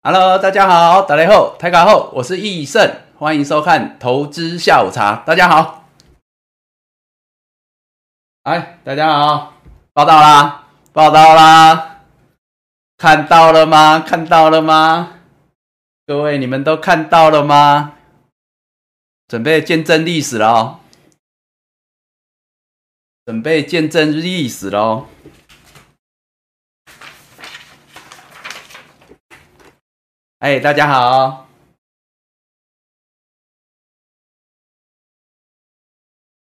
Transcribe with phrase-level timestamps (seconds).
[0.00, 5.24] Hello，大家好，打雷后，台卡后，我是易胜，欢迎收看投资下午茶。
[5.26, 5.88] 大家好，
[8.44, 9.54] 哎，大家好，
[9.92, 12.04] 报道啦，报道啦，
[12.96, 13.98] 看到了吗？
[13.98, 15.14] 看到了吗？
[16.06, 17.94] 各位，你们都看到了吗？
[19.26, 20.80] 准备见证历史了哦，
[23.26, 25.08] 准备见证历史喽。
[30.40, 31.48] 哎，大家好！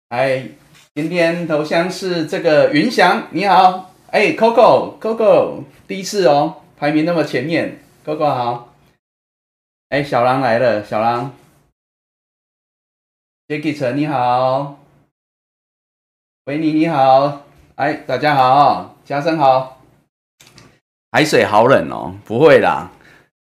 [0.09, 0.49] 哎，
[0.95, 3.93] 今天头像是这个云翔，你好！
[4.11, 8.75] 哎，Coco，Coco，第一次哦，排名那么前面，Coco 好！
[9.91, 11.37] 哎，小狼来了，小狼
[13.47, 14.79] ，Jacky 陈你好，
[16.45, 17.43] 维尼你好，
[17.75, 19.83] 哎，大家好，嘉生好，
[21.11, 22.91] 海水好冷哦，不会啦。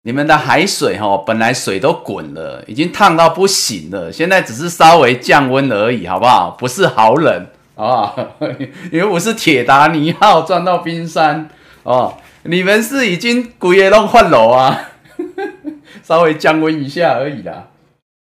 [0.04, 6.49] 你们的海水哈，本来水都滚了，已经烫到不行了，现在只是稍微降温而已，好不好？
[6.58, 8.52] 不是好冷，好不好？
[8.91, 11.49] 因为我是铁达尼号撞到冰山
[11.84, 14.90] 哦，你们是已经鬼也弄换楼啊，
[16.02, 17.68] 稍微降温一下而已啦。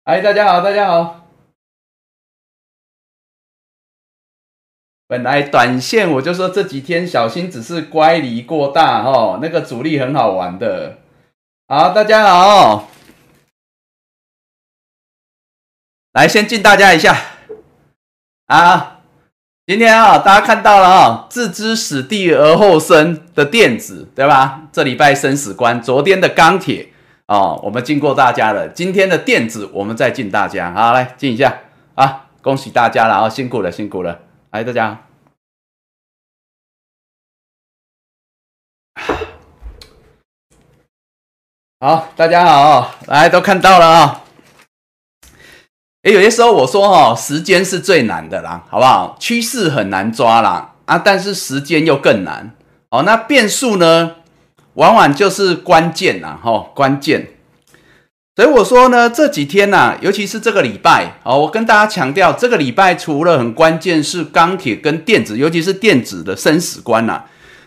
[0.04, 1.26] 哎，大家好，大家好。
[5.08, 11.00] 本来短线我就说这几天小心，只是乖离过大哦，那个主力很好玩的。
[11.68, 12.88] 好，大家好，
[16.12, 17.16] 来先敬大家一下
[18.46, 19.00] 啊！
[19.66, 24.68] 今天啊，大家看到了啊，置之死地而后生的电子，对吧？
[24.70, 26.92] 这礼拜生死关，昨天的钢铁
[27.26, 28.68] 哦，我们敬过大家了。
[28.68, 30.72] 今天的电子，我们再敬大家。
[30.72, 31.62] 好，来敬一下
[31.96, 32.28] 啊！
[32.42, 34.20] 恭喜大家了啊，辛苦了，辛苦了！
[34.52, 35.02] 来，大家。
[41.78, 44.22] 好，大家好，来都看到了啊。
[46.04, 49.14] 哎，有些时候我说哈，时间是最难的啦，好不好？
[49.20, 52.54] 趋势很难抓啦，啊，但是时间又更难。
[52.88, 54.12] 哦，那变数呢，
[54.72, 57.28] 往往就是关键啦，哈，关键。
[58.34, 67.24] 所以我说呢，这几天呐，尤其是这个礼拜，哦，我跟大家强调，这个礼拜除了很关键是钢铁跟电子，尤其是电子的生死关呐。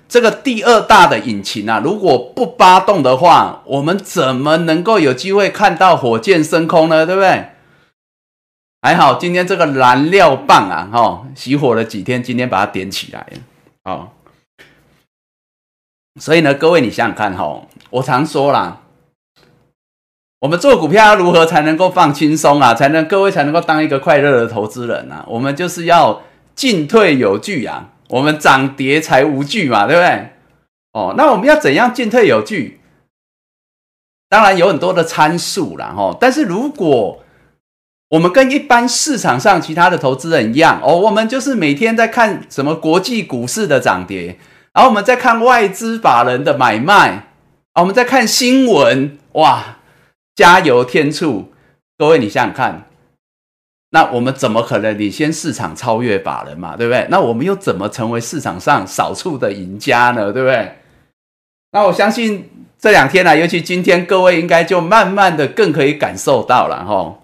[0.10, 7.06] 这个第二大的引擎啊，如果不发动的话，我们怎么能够有机会看到火箭升空呢？
[7.06, 7.50] 对不对？
[8.82, 13.38] 还好今天这个燃料棒啊，哈，熄火了几天，今天把它点起来了，
[13.84, 14.10] 哦。
[16.20, 18.82] 所以呢，各位你想想看，哈，我常说啦，
[20.40, 22.74] 我们做股票要如何才能够放轻松啊？
[22.74, 25.24] 才能各位才能够当一个快乐的投资人啊？
[25.28, 26.24] 我们就是要
[26.56, 27.90] 进退有据啊。
[28.10, 30.30] 我们涨跌才无惧嘛，对不对？
[30.94, 32.80] 哦，那我们要怎样进退有据？
[34.28, 36.18] 当然有很多的参数啦，哈。
[36.20, 37.24] 但是如果
[38.10, 44.40] 我们跟一般市场上其他的投资人一样，哦，我们就是每天在看什么国际股市的涨跌，
[44.74, 47.28] 然后我们在看外资法人的买卖，
[47.74, 49.78] 啊，我们在看新闻，哇，
[50.36, 51.52] 加油添醋！
[51.98, 52.89] 各位，你想想看。
[53.92, 56.78] 那我们怎么可能领先市场超越法人嘛？
[56.78, 57.08] 对不对？
[57.10, 60.32] 那我们又怎么成为市场上少数的赢家呢？
[60.32, 60.76] 对不对？
[61.72, 67.16] 那我相信这两天呢，尤其今天，各位应该就慢慢的更可以感受到了哈。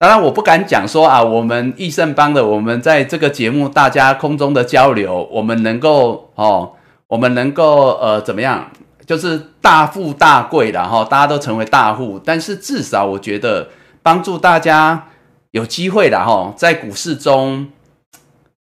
[0.00, 6.72] 当然，我不敢讲说啊，我们益盛帮的，我们在这个节目大家空中的交流，我们能够哦，
[7.06, 8.68] 我们能够呃怎么样，
[9.06, 12.20] 就是大富大贵的哈，大家都成为大户。
[12.24, 13.68] 但是至少我觉得
[14.02, 15.06] 帮助大家。
[15.52, 17.70] 有机会的哈，在股市中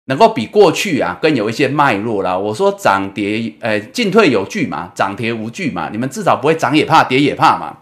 [0.07, 2.37] 能够比过去啊更有一些脉络啦。
[2.37, 7.79] 我说涨跌，呃，进退有据嘛，涨跌无惧嘛，你们至少不会涨也怕，跌也怕嘛。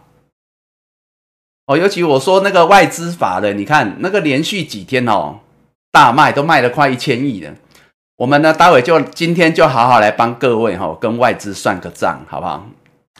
[1.67, 5.39] 哦，尤其我说那个外资法的，你看那个连续几天哦，
[5.91, 7.55] 大卖都卖了快一千亿了。
[8.17, 12.67] 我们呢，待会就今天就好好来帮各位哈，跟外资算个账，好不好？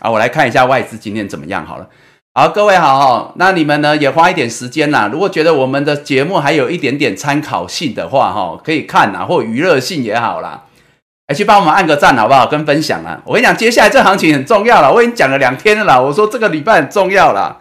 [0.01, 1.89] 啊，我来看一下外资今天怎么样好了。
[2.33, 5.11] 好，各位好哈，那你们呢也花一点时间啦。
[5.13, 10.63] 如果觉得我们的节目还有一点点参考性的话，哈，可以看啊，或娱乐性也好啦，
[11.27, 12.47] 哎，去帮我们按个赞好不好？
[12.47, 13.21] 跟分享啊。
[13.25, 16.01] 我跟你讲，接下来这行情很重要了，我已经讲了两天了啦。
[16.01, 17.59] 我说这个礼拜很重要了，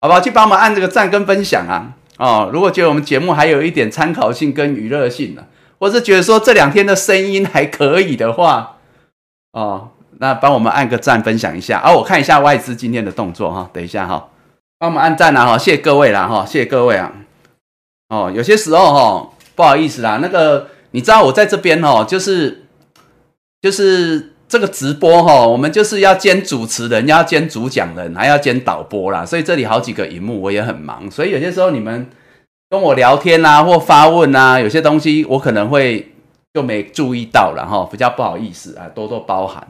[0.00, 0.20] 好不好？
[0.20, 1.92] 去帮我们按这个赞跟分享啊。
[2.16, 5.46] 哦，如果觉得我们节目还有一点参考性跟娱乐性的，
[5.78, 8.78] 或是觉得说这两天的声音还可以的话，
[9.52, 9.90] 哦。
[10.20, 11.92] 那帮我们按个赞，分享一下啊！
[11.92, 14.28] 我看一下外资今天的动作哈，等一下哈，
[14.78, 17.12] 帮我们按赞啦哈，谢谢各位啦哈，谢谢各位啊！
[18.08, 22.66] 哦，有些时候哈，不好意思啦，那个你知道我在这边哦，就是
[23.62, 32.10] 就是这个直播哈，我们就是要兼主持人，要兼主讲人，还要兼导播啦，所以这里好几个荧幕，我也很忙，所以有些时候你们
[32.68, 36.12] 跟我聊天啊，或发问啊，有些东西我可能会
[36.54, 39.64] 就没注意到了哈，比较不好意思啊，多多包涵。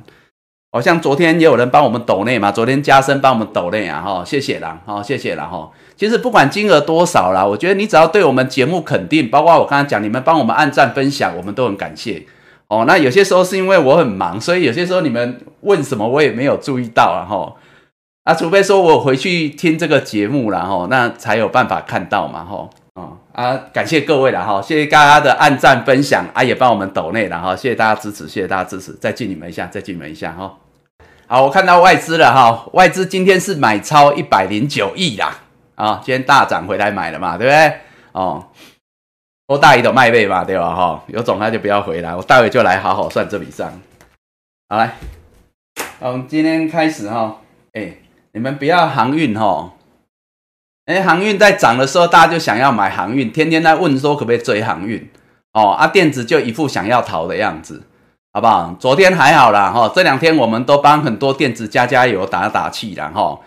[0.70, 5.70] 好像昨天也有人帮我们抖内嘛，昨天加深帮我们抖内啊，哈，谢谢啦，好，谢谢啦，哈。
[5.97, 12.23] 其实不管金额多少啦，我觉得你只要对我们节目肯定，包括我刚才讲，你们帮我们按赞分享，我们都很感谢。
[12.69, 17.55] 哦，那有些时候是因为我很忙，所以有些时候你们问什么我也没有注意到啊，哈。
[18.25, 22.69] 啊，除非说我回去听这个节目了，哈，那才有办法看到嘛，哈。
[22.99, 30.59] 啊啊，感谢各位了，哈，谢谢大家的按赞分享啊，也帮我们抖内了，哈，谢谢大家支持，谢谢大家支持，再敬你们一下，再敬你们一下，哈。
[31.27, 35.39] 好，我看到外资了，哈，外资今天是买超一百零九亿啦，
[35.77, 37.81] 啊，今天大涨回来买了嘛，对不对？
[38.12, 38.45] 哦。
[39.47, 40.75] 我大姨的卖背嘛，对吧？
[40.75, 43.73] 哈，有种那就不要回来，我待会就来好好算这笔账。
[44.69, 44.93] 好来，
[46.01, 47.41] 我们今天开始哈，
[47.73, 47.94] 哎，
[48.33, 49.73] 你们不要航运哈，
[50.88, 55.06] 哎，航运在涨的时候，大家就想要买航运，天天在问说可不可以追航运
[55.52, 57.82] 哦，啊，电子就一副想要逃的样子，
[58.32, 58.75] 好不好？
[58.81, 63.38] 昨天还好啦，哈，这两天我们都帮很多电子加加油、打打气了哈。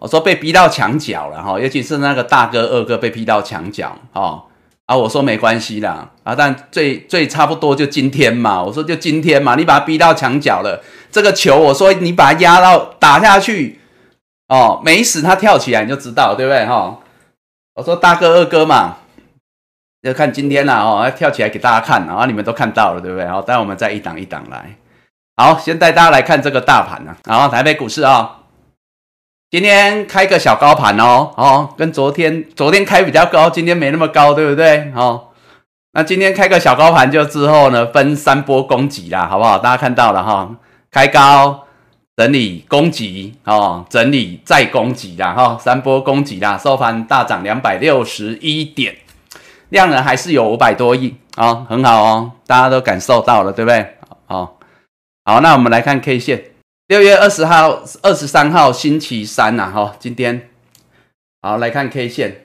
[0.00, 4.42] 我说被逼到墙角了哈，尤其是那个大哥、二哥被逼到墙角哈。
[4.86, 10.82] 啊，我说没关系啦，啊，但最最差不多就今天嘛，我说就今天嘛，你把他逼到墙角了，
[11.12, 13.78] 这个球，我说你把它压到打下去，
[14.50, 16.98] 哦，没死他跳起来你就知道，对不对哈？
[17.74, 18.96] 我说大哥二哥嘛，
[20.02, 23.26] 要看今天啦，哦，要跳起来给大家看，然后你们都看到了，对不对？
[23.28, 24.74] 好，待会我们再一档一档来，
[25.36, 28.38] 好，先带大家来看这个大盘呢，然后台北股市啊。
[29.52, 34.92] 今天开个小高盘哦，哦，跟昨天昨天开比较高，今天没那么高，对不对？
[34.94, 35.28] 哦，
[35.92, 39.58] 那今天开个小高盘就之后呢，分三波攻击啦，好不好？
[39.58, 40.50] 大家看到了哈，
[40.90, 41.66] 开高
[42.20, 48.94] 整理攻击哦，整理再攻击啦，哈，三波攻击啦，收盘大涨两百六十一点，
[49.70, 53.96] 量能还是有五百多亿啊，很好哦，大家都感受到了，对不对？
[54.26, 54.58] 好，
[55.24, 56.44] 好，那我们来看 K 线。
[56.88, 60.50] 六月二十号、二十三号星期三呐，哈，今天
[61.40, 62.44] 好来看 K 线。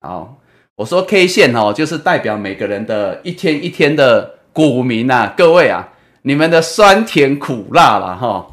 [0.00, 0.38] 好，
[0.76, 5.90] 我说 K 线哦，就是代表每个人的一天一天的股民呐，各位啊，
[6.22, 8.46] 你们的酸甜苦辣了哈。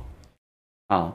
[0.89, 1.13] 啊，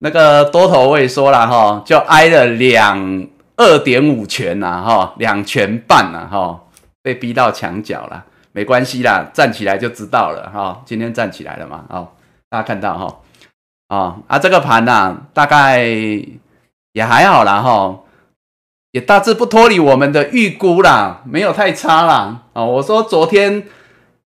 [0.00, 3.26] 那个多头位说了哈，就挨了两
[3.56, 6.60] 二点五拳呐，哈，两拳半呐，哈，
[7.02, 10.82] 被逼到墙角了，没关系啦，站起来就知道了哈。
[10.84, 12.08] 今天站起来了嘛，哦，
[12.48, 13.16] 大家看到哈。
[13.88, 15.84] 啊啊，这个盘呐，大概
[16.92, 18.00] 也还好啦哈，
[18.92, 22.44] 也大致不脱离我们的预估啦，没有太差啦。
[22.54, 23.64] 哦，我说昨天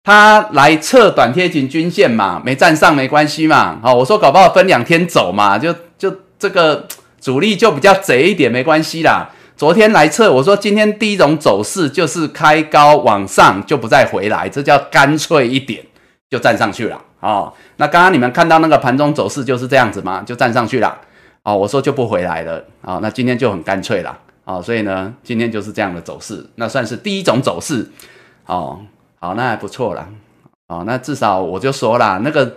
[0.05, 3.79] 他来测短贴紧均线嘛，没站上没关系嘛。
[3.83, 6.87] 好，我说搞不好分两天走嘛，就就这个
[7.21, 9.31] 主力就比较贼一点，没关系啦。
[9.57, 15.81] 昨天来测，我说今天第一种走势就是开高往上，就不再回来，这叫干脆一点，
[16.29, 17.53] 就站上去了啊。
[17.77, 20.99] 那刚刚你们看到那个盘中走势就是这样子嘛，就站上去了，
[21.45, 27.89] 哦，我说就不回来了，啊，那今天就很干脆了，哦，所以呢，今天就是这样的走势，那算是第一种走势，
[28.47, 28.81] 哦，
[29.23, 30.09] 好，那还不错啦，
[30.67, 32.57] 哦，那至少我就说啦，那个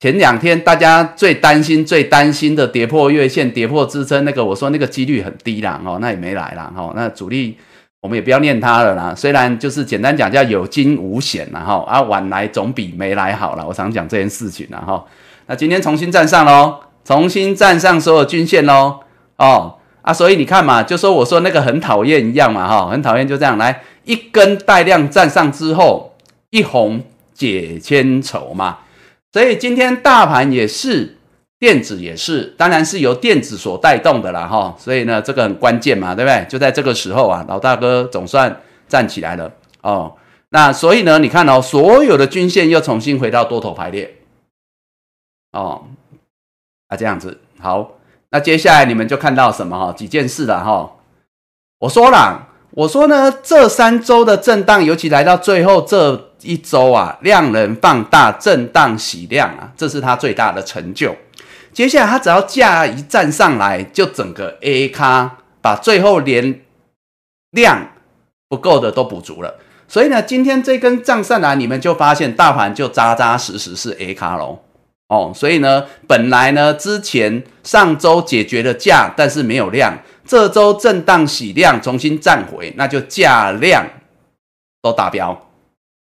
[0.00, 7.58] 前两天大家最担心、最担心的跌破月线、跌破支撑，那个我说那个几率很低啦，哦，那也没来啦，哦，那主力。
[8.00, 15.02] 我们也不要念它了啦，虽然就是简单讲叫有惊无险啦哈，啊晚来总比没来好了，我常讲这件事情啦哈。
[15.46, 19.00] 那今天重新站上喽，重新站上所有均线喽，
[19.38, 26.14] 哦啊，所以你看嘛，就说我说那个很讨厌一样嘛哈，很讨厌就这样来一根带量站上之后
[26.50, 28.78] 一红解千愁嘛，
[29.32, 31.18] 所以今天大盘也是。
[31.56, 36.44] 电子也是，当然是由电子所带动的啦，哈，所以呢，这个很关键嘛，对不对？
[36.46, 40.14] 就在这个时候啊，老大哥总算站起来了哦。
[40.50, 44.16] 那所以呢，你看哦，所有的均线又重新回到多头排列，
[45.52, 45.86] 哦，
[46.88, 47.92] 啊，这样子好。
[48.30, 49.92] 那接下来你们就看到什么哈？
[49.94, 50.96] 几件事了哈。
[51.78, 61.14] 我说了，我说呢，这三周的震荡，尤其来到最后这一周啊，量能放大，震荡洗量啊，这是它最大的成就。
[61.72, 66.62] 接下来它只要价一站上来，就整个 A 咖把最后连
[67.52, 67.90] 量
[68.48, 69.54] 不够的都补足了。
[69.86, 74.58] 所以呢，今天这根涨上来，你们就发现大盘就扎扎实实是 A 咖喽。
[75.08, 83.86] 哦，所以呢，本来呢之前上周解决了价，但是没有量，这周震荡洗量重新站回，那就价量
[84.82, 85.48] 都达标。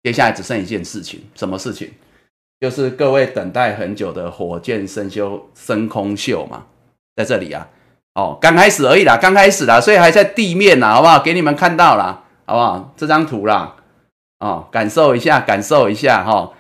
[0.04, 1.92] 接下来只剩一件事情，什么事情？
[2.60, 6.64] 就是各位等待很久的火箭升修升空秀嘛，
[7.16, 7.68] 在这里啊，
[8.16, 11.20] 哦，刚开始而已啦，刚开始啦，所以还在地面啦，好不好？
[11.20, 12.94] 给你们看到啦，好不好？
[12.98, 13.76] 这张图啦，
[14.40, 16.52] 哦，感受一下，感受一下哈。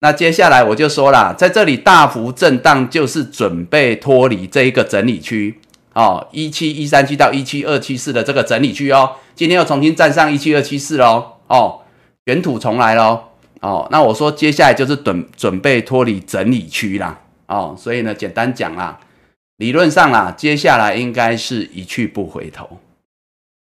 [0.00, 5.58] 那接下来我就说了，在这里大幅震荡，就是准备脱离这一个整理区
[5.98, 11.80] 哦，一七一三七到一七二七四的这个整理区哦，今天又重新站上一七二七四喽，哦，
[12.24, 13.20] 卷土重来喽。
[13.60, 19.00] 哦，那我说接下来就是准准备脱离整理区啦，哦，所以呢，简单讲啦，
[19.56, 22.78] 理论上啦，接下来应该是一去不回头，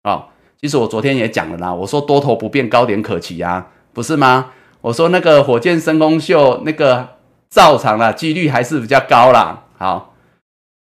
[0.03, 0.25] 哦，
[0.62, 4.51] 其实我昨天也讲了啦，我说多头不变，高点可期啊，不是吗？
[4.81, 7.15] 我说那个火箭升空秀那个
[7.50, 9.63] 照常啦，几率还是比较高啦。
[9.79, 10.13] 好，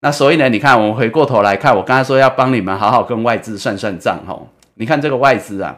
[0.06, 5.76] 那所以呢，你看我们回过头来看，我刚才说要帮你们好好跟外资算算账吼，你看这个外资啊，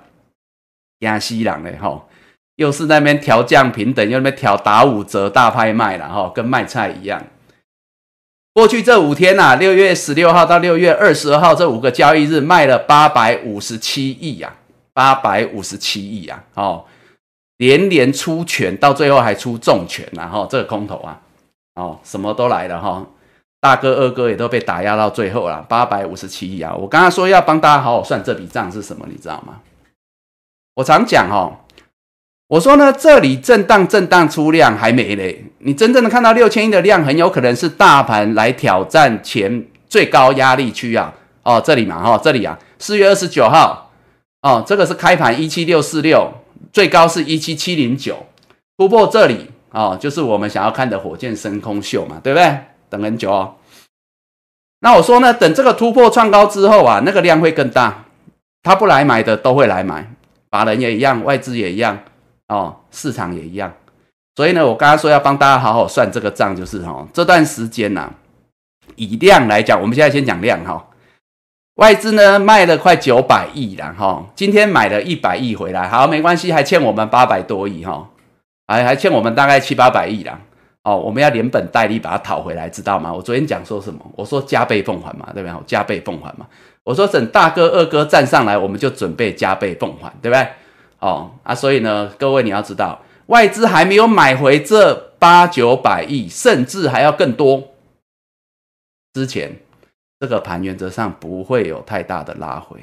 [0.99, 2.07] 亚西郎嘞吼。
[2.57, 7.25] 又是那边调降平等，又那边调打五折大拍卖了哈，跟卖菜一样。
[8.53, 14.55] 过去这五天呐，六月十六号到六月二十二号这五个交易日卖了八百五十七亿呀，
[14.93, 16.85] 八百五十七亿呀，哦，
[17.57, 21.19] 连连出拳，到最后还出重拳然后这个空头啊，
[21.77, 23.07] 哦，什么都来了哈，
[23.61, 26.75] 大哥二哥也都被打压到最后了，八百五十七亿啊！
[26.75, 29.61] 我刚刚说要帮大家好好算这笔账是什么，你知道吗？
[30.75, 31.59] 我常讲哦。
[32.49, 41.13] 我说呢，这里震荡震荡出量还没嘞，你真正的看到六千亿的量，很有可能是大盘来挑战前最高压力区啊！
[41.43, 43.91] 哦，这里嘛，哈，这里啊，四月二十九号，
[44.43, 46.33] 哦，这个是开盘一七六四六，
[46.73, 48.25] 最高是一七七零九，
[48.79, 52.59] 突破这里，哦，就是我们想要看的火箭升空秀嘛，对不对？
[52.89, 53.55] 等很久哦。
[54.81, 58.05] 那我说呢，等这个突破创高之后啊，那个量会更大，
[58.63, 60.11] 他不来买的都会来买，
[60.51, 61.99] 法人也一样，外资也一样。
[62.49, 63.71] 哦，市场也一样，
[64.35, 68.11] 所以呢，我刚刚说要帮大家好好算这个账，就是哈，这段时间呐，
[68.97, 70.89] 以量来讲，我们现在先讲量哈，
[71.75, 78.09] 外资呢卖了快九百亿了哈，今天买了一百亿回来，好，没关系，还欠我们八百多亿哈，
[78.67, 80.41] 还还欠我们大概七八百亿啦，
[80.85, 83.13] 哦，我们要连本带利把它讨回来，知道吗？
[83.13, 84.01] 我昨天讲说什么？
[84.17, 85.63] 我说加倍奉还嘛，对不对？
[85.67, 86.47] 加倍奉还嘛，
[86.85, 90.49] 我说等大哥二哥站上来，我们就准备加倍奉还，对不对？
[91.01, 97.63] 哦啊，所以呢，各位你要知道，外资还没有买回这八九百亿，甚至还要更多。
[99.13, 99.57] 之前
[100.21, 102.81] 这个盘原则上不会有太大的拉回，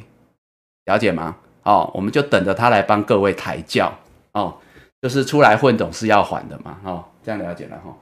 [0.86, 1.38] 了解吗？
[1.64, 3.92] 哦，我们就等着他来帮各位抬轿
[4.34, 4.56] 哦，
[5.02, 7.98] 就是出来混总是要还的嘛，哦，这样了解了哈。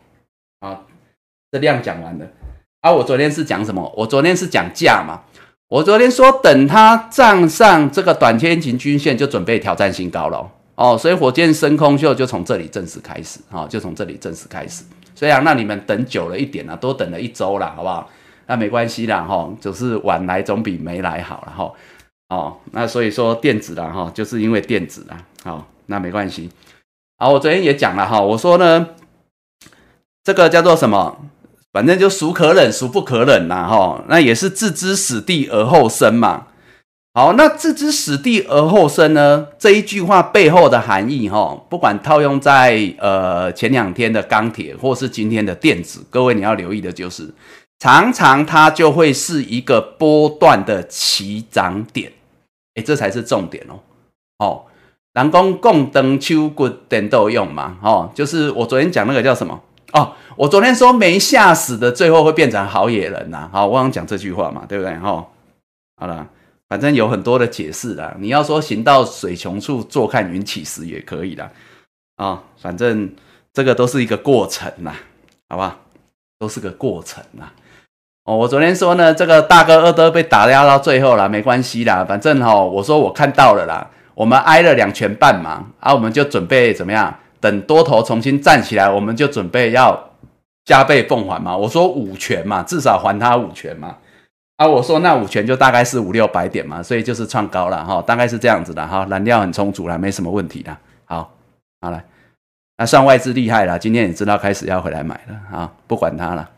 [0.60, 0.86] 好，
[1.52, 2.28] 这量讲完了
[2.82, 3.94] 啊，我昨天是讲什么？
[3.96, 5.22] 我昨天是讲价嘛。
[5.70, 10.98] 我昨天说，等它站上这个短天晴均线，就准备挑战新高了哦。
[10.98, 14.84] 所以火箭升空秀就从这里正式开始哦，就从这里正式开始。
[15.16, 18.10] 虽然那你们等久了一点了，多等了一周了，好不好？
[18.46, 21.72] 那没关系啦，哈，就是晚来总比没来好了，哈。
[22.30, 26.50] 哦，那所以说电子啦，哈，就是因为电子啦，好，那没关系。
[27.18, 28.90] 好，我昨天也讲了哈，我说呢，
[30.24, 31.18] 这个叫做什么？
[31.74, 36.48] 反正就孰可忍孰不可忍呐，哈，那也是置之死地而后生嘛。
[37.16, 39.48] 好，那置之死地而后生呢？
[39.58, 47.34] 这一句话背后的含义，哈，不管套用在呃前两天的钢铁，或是今天的电子，各位你要留意的就是，
[47.80, 52.12] 常常它就会是一个波段的起涨点，
[52.76, 53.80] 哎，这才是重点哦。
[54.38, 54.66] 哦，
[55.16, 59.60] 南宫共登秋骨等都用嘛，哦，就是我昨天讲那个叫什么？
[59.94, 63.48] 哦，我昨天说没吓死的，最后会变成好野人呐。
[63.52, 64.94] 好，我想讲这句话嘛，对不对？
[64.98, 65.28] 哈，
[65.98, 66.28] 好了，
[66.68, 68.16] 反正有很多的解释啦。
[68.20, 71.48] 你要说行到水穷处，坐看云起时也可以的
[72.16, 72.42] 啊。
[72.60, 73.14] 反正
[73.54, 74.94] 这个都是一个过程呐，
[75.48, 75.78] 好吧？
[76.40, 77.52] 都是个过程呐。
[78.26, 82.04] 哦，我昨天说呢，这个大哥二哥被打压到最后了，没关系啦。
[82.04, 87.20] 反正哈，我说我看到了啦，我们挨了两拳半嘛，啊，我们就准备怎么样？
[87.44, 90.12] 等多头重新站起来，我们就准备要
[90.64, 91.58] 加倍奉还嘛。
[91.58, 93.98] 我说五拳嘛，至少还他五拳嘛。
[94.56, 99.06] 啊，我说那五拳就大概是五六百点嘛，所以就是创高了哈，大概是这样子的哈。
[99.10, 100.78] 燃料很充足了，没什么问题的。
[101.04, 101.30] 好，
[101.82, 102.02] 好来，
[102.78, 106.50] 那算外资厉害了，今天也知道开始要回来买了啊，不管它了。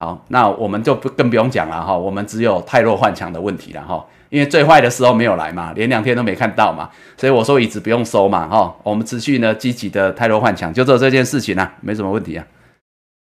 [0.00, 4.04] 好，那我们就不更不用讲了哈，我们只有太弱换强的问题了哈。
[4.30, 6.88] 因为最坏的时候没有来嘛，连两天都没看到嘛，
[7.18, 12.46] 所以我说椅子不用收嘛，哈，我们持续呢积极的泰罗换强，就做这件事情啊，没什么问题啊。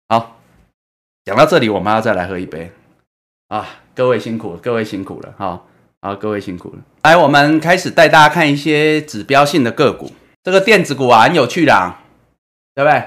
[0.09, 0.37] 好，
[1.25, 2.71] 讲到这里，我们要再来喝一杯
[3.49, 5.61] 啊，各位辛苦，各位辛苦了，哈，
[6.01, 6.79] 好，各位辛苦了。
[7.03, 10.09] 来，我们开始带大家看一些指标性的个股，
[10.41, 11.99] 这个电子股啊很有趣啦，
[12.73, 13.03] 对不对？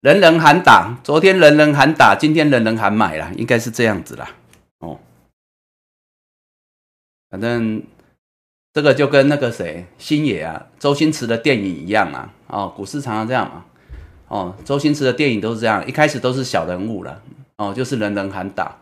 [0.00, 4.30] 人人喊打，昨天人人喊打，今天人人喊买了，应该是这样子啦。
[4.78, 5.00] 哦，
[7.28, 7.82] 反正
[8.72, 12.32] 这个就跟那个谁星爷啊，周星驰的电影一样啊。
[12.46, 13.64] 哦，股市常常这样嘛。
[14.28, 17.20] 哦，周星驰的电影都是这样，一开始都是小人物了。
[17.56, 18.76] 哦，就是人人喊打。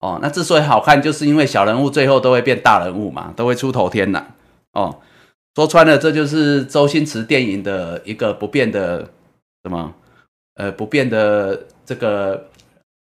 [0.00, 4.26] 哦，那之所以好看，就是因为小人物最后都会变大人物嘛，都会出头天呐。
[4.72, 4.98] 哦，
[5.54, 9.08] 说穿了，这就是周星驰电影的一个不变的
[9.62, 9.94] 什么？
[10.56, 12.48] 呃，不变的这个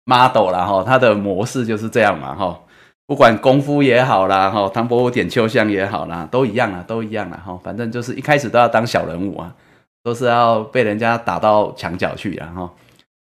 [0.04, 2.60] model 啦，哈，它的模式就是这样嘛，哈，
[3.06, 9.54] 不管功夫也好啦，哈，唐伯虎点秋香也好啦，都一样啊，都一样啊，哈，反正就是一开始都要当小人物啊，
[10.02, 12.72] 都是要被人家打到墙角去啊，哈。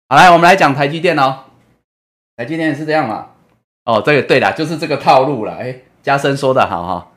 [0.08, 1.44] 好，来，我们来讲台积电哦，
[2.36, 3.28] 台积电是这样嘛？
[3.84, 5.54] 哦，这个对了，就是这个套路了。
[5.54, 7.08] 哎，嘉生说的好哈，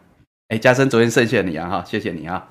[0.50, 2.48] 哎，嘉生昨天谢谢你啊，哈，谢谢你啊，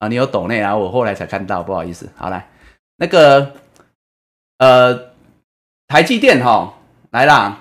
[0.00, 2.10] 啊，你有抖内啊，我后来才看到，不好意思。
[2.16, 2.48] 好来，
[2.96, 3.52] 那个。
[4.58, 5.10] 呃，
[5.86, 6.74] 台积电哈
[7.10, 7.58] 来啦！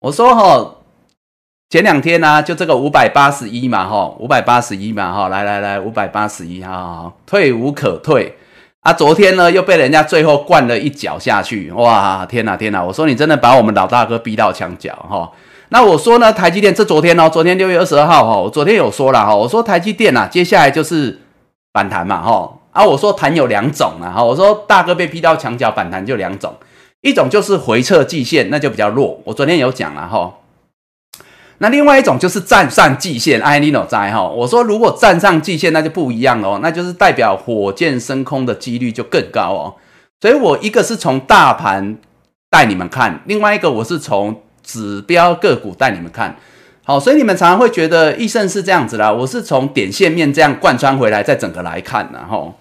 [0.00, 0.76] 我说哈，
[1.68, 8.36] 前两天呢，就这个五百八十一嘛哈，五百八十一嘛哈，来来来，五百八十一哈，退无可退
[8.80, 8.92] 啊！
[8.92, 12.26] 昨天呢，又被人家最后灌了一脚下去，哇！
[12.26, 12.82] 天哪天哪！
[12.82, 15.30] 我说你真的把我们老大哥逼到墙角哈！
[15.68, 21.20] 那我说呢，台积电这昨天哦，昨天六月二十二号哈，我昨天有说了哈，我说台积电呐，接下来就是
[21.72, 22.56] 反弹嘛哈。
[22.72, 26.54] 啊，我说弹有两种啊，哈，我说大哥被逼到墙角反弹就两种，
[27.00, 30.34] 一种就是回撤季线，那就比较弱，我昨天有讲了哈。
[31.58, 34.22] 那另外一种就是站上季线，哎，你有在哈？
[34.22, 39.74] 我说如果站上季线，那就不一样哦，那就是代表火箭升空的几率就更高哦。
[40.20, 41.98] 所以我一个是从大盘
[42.48, 46.36] 带你们看，另外一个我是从指标个股带你们看。
[46.90, 52.58] 好，所以你们常常会觉得易盛是这样子啦，我是从点线面这样贯穿回来，再整个来看然后。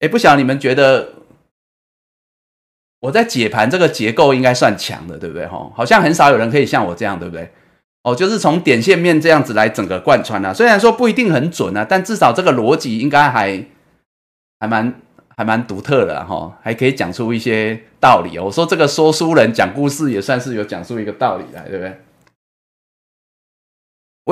[0.00, 1.10] 哎，不晓得你们觉得
[2.98, 5.46] 我在解盘这个结构应该算强的，对不对？
[5.46, 7.52] 哈，好像很少有人可以像我这样，对不对？
[8.02, 10.52] 哦，就是从点线面这样子来整个贯穿啊。
[10.52, 13.64] 虽然说不一定很准啊，但至少这个逻辑应该还
[14.58, 14.92] 还蛮
[15.36, 18.46] 还蛮独特的哈，还可以讲出一些道理哦。
[18.46, 21.96] 我说这个说书人讲故事也算是有讲出一个道理来，对不对？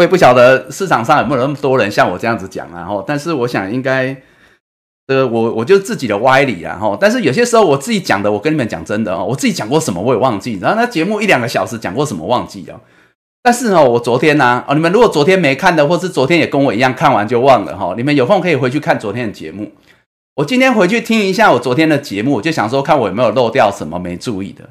[0.01, 4.17] 我也不晓得市场上有没有那么多人像我这样子讲啊，哈，但是我想应该。
[5.07, 12.81] 呃，我我就自己的歪理然后，但是有些时候我自己讲的，我跟你们讲真的哦，我自己讲过什么我也忘记，然后那节目一两个小时讲过什么忘记了，
[13.43, 19.73] 但是哦，我昨天呢，哦，你们如果昨天没看的，或是昨天也跟我一样看完就忘了哈，你们有空可以回去看昨天的节目。
[20.37, 24.71] 我今天回去听一下我昨天的节目，就想说看我有没有漏掉什么没注意的。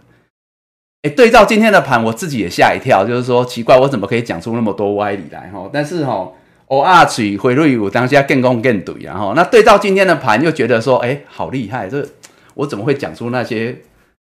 [1.03, 5.69] 哎，对照今天的盘，我自己也吓一跳，就是说奇怪，我怎么可以讲出那么多歪理来哈？
[5.71, 6.31] 但是哈。
[6.71, 11.89] 哦啊，取回瑞五当下更攻更怼，然后那对照今天的盘，又觉得说，哎，好厉害！
[11.89, 12.07] 这
[12.53, 13.75] 我怎么会讲出那些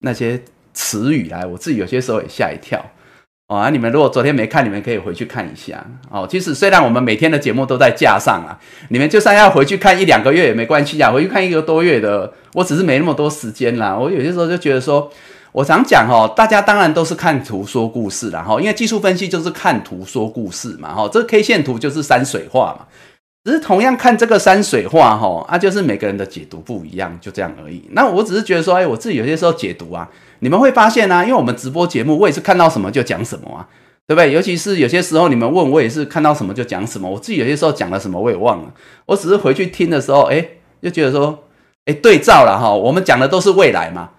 [0.02, 0.40] 那些
[0.72, 1.44] 词语来？
[1.44, 2.80] 我自己有些时候也吓一跳。
[3.48, 5.84] 啊，你们如果昨天没看，你们可以回去看一下。
[6.12, 8.54] 哦，其实虽然我们每天的节目都在架上啊，
[8.90, 13.96] 你们就算要回去看一两个月也没关系啊，回去看一个多月的，我只是没那么多时间啦。
[13.98, 15.10] 我有些时候就觉得说。
[15.52, 22.86] 我常讲哦，大家当然都是看图说故事啦，哈，因为技术分析就是看图说故事嘛，哈，这 K 线图就是山水画嘛，
[23.44, 27.82] 只是同样看这个山水画，哈，啊，就是每个人的解读不一样，就这样而已。
[27.92, 30.08] 那我只是觉得说，哎，我自己有些时候解读啊，
[30.40, 33.66] 你们会发现啊，因为我们直播节目，我也是看到什么就讲什么啊，
[34.06, 34.30] 对不对？
[34.30, 38.72] 尤其是有些时候你们问我，也是看到什么就讲什么，我自己有些时候讲了什么我也忘了，
[39.06, 40.46] 我只是回去听的时候，哎，
[40.82, 41.44] 就觉得说，
[41.86, 44.10] 哎，对照了哈，我们讲的都是未来嘛。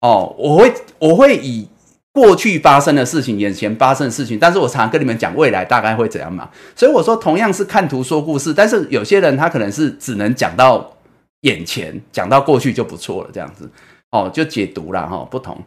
[0.00, 1.68] 哦，我会我会以
[2.12, 6.48] 过去发生的事情、眼前发生的事情，但是我常常跟你们讲未来大概会怎样嘛。
[6.74, 10.96] 所以我说，同样是看图说故事，但是有些人他可能是只能讲到
[11.42, 13.68] 眼前，讲到过去就不错了，这样子
[14.12, 15.58] 哦，就解读了哈，不同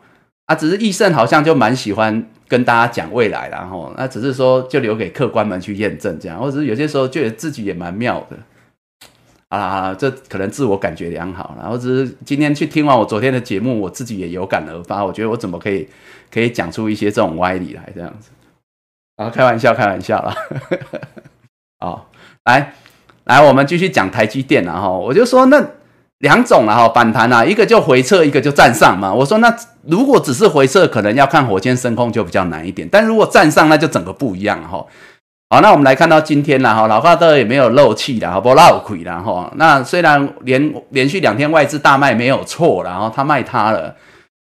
[0.45, 0.55] 啊。
[0.55, 8.37] 只是易胜好像就蛮喜欢跟大家讲未来，然后那只是说就留给客官们去验证这样，或者是有些时候觉得自己也蛮妙的。
[9.49, 15.03] 啊，这可能自我感觉良好，然后只是今天去听完我昨天的节目，我自己也有感而发。
[15.03, 15.89] 我觉得我怎么可以
[16.31, 18.29] 可以讲出一些这种歪理来这样子？
[19.15, 20.35] 啊，开玩笑，开玩笑啦。
[21.81, 22.09] 好，
[22.45, 22.73] 来
[23.25, 24.87] 来，我们继续讲台积电了哈。
[24.87, 25.65] 我就说那
[26.19, 29.11] 两种了哈，反弹啊，一个就回撤，一个就站上嘛。
[29.11, 34.85] 我说那如果只是回撤，可能要看火箭升空就比较难一点，但如果站上，那就整个不一样哈。
[35.51, 39.51] 好，那我们来看到今天了哈，老大哥也没有漏气了，好不漏亏了哈。
[39.55, 43.95] 那虽然连连续两天外资大卖没有错，然后他卖他了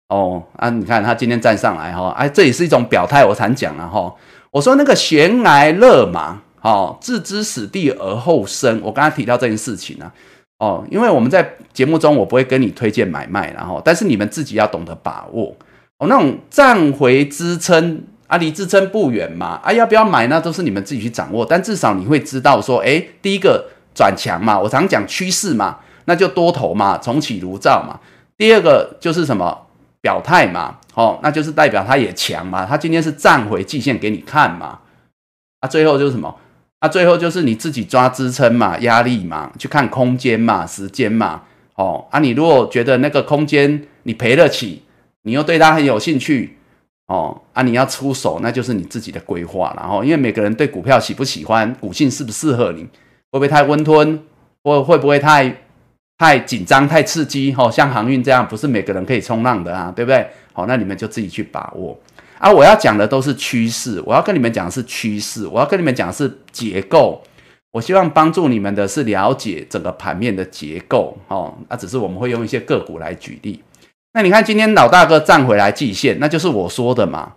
[0.09, 4.13] 哦啊，你看他今天站上来哈，哎，这也是一种表态，我常讲了哈。
[4.51, 10.11] 我说那个悬崖勒马，哦，置之死地而后生，我刚才提到这件事情呢。
[10.59, 15.55] 哦，因为我们在节目中我不会跟你推荐买卖，然后但是你们自己要懂得把握
[15.99, 27.99] 哦，那种站回支撑啊，离支撑不远嘛，啊，要不要买那都是你们自己去掌握，但至少你会知道说，哎，第一个转强嘛，我常讲趋势嘛，那就多头嘛，重启炉灶嘛，
[28.37, 29.63] 第二个就是什么？
[29.99, 34.79] 表态嘛，哦，那就是代表他也强嘛，他今天是站回季线给你看嘛，
[35.59, 36.33] 啊，最后就是什么？
[36.79, 41.41] 啊，最后就是你自己抓支撑嘛，压力嘛，去看空间嘛，时间嘛，
[41.75, 44.83] 哦，啊，你如果觉得那个空间你赔得起，
[45.23, 46.57] 你又对它很有兴趣，
[47.07, 52.83] 哦，啊，你要出手，那就是你自己的规划了，哦，因为每个人对股票喜不喜欢，股性适不适合你，
[53.31, 54.21] 会不会太温吞，
[54.63, 55.57] 或会不会太？
[56.19, 60.27] 太紧张、太刺激，吼，像航运这样，不是每个人可以冲浪的啊，对不对？
[60.51, 61.95] 好，那你们就自己去把握
[62.39, 62.51] 啊。
[62.51, 67.21] 我要讲的都是趋势，我要跟你们讲的是趋势，我要跟你们讲的是结构。
[67.71, 73.61] 我希望帮助你们的是了解整个盘面的结构，哦，那只是我们会用一些个股来举例。
[74.17, 77.33] 那你看今天老大哥站回来季线，那就是我说的嘛。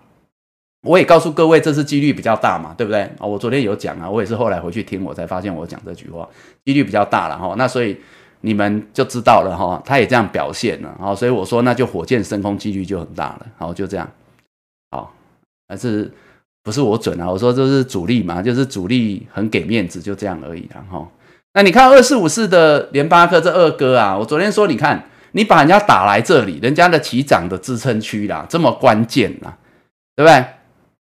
[0.86, 3.02] 我也告诉各位，这次几率比较大嘛，对不对？
[3.18, 6.26] 哦，我昨天有讲啊，我也是后来回去听，我才发现我讲这句话
[6.64, 7.54] 几率比较大了哈。
[7.58, 7.96] 那所以。
[8.42, 14.10] 你们就知道了哈，他也这样表现了，好，所以我说那就火箭升空几率就很大了，好，就这样，
[14.92, 15.12] 好，
[15.68, 16.10] 还是
[16.62, 17.30] 不是我准啊？
[17.30, 21.06] 我说这是主力嘛，就是主力很给面子，就这样而已了哈。
[21.52, 29.56] 那你看二四五四的联发科这二哥啊，我昨天说你看你把人家打来这里，人家的起涨的支撑区啦，这么关键啦，
[30.16, 30.44] 对不对？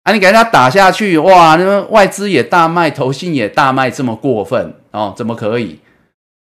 [0.03, 5.13] 啊，你给人家打下去，哇，那外资也大卖，投信也大卖，这么过分哦？
[5.17, 5.79] 怎么可以？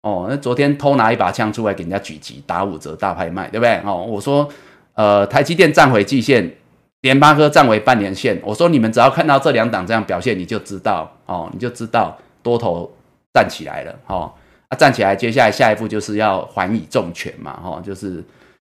[0.02, 3.80] 哦，那昨天偷拿一把枪出来给人家狙击，打五折大拍卖，对不对？
[3.84, 4.48] 哦，我说，
[4.94, 6.56] 呃，台积电站回季线，
[7.02, 8.36] 联发科站回半年线。
[8.42, 12.92] 我说你们只要看到这两档这样表现，你就知道，哦，你就知道多头
[13.32, 14.32] 站起来了，哦，
[14.72, 18.24] 啊，站起来，接下来下一步就是要还以重拳嘛，哈，就是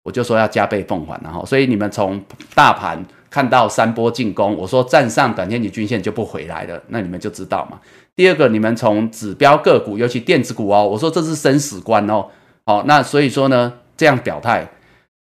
[0.03, 2.23] 我就说要加倍奉还，然后，所以你们从
[2.55, 7.77] 大盘看到三波进攻，我说站上短天期均线就不回来了，那你们就知道嘛。
[8.15, 12.27] 第二个，你们从指标个股，尤其电子股哦，我说这是生死关哦。
[12.65, 14.65] 好，那所以说呢，这样表态，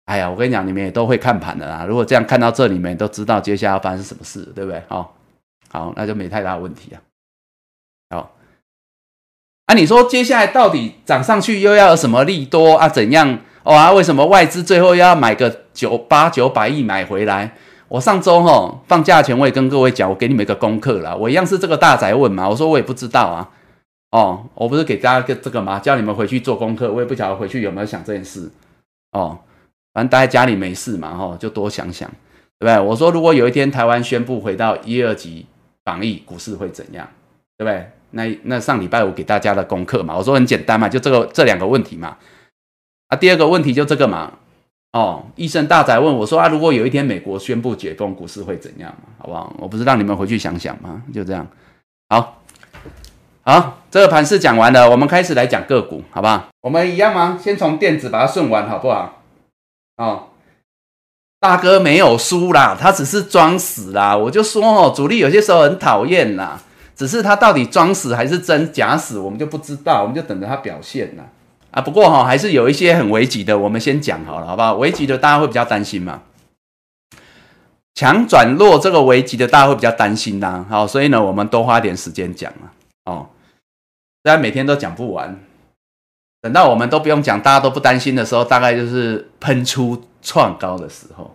[0.06, 1.86] 哎呀，我跟你讲，你们也都会看盘的啦。
[1.88, 4.84] 如果这样看到这里面，都知道接下来要发生什么事，对不对？
[4.90, 5.16] 好，
[5.70, 7.00] 好，那就没太大问题啊。
[9.70, 12.90] 好，啊，你说接下来到底涨上去又要有什么利多啊？
[12.90, 13.38] 怎样？
[13.66, 17.54] 哇，为什么外资最后要买个九八九百亿买回来？
[17.88, 21.16] 我上周哈放假前，我也跟各位讲，我给你们一个功课啦。
[21.16, 23.48] 我一样是这个大宅问嘛，我说我也不知道啊。
[24.10, 25.78] 哦，我不是给大家个这个吗？
[25.78, 28.50] 叫你们回去做功课，我也不晓得回去有没有想这件事。
[29.12, 29.38] 哦，
[29.94, 32.10] 反正待在家里没事嘛，哈，就多想想，
[32.58, 32.80] 对不对？
[32.80, 35.46] 我说如果有一天台湾宣布回到一二级
[35.86, 37.08] 防疫，股市会怎样？
[37.60, 37.92] 对不对？
[38.12, 42.18] 那那上礼拜五给大家的功课嘛，我说很简单嘛，就这个这两个问题嘛。
[43.10, 44.34] 啊，第二个问题就这个嘛。
[44.94, 49.54] 哦，医生大仔问我说：“啊，如果有一天美国宣布解封，股市会怎样好不好？
[49.60, 51.04] 我不是让你们回去想想吗？
[51.14, 51.46] 就这样。
[52.10, 52.42] 好，
[53.44, 56.48] 好，这个盘是讲完了，我们开始来讲个股，好不好？
[56.62, 57.38] 我们一样吗？
[57.40, 59.22] 先从电子把它顺完，好不好？
[59.98, 60.30] 哦，
[61.40, 64.18] 大哥没有输啦，他只是装死啦。
[64.18, 66.60] 我就说哦，主力有些时候很讨厌啦，
[67.00, 71.24] 只是他到底装死还是真假死，我们就不知道，我们就等着他表现了。
[71.72, 74.76] 啊，不过哈，还是有一些很危急的，我们先讲好了，好不好？
[74.76, 76.24] 危急的大家会比较担心嘛，
[77.96, 82.72] 强转弱这个危急的大家会比较担心呐，好，所以呢，我们多花点时间讲了，
[83.06, 83.30] 哦，
[84.22, 85.40] 大家每天都讲不完，
[86.42, 91.34] 等到我们都不用讲，大家都不担心的时候，大概就是喷出创高的时候，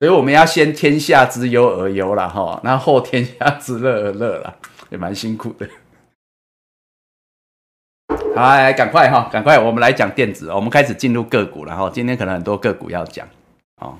[0.00, 4.56] 所以我们要先天下之忧而忧了哈，那后天下之乐而乐了，
[4.90, 5.68] 也蛮辛苦的。
[8.36, 10.52] 好来，赶快哈，赶快，我们来讲电子。
[10.52, 13.26] 我们开始进入个股，然后今天可能很多个股要讲
[13.80, 13.98] 哦，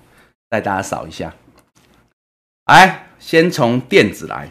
[0.49, 1.35] 带大家扫一下。
[2.67, 4.49] 来，先从电子来，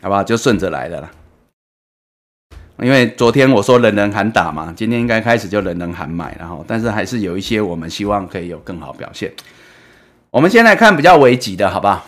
[0.00, 0.24] 好不好？
[0.24, 1.10] 就顺着来的啦。
[2.78, 9.30] 因为昨天我说人人喊打嘛，今天应该开始就人人喊买，然后但是还是有一些我们希望可以有更好表现。
[10.32, 12.06] 我们先来看比较危急的，好不好？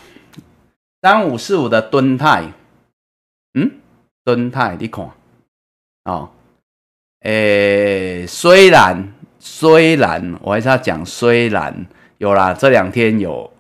[1.03, 2.43] 三五四五的敦泰，
[3.53, 3.71] 嗯，
[4.25, 5.11] 敦泰，你看，
[6.05, 6.31] 哦。
[7.21, 13.53] 诶，虽然虽然我还是要讲，虽然有啦，这两天有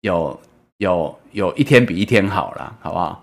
[0.00, 0.40] 有
[0.78, 3.22] 有有一天比一天好了，好不好？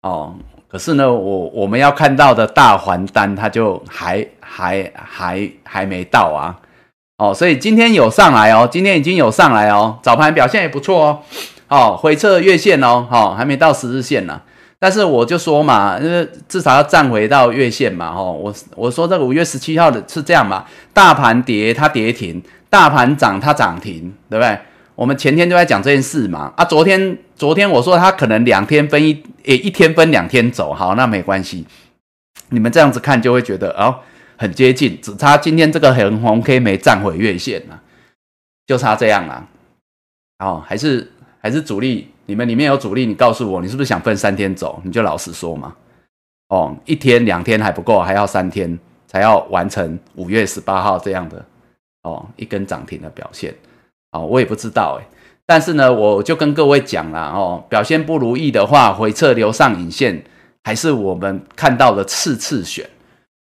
[0.00, 0.34] 哦，
[0.68, 6.58] 可是呢，我我们要看到的大还单，它就还还还还没到啊！
[7.22, 11.22] 哦，所以今天有上来哦，今天已经有上来哦，早盘表现也不错哦，
[11.68, 14.40] 哦，回撤月线哦，好，还没到十日线呢。
[14.80, 24.58] 但是我就说嘛，因为至少要站回到月线嘛，哦，我我说这个五月十七号的是这样嘛，大盘跌它跌停，大盘涨它涨停，对不对？
[24.96, 31.64] 我们前天就在讲这件事嘛，啊，昨天昨天我说它可能两天分一，诶，一天分两天走，好，那没关系，
[32.48, 33.94] 你们这样子看就会觉得哦，
[34.42, 37.80] 很接近，只差今天这个横红 K 没站回月线了，
[38.66, 39.48] 就差这样了，
[40.40, 42.08] 哦，还是还是主力。
[42.26, 44.82] 你们里面有主力，你告诉我，你是不是想分三天走？
[44.84, 45.72] 你就老实说嘛。
[46.48, 48.76] 哦，一天两天还不够，还要三天
[49.06, 51.44] 才要完成五月十八号这样的
[52.02, 53.54] 哦一根涨停的表现。
[54.10, 55.06] 哦，我也不知道哎，
[55.46, 60.24] 但是呢，我就跟各位讲了哦，表现不如意的话，回撤留上影线
[60.64, 62.88] 还是我们看到的次次选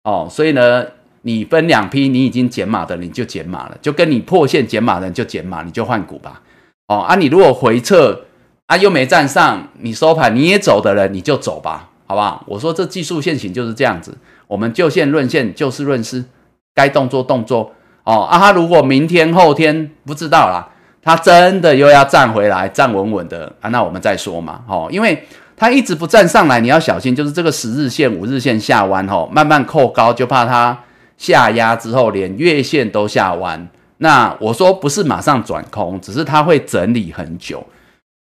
[0.05, 0.29] 哦。
[0.31, 0.87] 所以呢，
[1.23, 6.43] 你分两批，你已经减码的你就减码了，就跟你破线减码的就减码，你就换股吧。
[6.89, 8.25] 哦啊，你如果回撤。
[8.71, 12.45] 啊，又没站上，你收盘你也走的人，你就走吧，好不好？
[12.47, 16.25] 我说这技术线型就是这样子，我们就线论线，就事论事，
[16.73, 17.73] 该动作动作
[18.05, 18.23] 哦。
[18.23, 20.71] 啊，他如果明天后天不知道啦，
[21.03, 25.27] 他真的又要站回来，站稳稳的啊，那我们再说嘛，哦，因为
[25.61, 30.85] 他一直不站上来，你要小心，就是这个十日线、五日线下弯，吼，慢慢扣高，就怕它
[31.18, 33.68] 下压之后连月线都下弯。
[33.99, 37.62] 那我说不是马上转空，只是它会整理很久。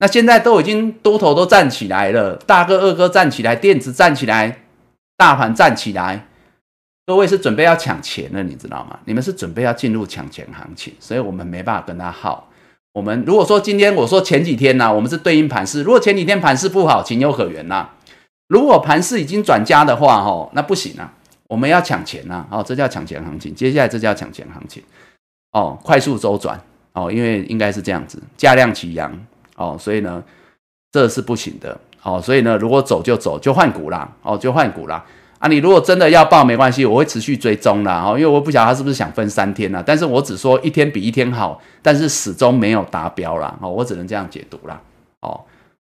[0.01, 4.59] 那现在都已经多头都站起来了，大哥二哥站起来，电子站起来，
[5.17, 6.27] 大盘站起来，
[7.07, 8.99] 各位是准备要抢钱了，你知道吗？
[9.05, 12.48] 你们是准备要进入抢钱行情，所以我们没办法跟他耗。
[12.93, 17.91] 我们如果说今天我说前几天呢，我们是对应盘势，如果前几天盘势不好，情有可原呐。
[18.49, 21.13] 如果盘势已经转佳的话，吼，那不行啊，
[21.49, 23.55] 我们要抢钱呐，哦，这叫抢钱行情。
[23.55, 24.83] 接下来这叫抢钱行情，
[25.53, 26.59] 哦，快速周转，
[26.95, 29.13] 哦，因为应该是这样子，价量齐扬。
[29.57, 30.23] 哦，所以呢，
[30.91, 31.79] 这是不行的。
[32.03, 34.11] 哦，所以呢，如果走就走，就换股啦。
[34.23, 35.05] 哦，就换股啦。
[35.39, 38.03] 啊，你如果真的要报，没关系，我会持续追踪啦。
[38.05, 39.83] 哦，因为我不晓得他是不是想分三天呢？
[39.87, 43.57] 但是我只说一天比一天好，但是始终没有达标啦。
[43.61, 44.81] 哦，我只能这样解读啦。
[45.21, 45.41] 哦，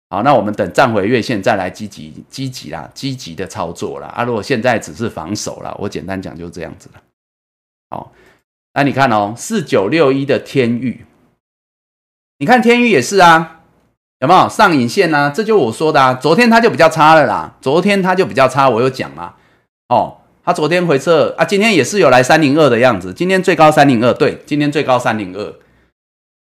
[0.10, 4.08] 好，那我们等站回月线再来积极积极啦，积极的操作啦。
[4.10, 7.02] 啊，如果现在只是防守啦，我简单讲就这样子了。
[7.90, 8.12] 好，
[8.76, 11.06] 那你看哦，四九六一的天域，
[12.38, 13.56] 你看天域也是啊。
[14.20, 15.32] 有没有上影线呢？
[15.34, 17.56] 这就我说的啊，昨天它就比较差了啦。
[17.62, 19.34] 昨天它就比较差，我有讲嘛。
[19.90, 23.14] 哦，他昨天回撤啊，今天也是有来三零二的样子。
[23.14, 25.54] 今天最高三零二，对，今天最高三零二，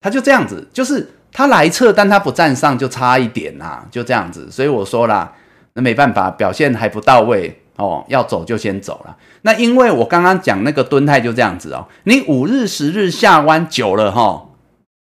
[0.01, 4.51] 他就这样子，就是他来测，但他不站上，就差一点呐，就这样子。
[4.51, 5.33] 所以我说啦，
[5.75, 9.17] 那没办法，表现还不到位哦，要走就先走了。
[9.43, 14.47] 那因为我刚刚讲那个蹲态就这样子哦，你五日十日下弯久了哈，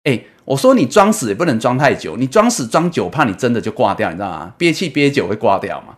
[0.03, 0.23] 哎。
[0.45, 4.53] 我说你装死也不能装太久，你装死装久，怕你真的就挂掉，你知道吗？
[4.57, 5.95] 憋气憋久会挂掉嘛？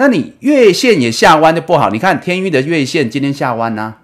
[0.00, 1.90] 那你月线也下弯就不好。
[1.90, 3.96] 你看天域的月线今天下弯呐，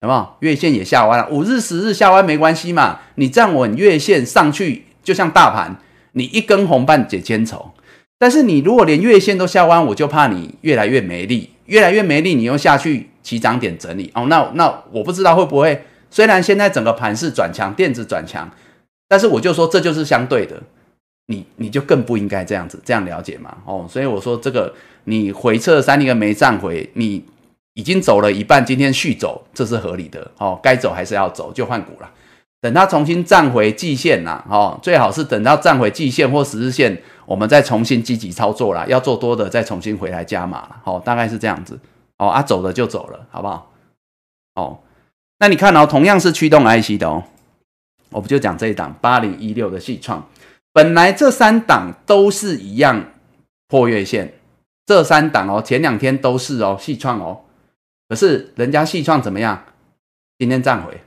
[0.00, 0.28] 有没有？
[0.40, 2.98] 月线也下弯了，五日、十日下弯没关系嘛？
[3.14, 5.76] 你站稳月线上去，就像大盘，
[6.14, 7.70] 你一根红半解千愁。
[8.18, 14.26] 但是你如果连月线都下弯，我就怕你越来越没力，越来越没力，你又下去起涨点整理哦。
[14.26, 15.84] 那那我不知道会不会。
[16.10, 18.50] 虽然现在整个盘是转强，电子转强，
[19.06, 20.60] 但是我就说这就是相对的，
[21.32, 23.56] 你你就更不应该这样子，这样了解嘛？
[23.64, 24.72] 哦，所以我说这个
[25.04, 27.24] 你回撤三零个没站回，你
[27.74, 30.60] 已经走了一半，今天续走，这是合理的哦。
[30.62, 32.10] 该走还是要走，就换股了。
[32.60, 38.84] 等它重新站回季线啦，哦，最好是等到站回季线或十日线，我们再重新积极操作啦。
[38.86, 40.76] 要做多的再重新回来加码了。
[40.84, 41.80] 好，大概是这样子。
[42.18, 43.72] 哦啊，走了就走了，好不好？
[44.54, 44.78] 哦。
[45.40, 47.24] 那你看哦，同样是驱动 IC 的哦，
[48.10, 50.24] 我不就讲这一档八零一六的细创，
[50.72, 53.12] 本来这三档都是一样
[53.68, 54.34] 破月线，
[54.86, 57.42] 这三档哦，前两天都是哦，细创哦，
[58.08, 59.64] 可是人家细创怎么样？
[60.38, 61.00] 今天站回，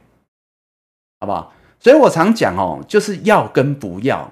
[1.19, 1.53] 好不好？
[1.79, 4.31] 所以我常讲哦，就是要跟不要，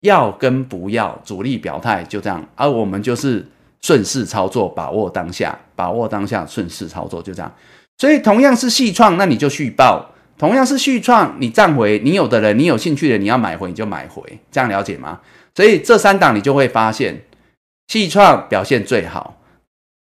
[0.00, 3.46] 要跟不要，主力表态就这样，而我们就是
[3.80, 7.52] 顺势操作，把握当下，把握当下，顺势操作，就这样。
[7.96, 15.20] 所以同样是续创，那你就续报；同样是续创，你站回，你有的人，你有兴趣的，你要买回你就买回，这样了解吗？
[15.54, 17.22] 所以这三档你就会发现，
[17.88, 19.36] 续创表现最好，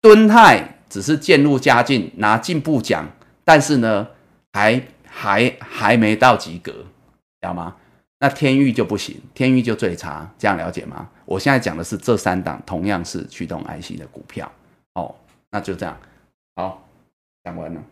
[0.01, 3.05] 敦泰只是渐入佳境，拿进步奖，
[3.43, 4.07] 但是呢，
[4.53, 7.75] 还还还没到及格，知道吗？
[8.19, 11.09] 那天域就不行，天域就最差，这样了解吗？
[11.25, 14.49] 我现在讲的是这三档同样是驱动 IC 的股票，
[14.93, 15.13] 哦，
[15.49, 15.97] 那就这样，
[16.55, 16.87] 好。
[17.43, 17.83] 讲完了，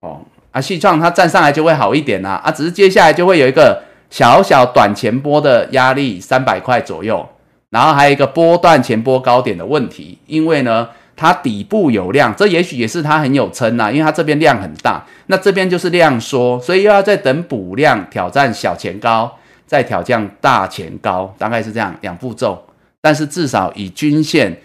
[0.00, 7.28] 哦，啊，细创它站上来就会好一点啦，啊，只是接下来就会有一个小小短前波的压力，三百块左右，
[7.70, 22.64] 然后还有一个波段前波高点的问题，因为呢，它底部有量，这也许也是它很有撑呐，因为它这边量很大，那这边就是量缩，所以又要再等补量挑战小前高，再挑战大前高，大概是这样两步骤。
[23.00, 24.60] 但是至少以均线，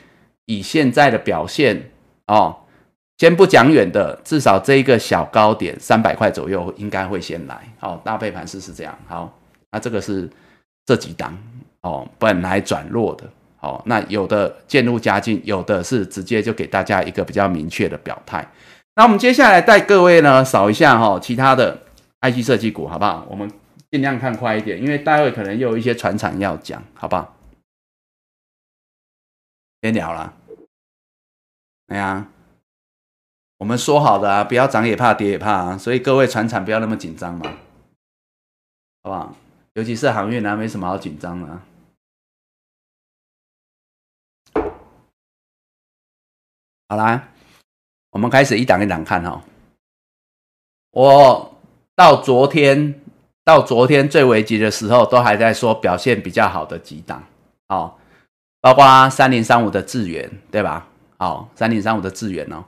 [0.46, 1.90] 以现在的表现
[2.28, 2.56] 哦，
[3.18, 7.58] 先不讲远的，至少这一个小高点三百块左右应该会先来。
[7.80, 8.98] 好，搭配盘势是这样。
[9.08, 9.32] 好，
[9.72, 10.30] 那这个是
[10.86, 11.38] 这几档。
[11.82, 18.46] 哦，本来转弱的，哦，那有的渐入佳境，有的是直接就给大家一个比较明确的表态。
[18.96, 21.78] 那我们接下来带各位呢扫一下哈，其他的
[22.22, 23.28] IC 设计股，好不好？
[23.30, 23.52] 我们
[23.92, 27.36] 尽量看快一点，因为待会可能又有一些船厂要讲，好不好？
[29.82, 30.34] 先聊了，
[31.88, 32.26] 哎呀，
[33.58, 37.46] 我们说好的啊，不要涨也怕跌也怕啊，所以各位船厂不要那么紧张嘛，
[39.04, 39.36] 好不好？
[39.74, 41.60] 尤其是航运啊，没什么好紧张的。
[46.90, 47.30] 好啦，
[48.12, 49.42] 我们开始一档一档看哈。
[50.92, 51.56] 我
[51.96, 53.02] 到昨天，
[53.44, 57.24] 到昨天最危急的时候，都还在说表现比较好的几档，
[57.70, 57.96] 哦，
[58.62, 60.88] 包括三零三五的智源，对吧？
[61.18, 62.64] 好，三零三五的智源哦，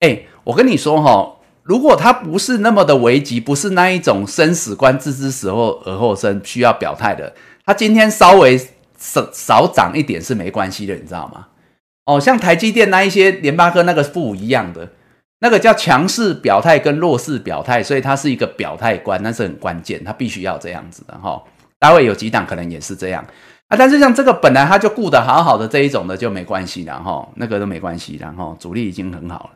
[0.00, 7.34] 哎，我跟你说哈，如果它不是那么的危急，不是那一种生死关置之死后而后生需要表态的，
[7.64, 8.58] 它今天稍微
[8.96, 11.48] 少少涨一点是没关系的，你知道吗？
[12.06, 14.88] 哦，像台积电那一些，联发科那个不一样的，
[15.40, 21.42] 那个叫强势表态跟弱势表态，所以它是一个表态关，那是很关键，它必须要这样子的哈。
[21.78, 23.24] 待会有几档可能也是这样
[23.68, 29.50] 啊，但是像这个本来它就顾得好好的这一种的就没关系了哈，那个都没关系，然后主力已经很好了，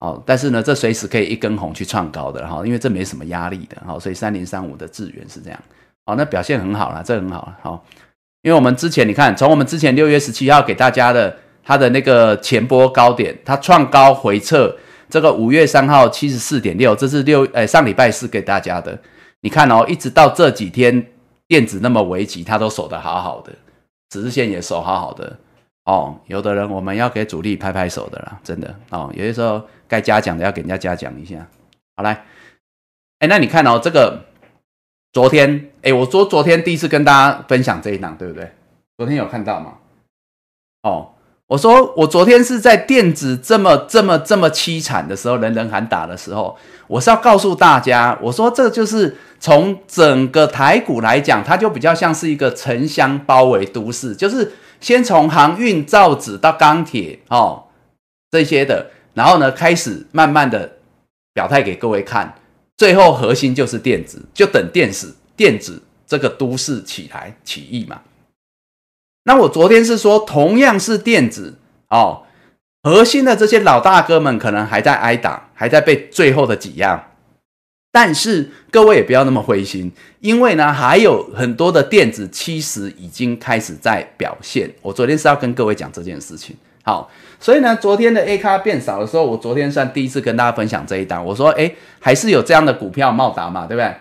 [0.00, 5.60] 哦，但是呢，这随时可以一根红去创高的哈，因为这没什么压力的哈，所以三零三五的智源是这样，
[6.06, 7.84] 哦，那表现很好了，这很好了，好，
[8.42, 11.36] 因为我们之前你看，从我们之前六月十七号给大家的。
[11.64, 14.74] 它的那个前波高点，它创高回撤，
[15.10, 18.98] 这个五月三号七十四点六，这是六哎上礼拜四给大家的。
[19.42, 21.06] 你看哦，一直到这几天
[21.46, 23.52] 电子那么危急，它都守得好好的，
[24.08, 25.36] 指示线也守好好的
[25.84, 26.16] 哦。
[26.26, 29.12] 有的人我们要给主力拍拍手的啦，真的哦。
[29.14, 31.48] 有些时候该嘉奖的要给人家嘉奖一下。
[31.96, 32.24] 好来，
[33.18, 34.26] 哎，那你看哦，这个
[35.12, 38.52] 昨天哎，我说昨天第一次跟大家分享这一档，对不对？
[38.96, 39.74] 昨天有看到吗？
[40.82, 41.14] 哦。
[41.48, 46.54] 我说，我昨天是在电子这么这么这么凄惨的时候，人人喊打的时候，
[46.86, 57.68] 我是要告诉大家，我说这就是从整个台股来讲，它就比较像是一个城乡包围都市，就是先从航运、造纸到钢铁哦
[58.30, 60.78] 这些的，然后呢开始慢慢的
[61.34, 62.32] 表态给各位看，
[62.76, 68.02] 最后核心就是电子，就等电子电子这个都市起来起义嘛。
[69.24, 71.58] 那我昨天是说，同样是电子
[71.90, 72.22] 哦，
[72.84, 77.04] 核心的这些老大哥们可能还在挨打，还在被最后的挤压。
[77.90, 84.72] 但是各位也不要那么灰心，因为呢，还有很多的电子其实已经开始在表现。
[84.82, 86.54] 我昨天是要跟各位讲这件事情。
[86.84, 91.24] 好，所以呢，昨天的 A 卡变少的时候，我昨天算第一次跟大家分享这一单。
[91.24, 93.94] 我说，哎，还是有这样的股票茂达嘛，对不对？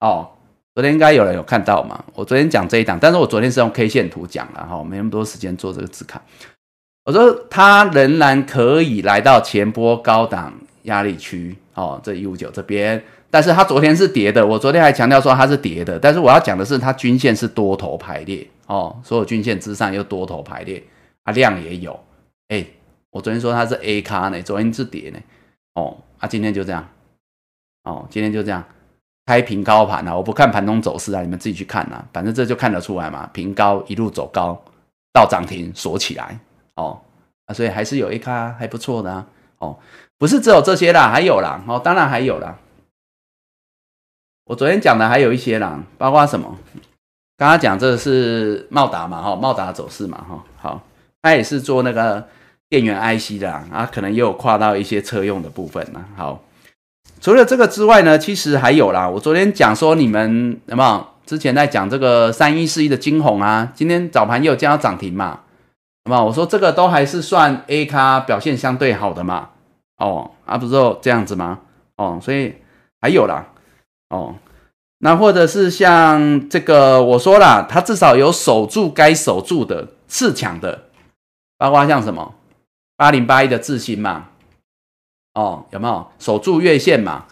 [0.00, 0.28] 哦。
[0.74, 2.04] 昨天应该有人有看到嘛？
[2.12, 6.20] 我昨天讲这一档，但是我昨天是用 K 线图讲了哈，没那么多时间做这个字卡。
[7.06, 14.46] 我说它仍然可以来到前波高档压力区哦，这一五九这边，但是它昨天是跌的。
[14.46, 20.82] 我昨天还强调说它是跌的，但是我要讲的是它均线是多头排列哦，所有均线之上又多头排列，
[21.22, 21.98] 啊量也有。
[22.48, 22.62] 哎，
[23.16, 25.18] 我昨天说它是 A 卡呢，昨天是跌呢，
[25.72, 26.86] 哦，啊今天就这样，
[27.84, 28.62] 哦今天就这样。
[29.24, 34.62] 开平高盘啊，我不看盘中走势啊，你们自己去看啊，反正这就看得出来嘛，平高一路走高
[35.12, 36.38] 到涨停锁起来。
[36.74, 37.00] 哦
[37.46, 39.26] 啊，所以还是有一卡还不错的啊。
[39.58, 39.78] 哦，
[40.18, 41.64] 不是只有这些啦，还有啦。
[41.66, 42.58] 哦，当然还有啦。
[44.44, 46.56] 我昨天讲的还有一些啦，包括什么？
[47.38, 50.82] 刚刚讲这是茂达嘛哈，茂达走势嘛哈，好，
[51.22, 52.28] 它也是做那个
[52.68, 56.42] 电源 IC 的啊，可能也有跨到一些车用的部分呢，好。
[57.20, 59.08] 除了这个之外呢，其实还有啦。
[59.08, 63.72] 我昨天讲说你们有没有之前在讲这个三一四一的金红啊？
[63.74, 65.40] 今天早盘又将要涨停嘛？
[66.04, 66.24] 好不好？
[66.24, 69.50] 我说这个都还是算 A 咖表现相对好的嘛？
[69.98, 71.60] 哦，啊不是这样子吗？
[71.96, 72.54] 哦，所以
[73.00, 73.46] 还有啦。
[74.10, 74.34] 哦，
[74.98, 80.84] 那或者是像这个我说啦，它至少有守住该守住的次强的，
[81.56, 82.34] 包括像什么
[82.96, 84.28] 八零八一的智新嘛。
[85.34, 87.26] 哦，有没有守住月线嘛？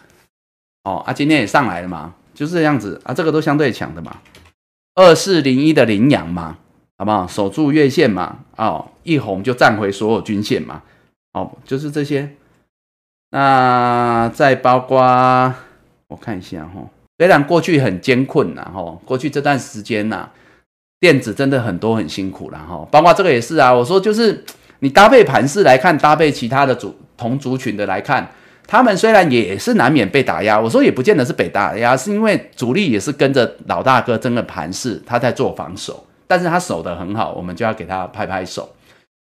[0.83, 4.17] 哦，啊，今天也上来了嘛，就是这样子啊，这个都相对强的嘛。
[4.93, 6.59] 二四零一的羚羊嘛，
[6.99, 7.25] 好不好？
[7.25, 10.83] 守住月线嘛，哦，一红就站回所有均线嘛，
[11.33, 12.35] 哦，就是这些。
[13.31, 15.01] 那再包括
[16.07, 16.87] 我看一下哈，
[17.17, 20.29] 虽然过去很艰困呐，哈，过去这段时间呐，
[20.99, 23.73] 电子真的很多很辛苦了哈，包括这个也是啊。
[23.73, 24.45] 我说就是
[24.85, 28.29] 你搭配盘势来看，搭配其他的族同族群的来看，
[28.67, 38.75] 他们虽然也是难免被打压，我说也不见得是被打压，是因为主力也是跟着老大哥争个盘势，他在做防守，但是他守得很好，我们就要给他拍拍手。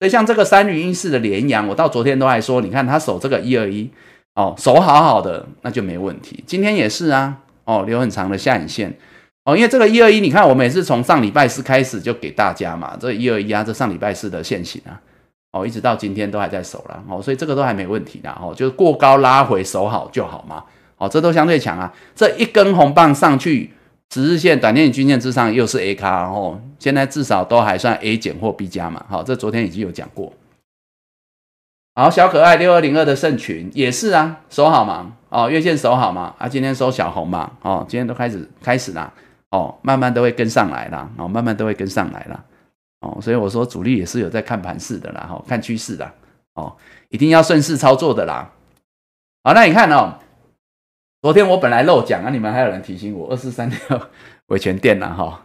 [0.01, 3.89] 所以像这个三零一四的连阳，我到昨天都还说，你看他守这个一二一，
[4.33, 6.43] 哦，守好好的，那就没问题。
[6.45, 8.93] 今天也是啊，哦，留很长的下影线，
[9.45, 14.99] 哦，因为这个一二一，你看我们也是从上礼拜四开始就给大家嘛，这一二一啊，这上礼拜四的线型啊，
[15.55, 20.61] 哦，一直到今天都还在守了，哦，所以这个都还没问题的，哦，就是过高拉回守好就好嘛，
[20.97, 23.71] 哦，这都相对强啊，这一根红棒上去。
[24.13, 29.03] 十日线、短线均线之上又是 A 卡，然后现在至少都还算 A 减或 B 加嘛。
[29.09, 30.31] 好，这昨天已经有讲过。
[31.95, 35.13] 好，小可爱六二零二的圣群也是啊，守好嘛。
[35.29, 36.33] 哦，月线守好嘛。
[36.37, 37.51] 啊，今天收小红嘛。
[37.61, 39.11] 哦，今天都开始开始啦。
[39.49, 41.09] 哦，慢慢都会跟上来啦。
[41.17, 42.41] 哦，慢慢都会跟上来啦。
[43.05, 45.27] 哦，所以我说主力也是有在看盘势的啦。
[45.29, 46.11] 哈，看趋势的。
[46.55, 46.75] 哦，
[47.09, 48.49] 一定要顺势操作的啦。
[49.43, 50.15] 好，那你看哦。
[51.21, 54.01] 昨天我本来漏讲啊，你们还有人提醒我二四三六
[54.47, 55.41] 维权店了哈。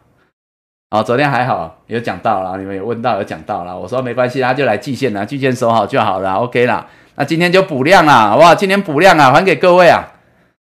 [0.90, 6.86] 好，昨天还好有讲到了，你们有问到有讲到了，我说没关系，他就来季线了，季线守好就好了，OK 啦。
[7.14, 8.54] 那今天就补量了，好不好？
[8.54, 10.04] 今天补量啊，还给各位啊。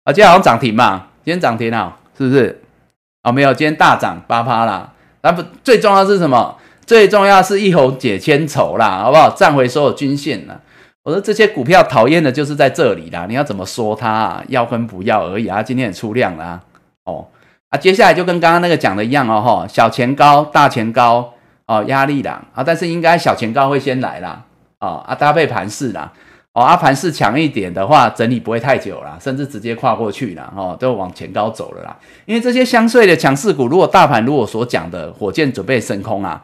[0.04, 2.62] 啊，今天好像涨停嘛，今天涨停啊，是不是？
[3.24, 4.94] 哦，没有，今天大涨八趴啦。
[5.22, 6.58] 那不最重要是什么？
[6.88, 9.30] 最重要是一红解千愁啦，好不好？
[9.36, 10.62] 站回所有均线了。
[11.04, 15.62] 我说这些股票讨厌的就是在这里啦，你要怎么说它要跟不要而已啊？
[15.62, 16.62] 今天也出量啦
[17.04, 17.28] 哦
[17.70, 21.34] 啊，接下来就跟刚刚那个讲的一样哦哈，小前高大前高
[21.66, 24.42] 哦压力啦啊，但是应该小前高会先来啦
[24.80, 26.12] 哦啊搭配盘势啦
[26.54, 31.98] 哦啊盘势强一点的话，整理不会太久啦，甚至直接跨过去了哦，都往前高走了啦。
[32.26, 36.44] 因为这些相对的强势股，如果大盘如果所讲的火箭准备升空啊，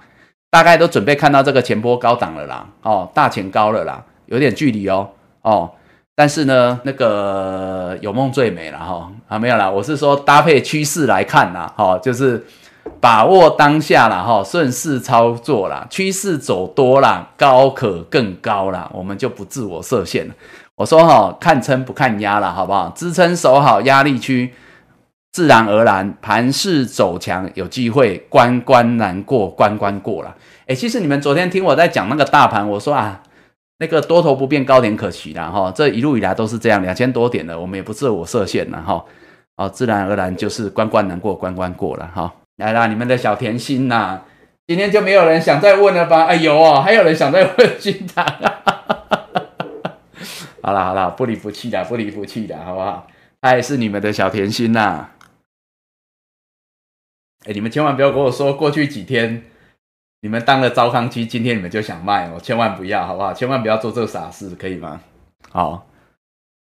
[0.53, 4.03] 大概都准备看到这个前波高档了啦哦，大前高了啦。
[4.27, 5.09] 有点距离哦，
[5.41, 5.71] 哦，
[6.13, 12.45] 但是呢，那个有梦最美了哈，啊没有啦，我是说搭配趋势来看呐，哈，就是
[13.01, 20.35] 把握当下了哈，顺势操作啦，趋势走多啦，高可更高啦，我们就不自我设限了。
[20.75, 22.93] 我说哈，看撑不看压了，好不好？
[22.95, 24.53] 支撑守好压力区，
[25.31, 30.33] 自然而然盘势走强，有机会关关难过关关过了。
[30.67, 33.23] 哎，其实你们昨天听我在讲那个大盘，我说啊。
[33.79, 39.03] 那个多头不变，高点可取的哈，这一路以来都是这样，两千多点的，我们也不自我设限了哈，
[39.57, 42.33] 哦，自然而然就是关关难过关关过了哈。
[42.57, 44.21] 来啦，你们的小甜心呐，
[44.67, 46.23] 今天就没有人想再问了吧？
[46.25, 48.23] 哎呦哦，还有人想再问金堂，
[50.61, 53.07] 好了好了，不离不弃的，不离不弃的，好不好？
[53.41, 55.09] 他也是你们的小甜心呐。
[57.45, 59.43] 哎，你们千万不要跟我说过去几天。
[60.23, 63.33] 你们当了糟糠鸡，今天你们就想卖哦，千万不要，好不好？
[63.33, 65.01] 千万不要做这个傻事，可以吗？
[65.51, 65.85] 好，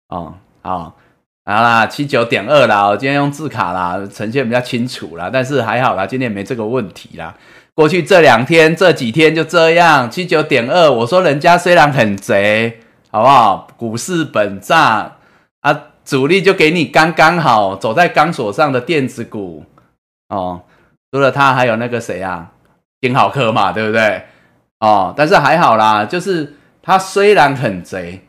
[0.07, 0.95] 哦，好，
[1.43, 7.35] 好啦，七九点二啦，我今天用字卡啦，呈现比较清楚啦，但是还好啦，今天没这个问题啦。
[7.73, 12.79] 过去这两天、这几天就这样，七九点二，我说人家虽然很贼，
[13.11, 13.67] 好不好？
[13.75, 15.17] 股市本炸
[15.59, 19.65] 啊，主力就给你刚刚好，走在钢索上的电子股
[20.29, 20.61] 哦，
[21.11, 22.51] 除了他，还有那个谁啊？
[23.01, 24.25] 挺好科嘛，对不对？
[24.79, 28.27] 哦，但是还好啦，就是他虽然很贼，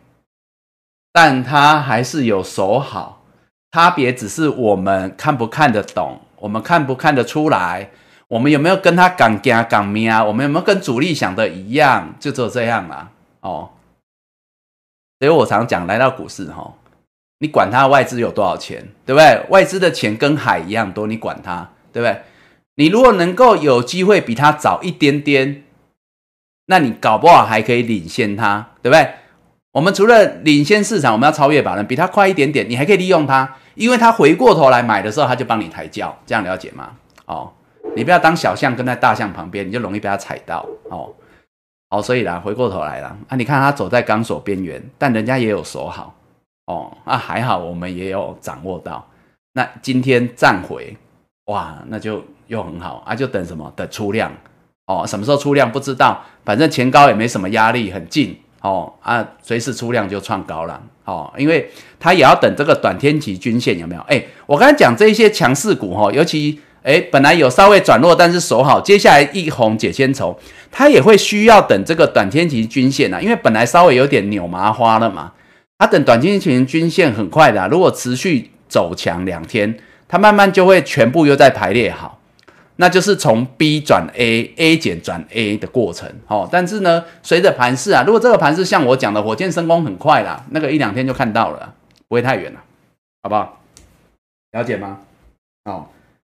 [1.13, 3.25] 但他还是有守好。
[3.73, 7.91] 差别只是我们看不看得懂，我们看不看得出来，
[8.27, 10.25] 我们有没有跟他港加港咩啊？
[10.25, 12.13] 我们有没有跟主力想的一样？
[12.19, 13.09] 就只有这样啦。
[13.43, 13.71] 哦，
[15.21, 16.75] 所以我常讲，来到股市哈，
[17.39, 19.47] 你管他外资有多少钱，对不对？
[19.51, 22.23] 外资的钱跟海一样多，你管他，对不对？
[22.81, 25.65] 你如果能够有机会比他早一点点，
[26.65, 29.17] 那你搞不好还可以领先他，对不对？
[29.73, 36.93] 我们除了领先市场，我们要超越别人，比他快一点点，你还可以利用他，因为他回过头来买的时候，他就帮你抬轿，这样了解吗？
[37.27, 37.53] 哦，
[37.95, 41.13] 你不要当小象跟在大象旁边，你就容易被他踩到哦。
[41.91, 46.15] 好，所以啦，回过头来了啊，你看他走在钢索边缘，但人家也有守好
[46.65, 49.07] 哦，啊还好，我们也有掌握到。
[49.53, 50.97] 那今天站回，
[51.45, 52.25] 哇，那就。
[52.51, 53.73] 又很好啊，就等什么？
[53.77, 54.31] 等出量
[54.87, 61.71] 哦，什么时候出量不知道，反正前高也没什么压力，很近哦啊，随时出量就创高了哦，因为
[62.01, 64.03] 它也要等这个短天期均线有没有？
[64.03, 70.37] 哎，我刚才讲这些强势股哈，尤其哎，本来有稍微转弱，但是守好，接下来一红解千愁，
[70.73, 75.33] 它也会需要等这个短天期均线啊，因为本来稍微有点扭麻花了嘛，
[75.79, 79.79] 它等短天期均线很快的，如果持续走强两天，
[80.09, 82.19] 它慢慢就会全部又在排列好。
[82.81, 86.49] 那就是从 B 转 A，A 减转 A 的过程，哦。
[86.51, 91.75] 但是呢，随着盘势啊，如果这个盘势像我讲的火箭升空很快啦，那个一两天就看到了，
[92.09, 92.61] 不会太远了，
[93.23, 93.61] 好不好？
[94.53, 94.99] 了解吗？
[95.67, 95.87] 哦，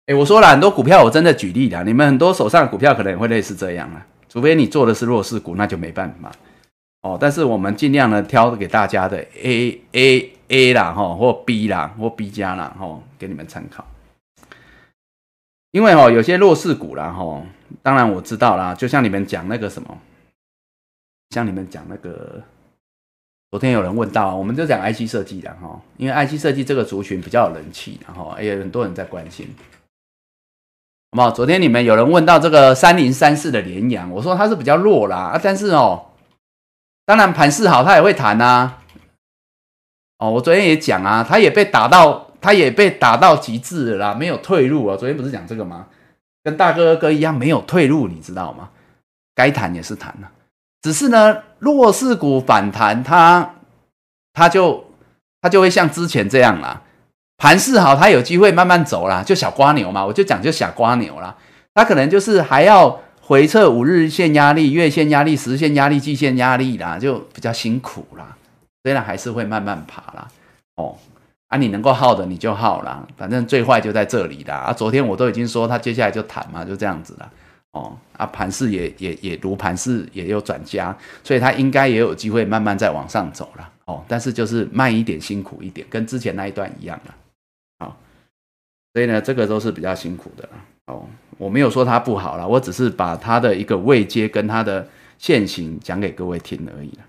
[0.06, 6.32] 哎，我说了很多股票，我真的举例的，你们很多手上的股票可能也会类似这样啊，除非你做的是弱势股，那就没办法，
[7.02, 7.18] 哦。
[7.20, 13.84] 但是我们尽量呢挑给大家的 A A A 啦，哈，或 B 啦，或 B 加啦，哈，给你们参考。
[15.76, 17.42] 因为哦，有些弱势股啦，哈，
[17.84, 19.98] 当然我知道啦，就像你们讲那个什么，
[21.32, 22.42] 像你们讲那个，
[23.52, 29.54] 昨天有人问到，我们就讲 IC 设计的哈，因为 IC 设计这个族群比较有人气，然后也有很多人在关心，
[31.12, 31.30] 好不好？
[31.30, 36.12] 昨天你们有人问到这个三零三四的联阳，我说它是比较弱啦，但是哦，
[37.06, 38.78] 当然盘势好，它也会弹呐，
[40.20, 42.25] 哦，我昨天也讲啊，它也被打到。
[42.46, 44.96] 他也被打到极致了啦，没有退路啊！
[44.96, 45.88] 昨天不是讲这个吗？
[46.44, 48.70] 跟大哥哥一样没有退路，你知道吗？
[49.34, 50.30] 该谈也是谈了，
[50.84, 53.56] 只是呢，弱势股反弹，它
[54.32, 54.86] 它就
[55.42, 56.84] 它就会像之前这样啦。
[57.38, 61.36] 盘势好，它有机会慢慢走啦，就小瓜牛嘛，我就讲就小瓜牛啦。
[61.74, 68.38] 它可能就是还要回测五日线压力、月线压力、十线压力、季线压力啦，就比较辛苦啦。
[68.84, 70.28] 虽然还是会慢慢爬啦，
[70.76, 70.96] 哦。
[71.56, 74.56] 啊，你能够耗的你就耗啦，反正最坏就在这里啦。
[74.56, 77.32] 啊，昨天我都已经说他接下来就弹嘛，就这样子了。
[77.72, 83.72] 哦，啊，盘势也也也如盘势也有转加，所以它应该也有机会慢慢再往上走了。
[83.86, 87.16] 哦，但是就是慢一点，辛苦一点，跟之前那一段一样了。
[87.80, 87.98] 好，
[88.94, 90.50] 所以呢，这个都是比较辛苦的。
[90.88, 94.86] 哦，我没有说它不好了，我只是把它的一个位阶跟它的
[95.18, 97.04] 线型讲给各位听而已了。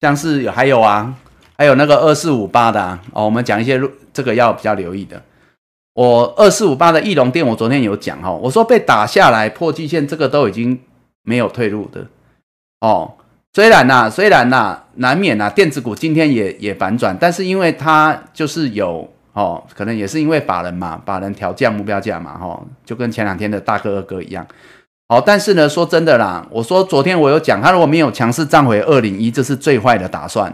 [0.00, 1.16] 像是有还有啊。
[1.56, 3.80] 还有那个二四五八的哦，我们讲一些
[4.12, 5.22] 这个要比较留意的。
[5.94, 10.78] 我二四五八的翼龙店，我昨天有讲哈，我说被打下来破季线，这个都已经
[11.22, 12.04] 没有退路的
[12.80, 13.12] 哦。
[13.52, 24.44] 虽然呐，虽然呐，难免呐，电子股今天也也反转，但是因为它就是有哦，可能也是因为法人嘛，法人调降目标价嘛，哈，就跟前两天的大哥二哥一样。
[25.08, 30.52] 好，但是呢，说真的啦，我说昨天我有讲，他如果没有强势站回二零一，这是最坏的打算。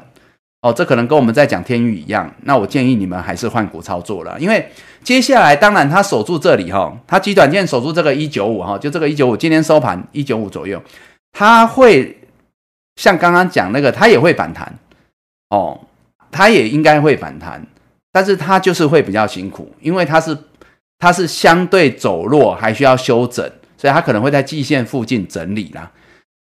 [0.63, 2.31] 哦，这可能跟我们在讲天宇一样。
[2.43, 4.71] 那我建议你们还是换股操作了，因为
[5.03, 10.83] 接下来当然它守住这里哈，它极短线守住这个一九五哈，就这个一九五，今天收盘一九五左右，
[11.33, 12.19] 它会
[12.97, 14.79] 像刚刚讲那个，它也会反弹
[15.49, 15.81] 哦，
[16.31, 17.67] 它也应该会反弹，
[18.13, 20.37] 但是它就是会比较辛苦，因为它是
[20.99, 25.91] 它是相对走弱，还需要修整，所以它可能会在季线附近整理啦。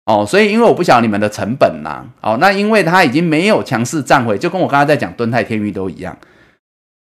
[0.07, 6.15] 哦，所以因为我不晓得你们的成本呐，哦，那因为它已经没有强势站回，就跟我刚才在讲敦泰天域都一样，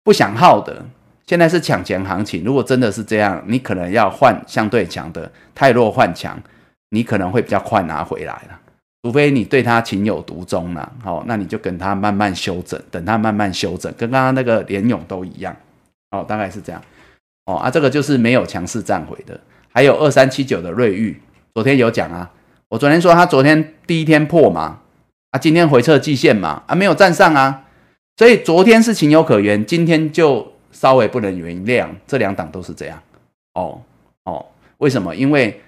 [0.04, 0.84] 不想耗的，
[1.26, 2.44] 现在是抢钱行情。
[2.44, 6.38] 如果真的是这样，你可能要换相对强的，太弱换强，
[6.90, 8.60] 你可能会比较快拿回来了。
[9.02, 15.56] 除非你对它情有独钟了，哦，那你就跟它慢慢修整，等它慢慢修整，跟刚刚那个联勇都一样，
[16.10, 16.82] 哦，大概是这样。
[17.46, 19.40] 哦啊，这个就是没有强势站回的。
[19.72, 21.18] 还有二三七九的瑞玉，
[21.54, 22.30] 昨天有讲啊。
[22.72, 24.78] 我昨天说他昨天第一天破嘛，
[25.30, 27.64] 啊，今天回撤季线嘛，啊，没有站上啊，
[28.16, 32.98] 所以昨天是情有可原，今天就稍微不能原谅，这两档都是这样，
[33.52, 33.78] 哦
[34.24, 34.46] 哦，
[34.78, 35.14] 为什么？
[35.14, 35.60] 因为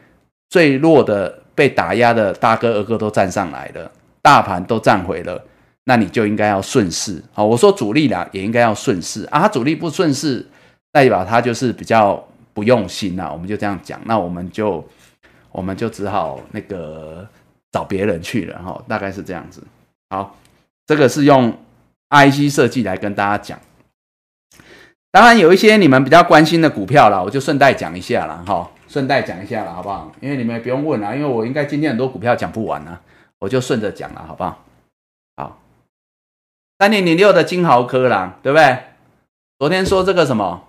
[0.49, 3.93] 最弱的被打压的大哥二哥都站上来了，
[4.23, 5.39] 大盘都站回了，
[5.85, 10.47] 那你就应该要顺势，好，我说主力啦也应该要顺势啊，主力不顺势，
[10.91, 14.83] 代表他就是比较不用心呐，我们就这样讲，那我们就。
[15.55, 17.25] 我们就只好那个
[17.71, 19.63] 找别人去了哈，大概是这样子。
[20.11, 20.37] 好，
[20.85, 21.57] 这个是用
[22.11, 23.57] IC 设计来跟大家讲。
[25.13, 30.11] 当然有一些你们比较关心的股票啦，我就顺带讲一下了哈，顺带讲一下了，好不好？
[30.21, 33.01] 因为你们不用问了，因为我应该今天很多股票讲不完啊，
[33.39, 34.65] 我就顺着讲了，好不好？
[35.37, 35.61] 好，
[36.81, 38.77] 三零零六的金豪科啦，对不对？
[39.61, 40.65] 昨天说这个什么？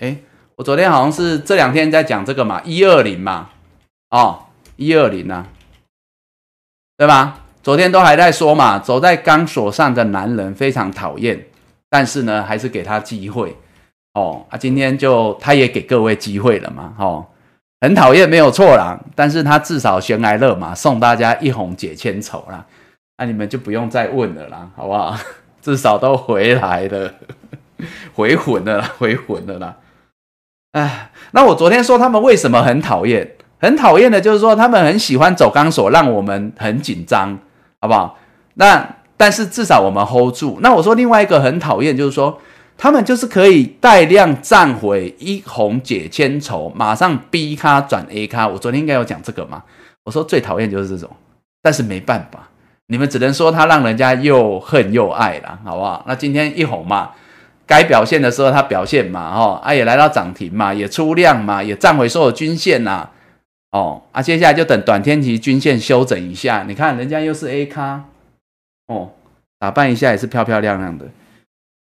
[0.00, 0.16] 哎，
[0.56, 3.50] 我昨天好像是这两天在讲这个嘛，一二零嘛。
[4.14, 4.46] 哦，
[4.76, 5.44] 一二零啊，
[6.96, 7.40] 对吧？
[7.64, 11.44] 昨天都还在说嘛，走在钢索上的男人非常讨厌，
[11.90, 13.56] 但是呢，还是给他机会。
[14.12, 16.94] 哦啊，今天就他也给各位机会了嘛。
[16.96, 17.26] 哦，
[17.80, 22.64] 很讨厌没有错啦，但是他至少悬来乐嘛，送大家一红解千愁啦。
[23.18, 25.16] 那你们就不用再问了啦，好不好？
[25.60, 27.12] 至少都回来了。
[28.14, 29.76] 回魂了啦，回魂了啦。
[30.70, 33.32] 哎，那我昨天说他们为什么很讨厌？
[33.58, 37.38] 很讨厌的就是说他们很喜欢走钢索，让我们很紧张，
[37.80, 38.18] 好不好？
[38.54, 40.58] 那但是至少我们 hold 住。
[40.60, 42.38] 那我说另外一个很讨厌就是说。
[42.76, 48.48] 他们就是可以带量站回一红解千愁，马上 B 卡转 A 卡。
[48.48, 49.62] 我昨天应该有讲这个嘛？
[50.02, 51.08] 我说最讨厌就是这种，
[51.62, 52.48] 但是没办法，
[52.88, 56.04] 你们只能说他让人家又恨又爱了，好不好？
[56.08, 57.12] 那今天一红嘛，
[57.64, 63.08] 该表现的时候他表现嘛，哦，啊也来到涨停嘛，也出量嘛，也站回所有均线呐，
[63.74, 68.04] 哦，啊接下来就等短天期均线修整一下，你看人家又是 A 卡，
[68.86, 69.10] 哦，
[69.58, 71.04] 打扮一下也是漂漂亮亮的。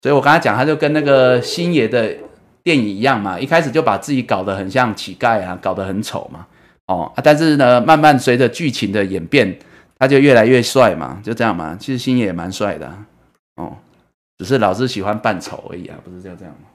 [0.00, 2.14] 所以我刚才讲，他就跟那个星爷的
[2.62, 6.46] 电影一样嘛，一开始就把自己搞得很像乞丐啊，搞得很丑嘛，
[6.86, 9.58] 哦啊，但是呢，慢慢随着剧情的演变，
[9.98, 11.76] 他就越来越帅嘛，就这样嘛。
[11.80, 12.96] 其实星爷也蛮帅的，
[13.56, 13.76] 哦，
[14.38, 16.68] 只是老是喜欢扮丑而已啊，不是就这样吗？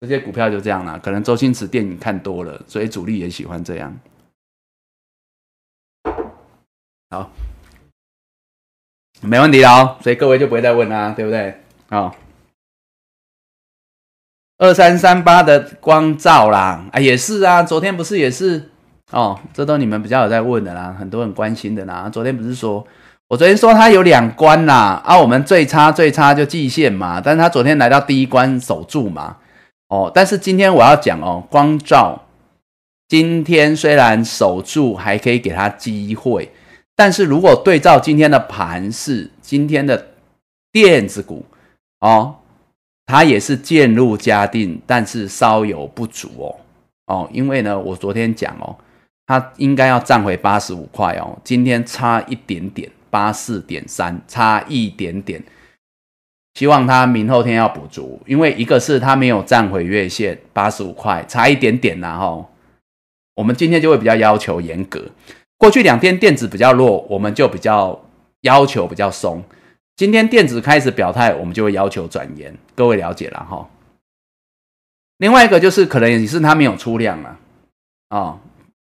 [0.00, 3.96] 这些股票就这样啦，可能周星驰电影看多了，所以主力也喜欢这样。
[7.10, 7.30] 好，
[9.20, 11.62] 没问题了哦，所以各位就不会再问啦，对不对？
[11.88, 12.12] 哦，
[14.58, 18.70] 二三三八的光照啦，啊，也是啊，昨天不是也是
[19.12, 22.10] 哦，这都你们比较有在问的啦，很多人关心的啦。
[22.10, 22.86] 昨天不是说
[23.28, 29.38] 我昨天说它有两关啦，啊，我们最差最差就季线嘛，但是它昨天来到第一关守住嘛，
[29.88, 32.22] 哦，但是今天我要讲哦，光照
[33.08, 36.50] 今天虽然守住，还可以给它机会，
[36.96, 40.08] 但是如果对照今天的盘势，今天的
[40.72, 41.44] 电子股。
[42.00, 42.36] 哦，
[43.06, 46.56] 它也是渐入佳境，但是稍有不足哦。
[47.06, 48.76] 哦，因为呢，我昨天讲哦，
[49.26, 55.42] 它应该要站回八十五块哦，今天差一点点，八四点三，差一点点。
[56.56, 62.50] 希望它明后天要补足，因为一个是它没有站回月线八十五块，差一点点然后
[63.34, 65.04] 我们今天就会比较要求严格。
[65.58, 68.02] 过去两天电子比较弱，我们就比较
[68.40, 69.44] 要求比较松。
[69.96, 72.56] 今天电子开始表态，我们就会要求转严。
[72.74, 73.68] 各位了解了哈。
[75.18, 77.38] 另外一个就是可能也是它没有出量了，
[78.08, 78.40] 哦，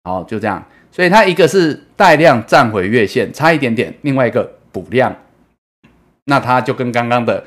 [0.04, 0.66] 好就这样。
[0.90, 5.14] 所以它一个是带量站回月线，差一点点；另外一个补量，
[6.30, 7.44] 那他就跟刚刚的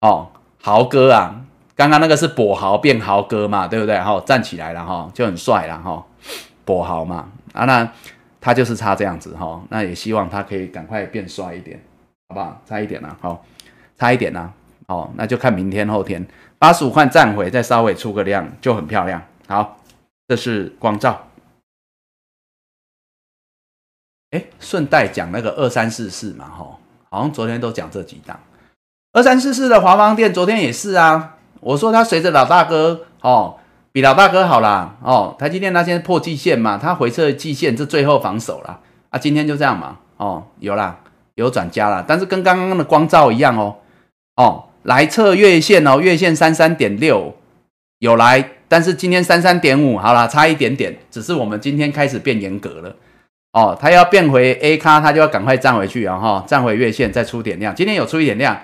[0.00, 0.28] 哦
[0.60, 1.42] 豪哥啊，
[1.74, 3.98] 刚刚那个是跛豪变豪哥嘛，对不对？
[3.98, 6.04] 哈，站起来了哈，就很帅了哈，
[6.66, 7.90] 跛豪嘛啊，那
[8.40, 9.62] 他就是差这样子哈。
[9.70, 11.80] 那也希望他可以赶快变帅一点。
[12.28, 12.62] 好不好？
[12.64, 13.44] 差一点啦，好，
[13.98, 14.52] 差一点啦，
[14.86, 16.24] 好，那就看明天后天
[16.60, 19.20] 八十五块站回，再稍微出个量就很漂亮。
[19.48, 19.80] 好，
[20.28, 21.26] 这是光照。
[24.30, 26.78] 哎，顺带讲那个二三四四嘛，哈，
[27.10, 28.40] 好像昨天都讲这几档。
[29.12, 33.58] 二三四四的华邦店昨天也是啊，我说他随着老大哥哦，
[33.92, 38.80] 比老大哥好啦，哦，台积电那天破季线嘛，他回撤季线，这最后防守了
[39.10, 41.00] 啊，今天就这样嘛，哦，有啦。
[41.36, 43.76] 有转加了，但是跟刚刚的光照一样哦，
[44.36, 47.34] 哦，来测月线哦，月线三三点六。
[48.00, 52.94] 有来，但是今天三三点五，好了，差一点点，只是我们今天开始变严格了。
[53.52, 58.60] 哦，它要变回 A 咖，它就要赶快站回去啊哈，站回月线再出点量，今天有出一点量，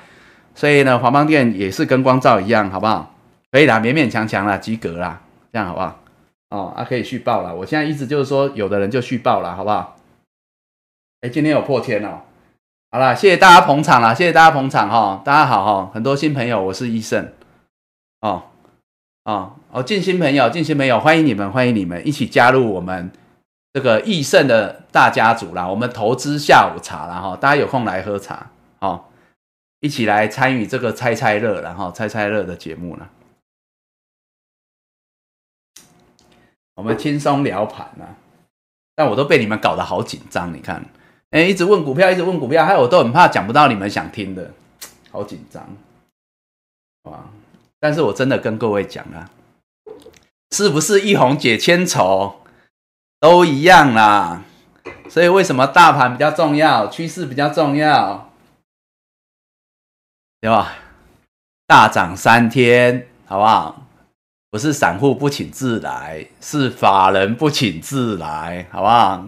[0.55, 3.15] 所以呢，华邦电也是跟光照一样，好不好？
[3.51, 5.21] 可以啦，勉勉强强啦，及格啦，
[5.53, 5.99] 这样好不好？
[6.51, 9.97] 哦，啊，可以续报了，我现在意思就是说，有的人就续报了，好不好？
[11.23, 12.21] 哎，今天有破千哦。
[12.93, 17.33] 好了，谢谢大家捧场啦，谢谢大家捧场哈，大家好哈，很多新朋友，我是医生
[18.21, 18.45] 哦
[19.25, 23.11] 哦哦，进新朋友，进新朋友，欢迎你们，欢迎你们一起加入我们
[23.77, 29.05] 这个益盛的大家族啦，我们投资下午茶啦哈，大家有空来喝茶哦，
[29.81, 33.11] 一起来参与这个猜猜乐然后猜猜乐的节目了，
[36.77, 38.17] 我们轻松聊盘啊，
[38.95, 40.83] 但我都被你们搞得好紧张，你看。
[41.29, 44.53] 哎，一直问股票，一直问股票，害我都很怕讲不到你们想听的，
[45.11, 45.63] 好紧张，
[47.03, 47.29] 哇！
[47.79, 49.31] 但是我真的跟各位讲啊，
[50.53, 52.37] 是不是一红解千愁
[53.21, 54.43] 都一样啦？
[55.09, 58.31] 所以为什么大盘比较重要，趋势比较重要，
[60.41, 60.75] 对吧？
[61.67, 63.83] 大涨三天，好不好？
[64.51, 69.25] 不是散户不请自来，是法人不请自来，好不好？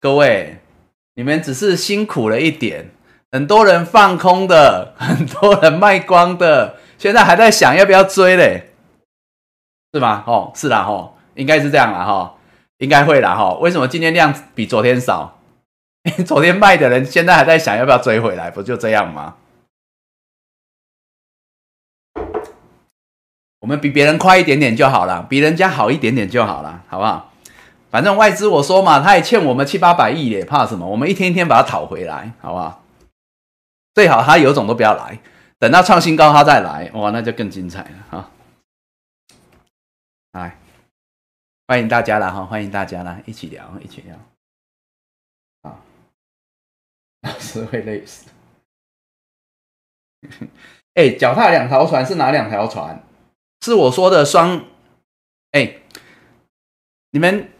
[0.00, 0.58] 各位。
[1.18, 2.90] 你们只是辛苦了一点，
[3.32, 8.74] 很多人放空的， 很多人卖光的，现在还在想要不要追嘞，
[9.94, 10.22] 是吗？
[10.26, 12.35] 哦，是啦，哦，应该是这样啦，哈，
[12.78, 13.54] 应该会啦，哈。
[13.54, 15.38] 为什么今天量比昨天少？
[16.24, 19.36] 昨天卖的人现在还在想要不要追回来，不就这样吗？
[23.60, 27.32] 我们比别人快一点点就好了，比人家好一点点就好了，好不好？
[27.90, 30.86] 反正外资我说嘛，他也欠我们七八百亿咧，怕什么？
[30.86, 32.84] 我们一天一天把它讨回来，好不好？
[33.94, 35.18] 最好他有种都不要来，
[35.58, 38.30] 等到创新高他再来，哇，那就更精彩了哈！
[40.32, 40.58] 来，
[41.68, 44.16] 欢迎大家了哈，欢迎大家了，一起聊，一起聊。
[45.62, 45.82] 啊，
[47.22, 48.26] 老师会累死。
[50.94, 53.02] 哎，脚踏两条船是哪两条船？
[53.62, 54.64] 是我说的双。
[55.50, 55.78] 哎，
[57.10, 57.50] 你们。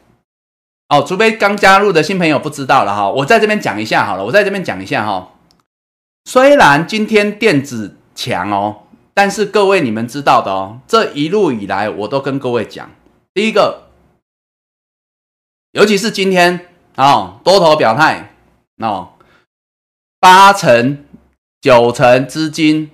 [0.88, 4.24] 哦，除非刚加入的新朋友不知道了哈，我在这边讲一下好了。
[4.24, 5.32] 我在这边讲一下哈。
[6.26, 12.88] 虽然今天电子强哦，但是各位你们知道的哦，这一路以来我都跟各位讲，
[13.34, 13.85] 第一个，
[15.76, 18.30] 尤其是今天啊，多头表态
[18.78, 19.10] 哦，
[20.18, 21.04] 八成
[21.60, 22.90] 九成资金，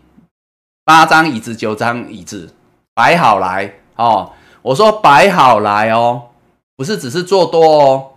[0.84, 2.52] 八张椅子九张椅子
[2.92, 6.30] 摆好来哦，我说摆好来哦。
[6.74, 8.14] 不是只是做多哦，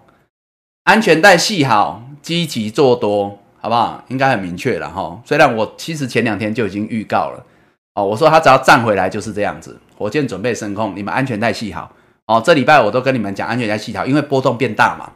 [0.86, 4.04] 安全带系好，积极做多，好不好？
[4.08, 5.22] 应该很明确了哈。
[5.24, 7.46] 虽然我其实前两天就已经预告了
[7.94, 11.92] 哦，我说他只要站回来就是这样子，火箭准备升空，你们安全带系好
[12.28, 12.42] 哦。
[12.46, 15.12] 这礼拜我都跟你们讲安全带系好，因为波动变大嘛。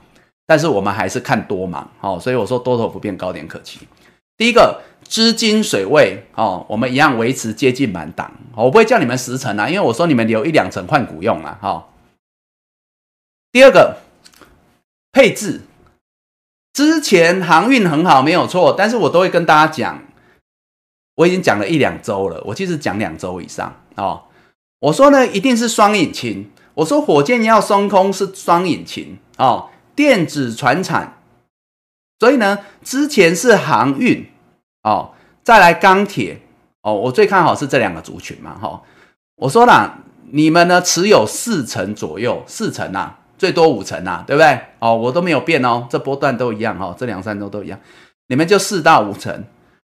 [0.45, 3.87] 但是我们还是看多嘛，哦，所以我说多头不变，高点可期。
[4.35, 11.87] 第一个资金水位哦，我们一样维持接近满档，我不会叫你们十成啊，因为我说你们留一两成换股用啊，哈。
[13.51, 13.97] 第二个
[15.11, 15.61] 配置，
[16.73, 20.03] 之前航运很好，没有错，但是我都会跟大家讲，
[21.13, 24.23] 我已经讲了一两周了，我其实讲两周以上哦。
[24.79, 26.49] 我说呢，一定是双引擎。
[26.79, 31.21] 我说火箭要升空是双引擎哦，电子船产，
[32.19, 34.25] 所以呢，之前是航运
[34.83, 35.11] 哦，
[35.43, 36.39] 再来钢铁
[36.81, 38.81] 哦，我最看好是这两个族群嘛哈。
[39.35, 39.99] 我说啦，
[40.31, 43.17] 你们呢持有四成左右，四成啊。
[43.37, 44.59] 最多五成啊，对不对？
[44.79, 47.79] 哦，我都没有变哦，这波段都一样哈，这两三周都一样，
[48.27, 49.45] 你们就四到五成，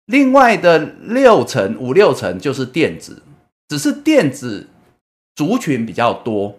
[0.07, 3.21] 另外的六成五六成就是电子，
[3.67, 4.67] 只是电子
[5.35, 6.55] 族群比较多，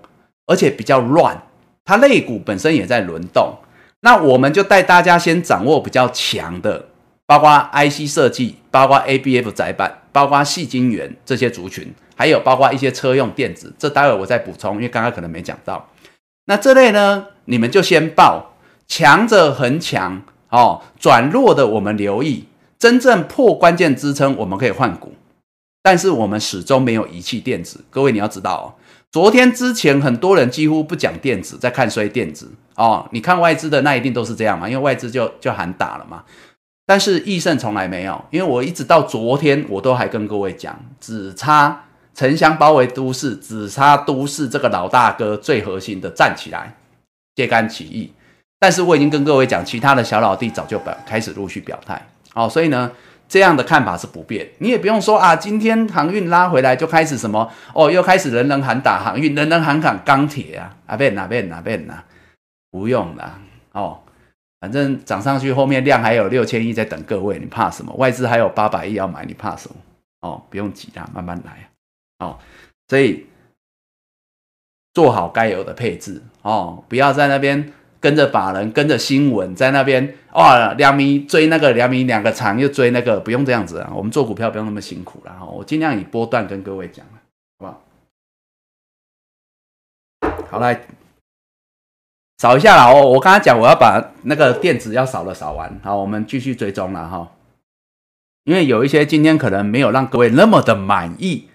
[0.47, 1.42] 而且比较乱，
[1.84, 3.55] 它类股本身也在轮动，
[4.01, 6.86] 那我们就带大家先掌握比较强的，
[7.26, 15.88] 包括 IC 设计，包括 ABF 载板，包括细晶圆这些族群，还有包括一些车用电子，这待会我再补充，因为刚刚可能没讲到。
[16.47, 18.55] 那这类呢，你们就先报
[18.86, 22.47] 强者恒强哦，转弱的我们留意，
[22.78, 25.12] 真正破关键支撑，我们可以换股，
[25.82, 27.84] 但是我们始终没有遗弃电子。
[27.90, 28.66] 各位你要知道哦，
[29.17, 33.09] 昨天之前很多人几乎不讲电子，在看衰电子哦。
[33.12, 36.23] 你看外资的那一定都是这样嘛，因为外资就就喊打了嘛。
[36.85, 41.85] 但是易胜从来没有，因为我一直到昨天我都还跟各位讲，只差。
[42.14, 46.77] 城乡包围都市，只差都市这个老大哥最核心的站起来，
[47.37, 48.12] 揭竿起义。
[48.61, 52.93] 但是我已经跟各位讲，其他的小老弟早就表开始陆续表态，哦，所以呢，
[53.29, 54.49] 这样的看法是不变。
[54.59, 62.05] 你也不用说啊，今天航运拉回来就开始什么哦，又开始人人喊打航运，人人喊砍钢铁啊，啊变哪变哪变哪，
[62.70, 63.41] 不用啦
[63.72, 64.01] 哦，
[64.61, 67.93] 反正涨上去后面量还有六千亿在等各位，你怕什么？
[67.95, 69.77] 外资还有八百亿要买，你怕什么？
[70.20, 71.68] 哦，不用急啦，慢慢来。
[72.18, 72.39] 哦，
[72.89, 73.27] 所以
[74.95, 77.72] 做好该有的配置哦，不要在那边
[78.07, 83.90] 跟着法人、跟着新闻，在那边哇，两米追那个两米两个长，又追那个，不用这样子啊。
[83.92, 85.44] 我们做股票不用那么辛苦了哈。
[85.44, 87.04] 我尽量以波段跟各位讲
[87.59, 87.82] 好
[90.20, 90.44] 不好？
[90.48, 90.86] 好来
[92.38, 92.92] 扫一下啦。
[92.92, 97.32] 哦，我刚才讲我要把那个电子要扫了扫完，好，我们继续追踪了哈。
[98.44, 101.48] 因为有一些今天可能没有让各位那么的满意。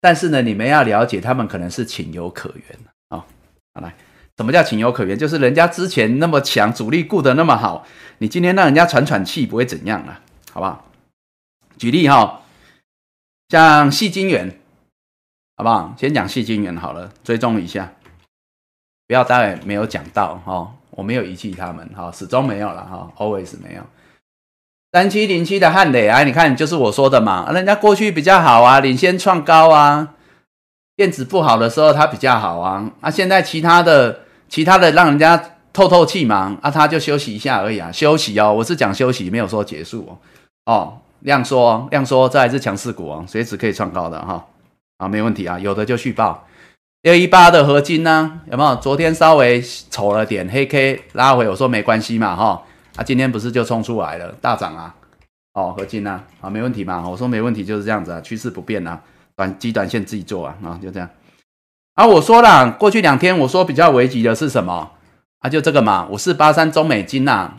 [0.00, 2.78] 但是呢，你们要了解，他们可能是情有可原
[3.08, 3.26] 啊。
[3.74, 3.94] 好来，
[4.38, 5.18] 什么叫情有可原？
[5.18, 7.84] 就是人家之前那么强，主力顾得那么好，
[8.18, 10.20] 你今天让人家喘喘气，不会怎样啊？
[10.52, 10.84] 好不好？
[11.76, 12.42] 举例哈，
[13.48, 14.56] 像细晶圆，
[15.56, 15.92] 好不好？
[15.98, 17.92] 先讲细晶圆好了，追踪一下，
[19.08, 23.82] 不要待会没有讲到哈，我没有遗弃他们哈，始终没有了哈，always 没有。
[24.92, 30.14] 三七零七的汉磊啊，你看就是我说的嘛，人家过去比较好啊，领先创高啊，
[30.94, 35.42] 电子不好的时候它比较好啊，啊现在其他的其他的让人家
[35.72, 40.18] 透透气嘛，啊他就休息一下而已啊，休息哦，我是讲休息，没有说结束
[40.64, 44.46] 哦，哦量缩量缩，这还是强势股哦，随时可以创高的哈，
[44.98, 46.46] 啊没问题啊，有的就续报
[47.02, 48.74] 六一八的合金呢，有没有？
[48.76, 52.62] 昨天稍微丑了点黑 K 拉回，我说没关系嘛哈。
[52.96, 54.92] 啊，今天不是就冲出来了，大涨啊！
[55.52, 57.08] 哦，合金啊，啊，没问题嘛？
[57.08, 59.00] 我说没问题，就是这样子啊，趋势不变啊，
[59.36, 61.08] 短极短线自己做啊，啊，就这样。
[61.98, 64.88] 啊，我说了，过去两天我说比较危急的是什么？
[65.40, 67.54] 啊，就这个嘛，五四八三中美金呐，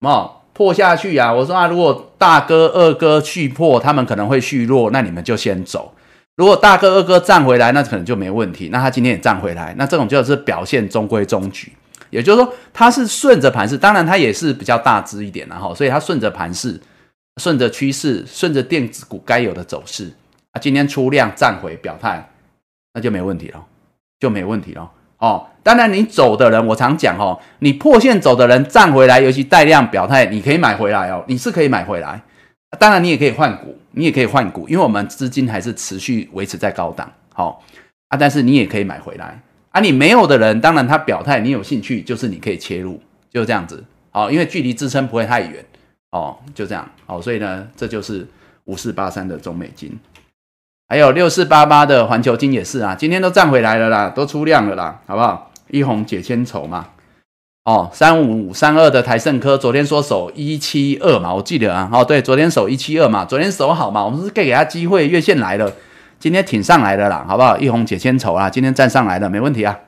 [0.00, 1.32] 哦，破下去啊。
[1.32, 5.94] 我说啊，如果大哥二哥续破，他们可能会续弱，那你们就先走。
[6.34, 8.68] 如果大哥二哥站回来，那可能就没问题。
[8.72, 11.72] 那他今天也站回来，那这种就是表现中规中矩。
[12.10, 16.80] 也就是说，它是顺着盘势，当然它也是比较大只一点然后，所以它顺着盘势，
[17.40, 20.12] 顺着趋势，顺着电子股该有的走势
[20.50, 20.58] 啊。
[20.60, 22.28] 今天出量站回表态。
[22.98, 23.64] 那就没问题了，
[24.18, 25.46] 就没问题了哦。
[25.62, 32.20] 当然，你走的人，我常讲哦，你破线走的人站回来，尤其带量表态，你可以买回来哦，你是可以买回来。
[32.76, 37.62] 当然，你也可以换股，你也可以换股，因为我们资金还是持续维持在高档，好
[38.08, 38.18] 啊。
[38.18, 39.40] 但是你也可以买回来
[39.70, 39.80] 啊。
[39.80, 44.28] 你没有的人，当然他表态，你有兴趣，就是你可以切入，就这样子哦。
[44.28, 45.64] 因为距离支撑不会太远
[46.10, 47.22] 哦，就这样哦。
[47.22, 48.26] 所以呢，这就是
[48.64, 49.96] 五四八三的中美金。
[50.88, 55.52] 还有六四八八的环球金也是啊，今天都站回来了啦，都出量了啦，好不好？
[55.68, 56.88] 一红解千愁嘛。
[57.64, 61.90] 哦，三五三二的台盛科昨天说守一七二嘛，我记得啊。
[61.92, 65.70] 哦，对，昨天守一七二嘛，昨天守好嘛，我们是给给他机会，月线来了，
[66.18, 67.58] 今天挺上来的啦，好不好？
[67.58, 69.78] 一红解千愁啊，今天站上来了，没问题啊。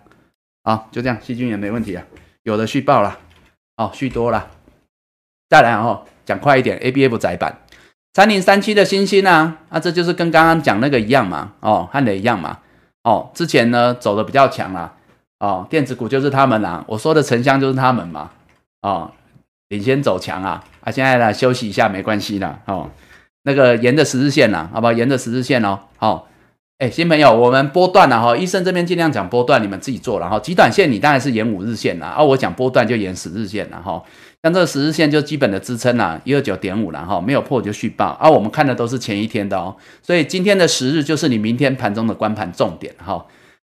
[0.64, 2.04] 好，就这样，细菌也没问题啊，
[2.42, 3.16] 有的续报了，
[3.78, 4.48] 哦，续多了。
[5.48, 7.56] 再来哦，讲快一点，A B F 窄板。
[8.12, 12.58] 三零三七的星星啊，啊，这就是跟刚刚讲那个一样嘛，哦，和的一样嘛，
[13.04, 14.92] 哦，之前呢走的比较强啦，
[15.38, 18.32] 哦，电子股就是他们啦，我说的沉香就是他们嘛，
[18.82, 19.12] 哦，
[19.68, 22.90] 领先走强啊，啊，现在呢休息一下没关系啦，哦，
[23.44, 24.92] 那个沿着十日线啦，好不好？
[24.92, 26.26] 沿着十日线哦，好，
[26.78, 34.02] 哎，新朋友，我们波段了哈，医生这边尽量讲波段，你们自己做了哈，极短线你当然是沿五日线啦，啊，我讲波段就沿十日线了哈。
[34.42, 38.16] 像这个十日线就基本的支撑啦，一二九点五了哈，没有破就续报。
[38.20, 43.26] 而我们看的都是前一天的哦，所以今天的十日就是你明天盘中的关盘重点哈。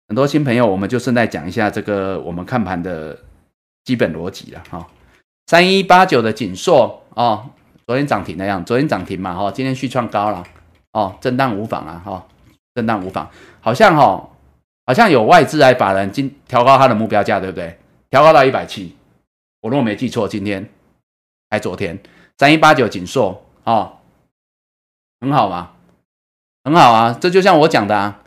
[0.07, 3.19] 很多新朋友，我们就顺带讲一下这个我们看盘的
[3.85, 4.87] 基本逻辑了哈。
[5.49, 7.51] 三一八九的锦硕哦，
[7.87, 10.45] 昨天涨停那样，昨天涨停嘛哈，今天续创高了
[10.93, 12.25] 哦，震荡无妨啊哈，
[12.77, 13.29] 震荡无妨，
[13.61, 14.31] 好像哈，
[14.87, 17.77] 好像有外资来把人今调高它的目标价，对不对？
[18.09, 18.95] 调高到一百七。
[19.63, 20.69] 我如果没记错，今天
[21.51, 21.99] 还昨天
[22.39, 23.99] 三一八九锦硕哦，
[25.21, 25.73] 很好嘛，
[26.65, 28.23] 很好啊，这就像我讲的啊，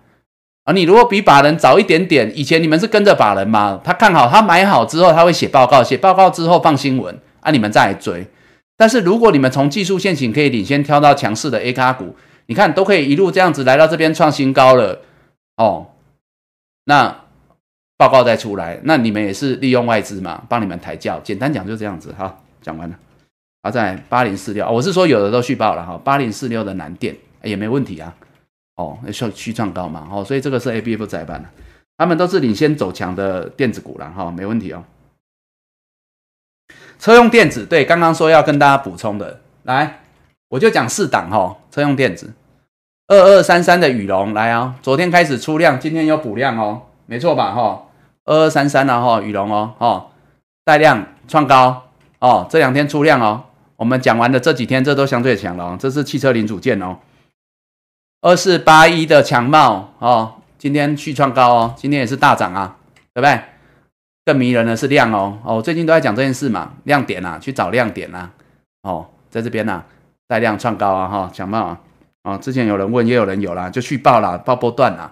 [0.66, 8.28] 啊，你如果比法人早一点点，以前你们是跟着法人嘛，他看好他买好之后，他会写报告，写报告之后放新闻啊，你们再来追。
[8.78, 12.16] 但是如果你们从技术线型可以领先挑到强势的 A 卡股，
[12.46, 15.02] 你看都可以一路这样子来到这边创新高了
[15.58, 15.88] 哦，
[16.84, 17.23] 那。
[18.04, 21.18] 报告再出来，那你们也是利用外资嘛，帮你们抬轿。
[21.24, 23.00] 简单讲就这样子哈，讲完了。
[23.62, 28.14] 好，在八零四六，我是说有的都续报了哈，八零四六的南电也没问题啊。
[28.76, 31.48] 哦，续续创高嘛，哦，所以这个是 A B F 载板的，
[31.98, 34.84] 他们都是领先走强的电子股了哈，没问题哦。
[37.00, 40.02] 车用电子，对，刚刚说要跟大家补充的，来，
[40.50, 42.34] 我就讲四档哈，车用电子，
[43.08, 47.86] 二二三三的羽龙来啊，昨天开始出量，今天又补量哦，没错吧哈？
[48.26, 50.08] 二二三三啊，哈，宇龙哦，哈，
[50.64, 51.84] 带量创高
[52.20, 53.44] 哦，这两天出量哦，
[53.76, 56.98] 我们讲完的这几天，这都相对强了哦，这是汽车零组件哦，
[58.22, 62.78] 二四八一的强茂哦，今天续创高哦，今天也是大涨啊，
[63.14, 63.42] 对不对？
[64.26, 68.32] 更迷人的是量哦，哦，最近都在讲这件事嘛，亮点啊，去找亮点啊，
[68.84, 69.84] 哦，在这边呐，
[70.30, 71.80] 带量创高啊，哈，强茂啊，
[72.24, 75.12] 哦，之前有人问，也有人有啦，就续报啦，报波段啦，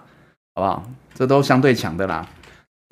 [0.54, 0.82] 好不好？
[1.14, 2.26] 这都相对强的啦。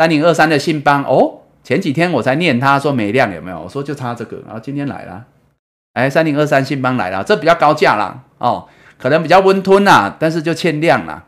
[0.00, 3.60] 三零二三的信邦哦，前几天我才念他说没量有没有？
[3.60, 5.26] 我说就差这个，然后今天来了，
[5.92, 11.26] 哎，三零二三信邦来了，这比较高价啦，哦，可能比较温吞啦，但是就欠量啦。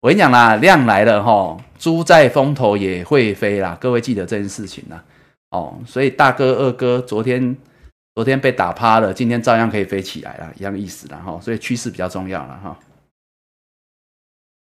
[0.00, 5.04] 我跟你讲啦，量来了哈，猪在风头也会飞啦，各位记得这件事情啦，
[5.50, 7.56] 哦，所以大哥二哥昨天
[8.16, 12.76] 昨天被打趴了，今天照样可以飞起来啦，一样意思啦哈，所以趋势比较重要了哈。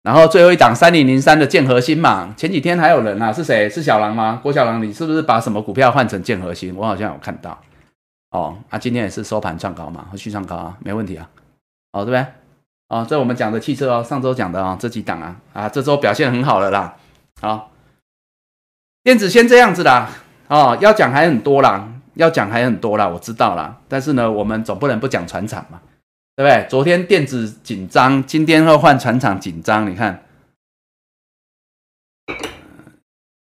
[0.02, 3.70] 然后最后一档三零零三的建核心嘛，前几天还有人啊，是谁？
[3.70, 4.40] 是小狼吗？
[4.42, 6.74] 郭小狼，你是不是把什么股票换成建核心？
[6.76, 7.60] 我好像有看到。
[8.32, 11.30] 哦，啊，今天也是收盘创高嘛，和续创高啊，没问题啊。
[11.92, 12.26] 哦，对不对？
[12.88, 16.96] 哦，这我们讲的汽车哦，上周讲的哦，这几档啊，啊，这周表现很好了啦。
[17.42, 17.72] 好，
[19.04, 20.10] 电子先这样子啦。
[20.48, 23.78] 哦，要讲还很多啦，要讲还很多啦，我知道啦。
[23.88, 25.82] 但是呢，我们总不能不讲船厂嘛。
[26.40, 26.66] 对不对？
[26.70, 30.24] 昨天电子紧张，今天又换船厂紧张，你看，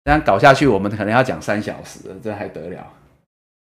[0.03, 2.95] 这样搞下去，我们可能要讲三小时，这还得了？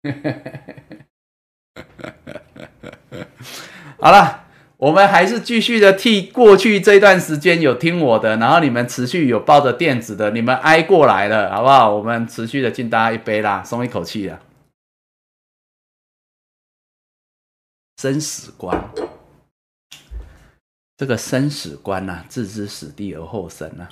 [3.99, 4.43] 好了，
[4.77, 11.89] 我们还是继续的替过去这段时间有听我的，然后你们持续有抱着电子的，你们挨过来了，好不好？
[11.89, 14.39] 我们持续的敬大家一杯啦，松一口气了。
[17.97, 18.93] 生死关，
[20.95, 23.89] 这个生死关呐，置之死地而后生呐，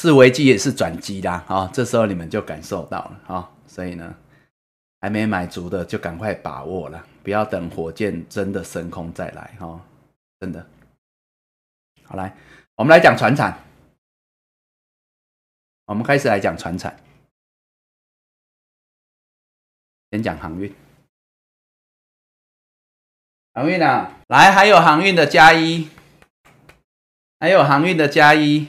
[0.00, 1.44] 是危机也是转机啦。
[1.46, 4.14] 啊，这时候你们就感受到了啊，所以呢，
[5.00, 7.06] 还没买足的就赶快把握了。
[7.22, 9.80] 不要等火箭真的升空再来哈，
[10.40, 10.66] 真的。
[12.04, 12.34] 好来，
[12.76, 13.62] 我们来讲船产。
[15.84, 16.98] 我们开始来讲船产，
[20.10, 20.74] 先讲航运。
[23.54, 25.88] 航运啊，来，还有航运的加一，
[27.38, 28.68] 还有航运的加一，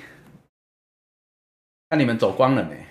[1.89, 2.85] 看你们走光了没？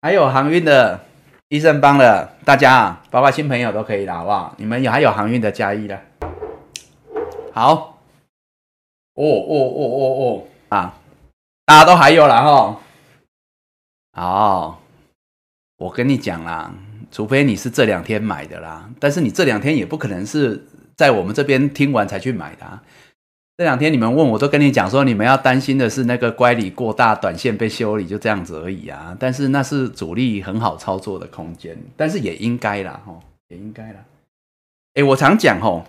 [0.00, 1.06] 还有航运的。
[1.52, 2.36] 医生帮了。
[2.44, 4.54] 大家，包括新朋友都可以了，好不好？
[4.56, 6.00] 你们有还有航运的加一的，
[7.52, 7.98] 好，
[9.14, 10.46] 哦哦哦哦哦。
[10.68, 10.94] 啊，
[11.64, 12.80] 大家都还有了哈，
[14.12, 14.80] 好，
[15.78, 16.72] 我跟你讲啦，
[17.10, 20.64] 除非你是这两天买的啦，但是你这两天也不可能是
[20.96, 22.80] 在我们这边听完才去买的。
[23.56, 29.14] 这两天你们问我都跟你讲说，你们要担心的是那个乖离过大，短线被修理，就这样子而已啊。
[29.20, 34.04] 但是那是主力很好操作的空间，但是也应该啦，吼，也应该啦。
[34.94, 35.84] 哎，我常讲吼，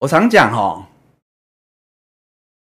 [0.00, 0.86] 我常讲吼，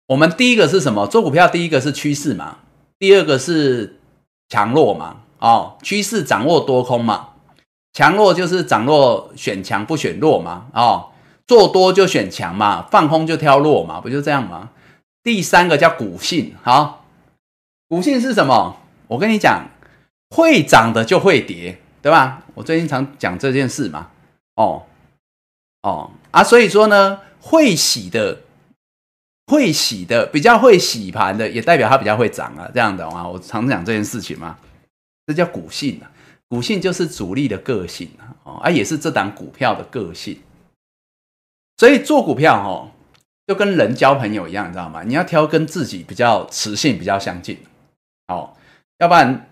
[0.09, 1.07] 我们第一个是什么？
[1.07, 2.59] 做股票第一个是趋势嘛，
[2.99, 3.99] 第二个是
[4.51, 7.31] 强弱嘛，哦，趋势掌握多空嘛，
[7.93, 11.07] 强弱就是掌握选强不选弱嘛，哦。
[11.47, 14.71] 做多就选强嘛，放空就挑弱嘛，不就这样吗？
[15.25, 17.05] 第三个叫股性，好，
[17.89, 18.77] 股性是什么？
[19.09, 19.67] 我跟你讲，
[20.29, 22.45] 会涨的就会跌，对吧？
[22.55, 24.11] 我最近常讲这件事嘛，
[24.55, 24.85] 哦
[25.83, 28.43] 哦啊，所以说呢，会洗的，
[29.49, 34.57] 会洗的，比较会洗盘的，也代表它比较会涨啊，这样的啊，我常讲这件事情嘛，
[35.31, 36.11] 这叫股性啊，
[36.49, 40.37] 股性就是主力的个性啊，啊，也是这档股票的个性。
[41.77, 42.91] 所以做股票哦，
[43.47, 45.05] 就跟人交朋友一样，你知道吗？
[45.05, 47.57] 你要挑跟自己比较磁性、比较相近，
[48.27, 48.51] 哦，
[48.99, 49.49] 要不然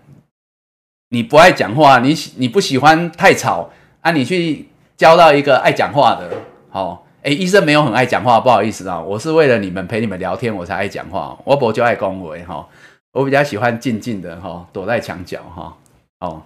[1.07, 3.71] 你不爱讲话，你你不喜欢太吵
[4.01, 4.67] 啊，你去
[4.97, 6.29] 交到一个爱讲话的，
[6.71, 12.67] 哦，哎，医生没有很爱讲话，不好意思啊，我是为了你们陪你们聊天，我才爱讲话，我不就爱恭维哈，
[13.13, 15.75] 我比较喜欢静静的哈，躲在墙角哈，
[16.19, 16.41] 哦，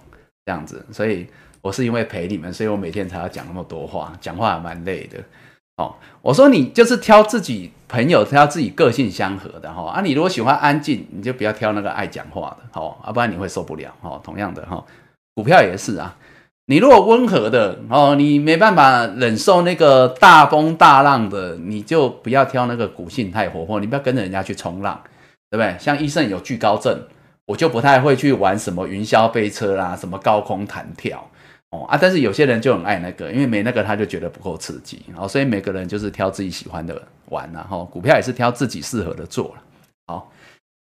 [0.46, 1.26] 这样子，所以
[1.60, 5.18] 我是因为陪你们，所以我每天才要讲那么多话，讲话还蛮累的。
[5.76, 5.92] 哦，
[6.22, 10.00] 我说你就是挑自己朋友，挑自己个性相合的哈啊！
[10.02, 14.20] 你如果喜欢安静，你就不要挑那个爱讲话的，哦，啊不然你会受不了哦。
[14.22, 14.84] 同样的哈，
[15.34, 16.16] 股票也是啊，
[16.66, 25.02] 你如果温和的哦，你没办法忍受那个大风大浪的，你就不要挑那个股性太活泼，你不要跟着人家去冲浪，
[25.54, 25.76] 对不对？
[25.78, 27.00] 像医生有惧高症，
[27.46, 31.24] 我就不太会去玩什么云霄飞车啦，什么高空弹跳
[31.70, 31.86] 哦。
[31.88, 31.96] 啊！
[31.96, 39.62] 但是有些人就很爱那个，因为没那个他就觉得不够刺激，然后所以每个人就是挑自己喜欢的玩，然后股票也是挑自己适合的做了。
[40.08, 40.32] 好，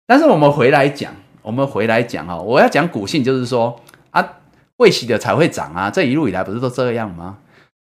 [0.08, 1.14] 但是我们回来讲，
[1.44, 4.28] 我们回来讲啊，我要讲股性，就是说啊，
[4.80, 7.38] 会洗的才会涨啊，这一路以来不是都这样吗？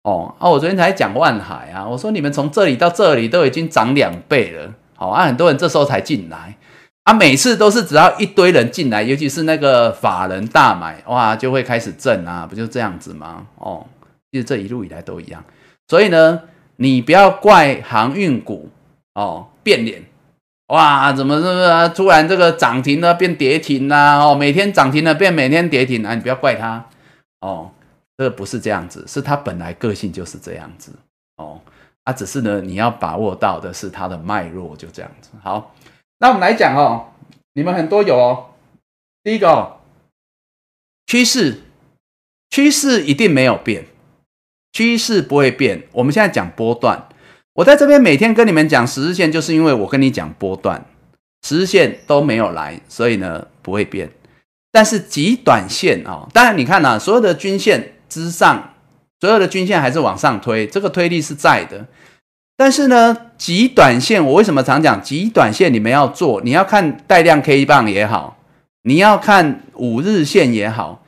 [0.01, 6.57] 哦，啊，我昨天才讲万海啊，我说你们从这里到这里都已经涨两倍了，好啊，很多人这时候才进来。
[7.03, 13.45] 啊，每次都是只要一堆人进来，尤其是那个法人大买，哇，就会开始震啊，不就这样子吗？
[13.57, 13.85] 哦，
[14.31, 15.43] 其实这一路以来都一样。
[15.89, 16.43] 所以呢，
[16.77, 18.69] 你不要怪航运股
[19.15, 20.01] 哦变脸，
[20.67, 24.19] 哇，怎么是不是突然这个涨停呢变跌停啦？
[24.23, 26.15] 哦，每天涨停了变每天跌停啊？
[26.15, 26.85] 你不要怪它
[27.41, 27.69] 哦，
[28.17, 30.93] 这不是这样子，是它本来个性就是这样子
[31.35, 31.59] 哦。
[32.05, 35.31] 啊，只是呢，你要把握到的是它的脉络，就这样子。
[35.43, 35.75] 好。
[36.19, 37.07] 那我们来讲哦，
[37.53, 38.51] 你们很多有哦。
[39.23, 39.77] 第一个哦，
[41.05, 41.61] 趋势，
[42.49, 43.85] 趋势一定没有变，
[44.71, 45.83] 趋势不会变。
[45.93, 47.07] 我们现在讲波段，
[47.53, 50.85] 我在这边每天跟你们讲十日线，就是因为我跟你讲波段，
[51.47, 54.11] 十日线都没有来，所以呢不会变。
[54.71, 58.73] 但是极短线哦，当然你看呐，所有的均线之上，
[59.19, 61.85] 所有的均线还是往上推，这个推力是在的。
[62.55, 65.73] 但是呢，极短线，我为什么常讲极短线？
[65.73, 68.37] 你们要做，你要看带量 K 棒也好，
[68.83, 71.03] 你要看五日线也好，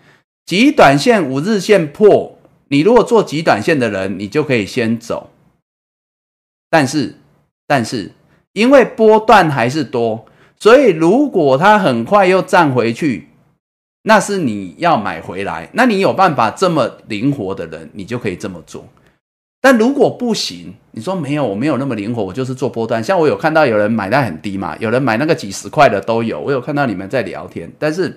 [0.45, 2.37] 极短线五日线破，
[2.69, 5.29] 你如果做极短线的人，你就可以先走。
[6.69, 7.15] 但是，
[7.67, 8.11] 但是
[8.53, 10.25] 因为波段还是多，
[10.59, 13.29] 所以如果它很快又站回去，
[14.01, 18.87] 那是你要买回来，那你有办法这么灵活的人，你就可以这么做。
[19.65, 23.03] 但如果不行，你说没有，我没有那么灵活，我就是做波段。
[23.03, 26.39] 像我有看到有人买在很低嘛，有人买那个几十块的都有。
[26.39, 28.15] 我有看到你们在聊天，但是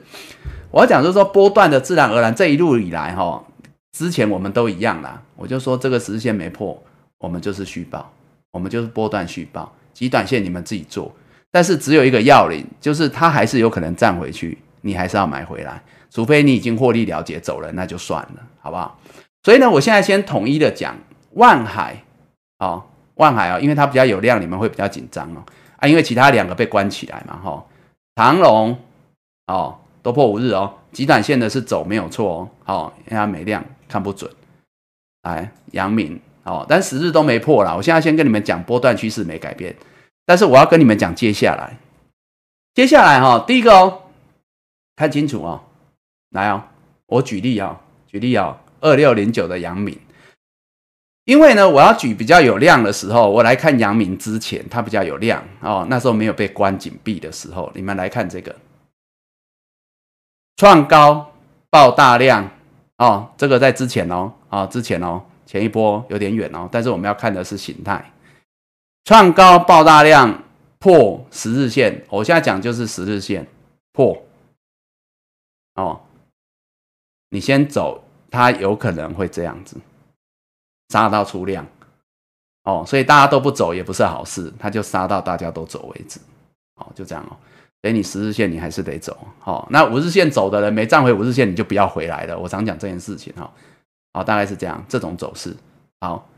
[0.70, 3.42] 我要讲就是说波段的自然而然这一路以来哈，
[3.96, 5.22] 之前我们都一样啦。
[5.36, 6.78] 我就说这个十日线没破，
[7.16, 8.12] 我们就是续报，
[8.52, 11.10] 我们就是波段续报，极短线你们自己做。
[11.50, 19.00] 但是只有一个要领，就是它还是有可能站回去，你还是要买回来，除非你已经获利了结走了，那就算了，好不好？
[19.42, 20.94] 所以呢，我现在先统一的讲。
[21.38, 21.96] 万海，
[22.58, 22.82] 哦，
[23.14, 25.42] 万海啊，因为它比较有量，你们会比较紧张哦，
[25.76, 27.64] 啊，因为其他两个被关起来嘛，哈，
[28.16, 28.76] 长隆，
[29.46, 34.28] 哦，都破五日哦，极短线的是走没有错哦，好，因为它没量，看不准，
[35.22, 39.76] 来，阳明，哦，但十日都没破了，我现在先跟你们讲波段趋势没改变，
[40.26, 41.78] 但是我要跟你们讲接下来，
[42.74, 44.02] 接下来哈，第一个哦，
[44.96, 45.62] 看清楚哦，
[46.30, 46.64] 来哦，
[47.06, 49.96] 我举例啊，举例啊，二六零九的阳明。
[51.28, 58.56] 因为呢，我要举比较有量的时候，我来看阳明之前，它比较有量哦，那时候没有被关紧闭的时候，你们来看这个。
[60.56, 61.30] 创高
[61.68, 62.50] 爆大量
[62.96, 68.10] 哦，这个在之前哦，啊之前哦，前一波有点远哦，但是我们要看的是形态，
[69.04, 70.42] 创高爆大量
[70.78, 73.46] 破十日线，我现在讲就是十日线
[73.92, 74.16] 破。
[75.74, 76.00] 哦，
[77.28, 79.76] 你先走，它有可能会这样子。
[80.88, 81.66] 杀到出量，
[82.64, 86.18] 哦，所以大家都不走也不是好事，他就杀到大家都走为止，
[86.76, 87.36] 哦，就这样哦。
[87.80, 92.36] 所以你十日线你还是得走，哦，那五日线走的人没站回五日线，你就不要回来了。
[92.36, 93.48] 我常讲这件事情，哈，
[94.12, 95.54] 好，大概是这样，这种走势，
[96.00, 96.28] 好，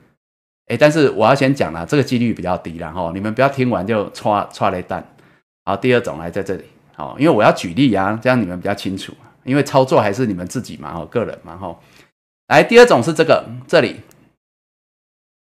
[0.66, 5.02] 哎，但是我要先讲了，这个几率比较低了，哈，你们不要听完就刷刷雷弹。
[5.64, 11.78] 好，第二种来在这里，好，因为我要举例啊，这样你们比较清楚，因为操作还是你们自己嘛，哦，个人嘛，哈。
[12.48, 14.00] 来，第二种是这个，这里。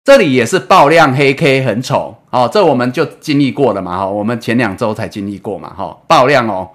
[0.06, 6.70] 这里也是爆量黑 K 很丑，哦，这我们就经历过了嘛，哈，我们前两周才经历过嘛，哈，爆量哦，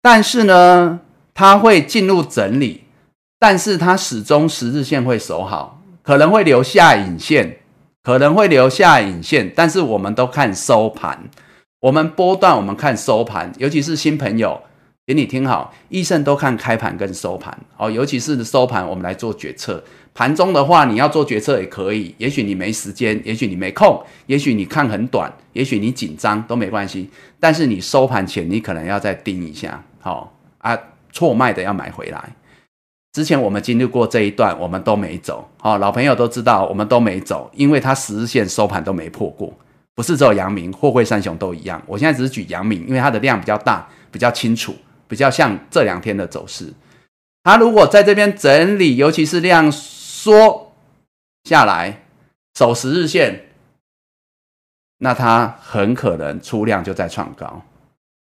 [0.00, 1.00] 但是呢，
[1.34, 2.84] 它会进入整理，
[3.40, 7.58] 但是它始终十日线会守好，可能会留下影线，
[8.04, 11.28] 可能会留下影线，但是我们都看收盘，
[11.80, 14.62] 我们波段我们看收盘，尤其是新朋友，
[15.04, 19.82] 给你听好，医生都看开盘跟收盘，哦，尤其是收盘，我们来做决策。
[20.12, 22.14] 盘中的话，你要做决策也可以。
[22.18, 27.08] 也许你没时间，也许你没空，也许你看很短，也许你紧张都没关系。
[27.38, 30.76] 但是你收盘前，你可能要再盯一下，好啊，
[31.12, 32.32] 错卖的要买回来。
[33.12, 39.52] 之前我们经历过这一段，我们都没走，好，老朋友都知道我们都没走，因为它十日线收盘都没破过，
[39.94, 41.80] 不是只有阳明、货柜三雄都一样。
[41.86, 44.74] 我现在只是举阳明，因为它的量比较大，比较清楚，
[45.08, 46.66] 比较像这两天的走势。
[47.44, 49.72] 它如果在这边整理，尤其是量。
[50.22, 50.72] 缩
[51.44, 52.02] 下来
[52.54, 53.46] 守十日线，
[54.98, 57.62] 那它很可能出量就在创高。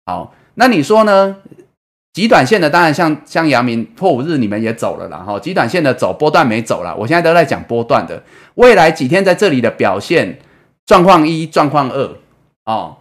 [0.06, 1.36] 好，那你说呢？
[2.14, 5.18] 极短线的当然像像阳明破五日，你们也走了啦。
[5.18, 6.96] 哈，极短线的走波段没走了。
[6.96, 8.22] 我现在都在讲波段的，
[8.54, 10.38] 未来几天在这里的表现
[10.86, 12.16] 状况一、状况二
[12.64, 12.96] 哦，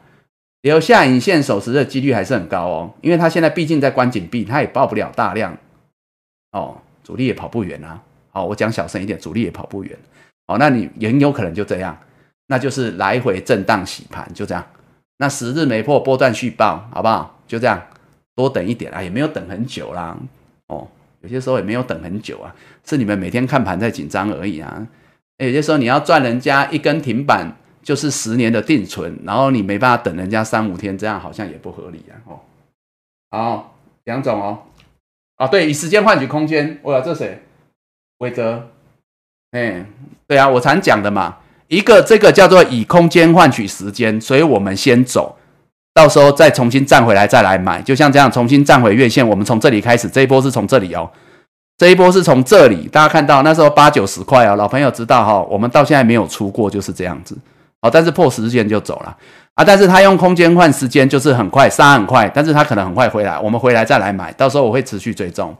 [0.62, 5.56] 留下影线守时的几率还是很高哦，因为它现在毕竟在关紧闭，它也报不了大量
[6.52, 8.02] 哦，主力也跑不远啊。
[8.34, 9.98] 好，我讲小声一点，主力也跑不远。
[10.48, 11.96] 好，那你很有可能就这样，
[12.48, 14.66] 那就是来回震荡洗盘，就这样。
[15.18, 17.39] 那十日没破波段续报，好不好？
[17.47, 17.80] 就这样，
[18.36, 20.18] 多等一点啊，也没有等很久啦。
[20.68, 20.88] 哦，
[21.22, 22.54] 有些时候也没有等很久啊，
[22.84, 24.88] 是你们每天看盘在紧张而已啊。
[25.38, 32.18] 有些时候你要赚人家一根停板，就是十年的定存，然后你没办法等人家三五天，这样好像也不合理啊。
[32.26, 32.39] 哦，
[33.30, 34.64] 好，两种哦。
[35.36, 36.80] 啊，对，以时间换取空间。
[36.84, 37.42] 哇，这谁？
[38.24, 38.70] 规则，
[39.51, 39.86] 哎，
[40.25, 41.36] 对啊，我常讲的嘛，
[41.67, 45.36] 一个这个叫做以空间换取时间，所以我们先走，
[45.93, 51.12] 到时候再重新站回来再来买，就像这样重新站回月线，我们从这里开始，这一波是从这里哦，
[51.78, 57.37] 这一波是从这里，大家看到那时候八九十块哦，老朋友知道哈，我们到现在没有出过，就是这样子，
[57.82, 59.17] 哦，但是破十线就走了
[59.55, 65.54] 啊，但是他用空间换时间，就是很快杀很快，但是他可能很快回来，我们回来再来买，到时候我会持续追踪。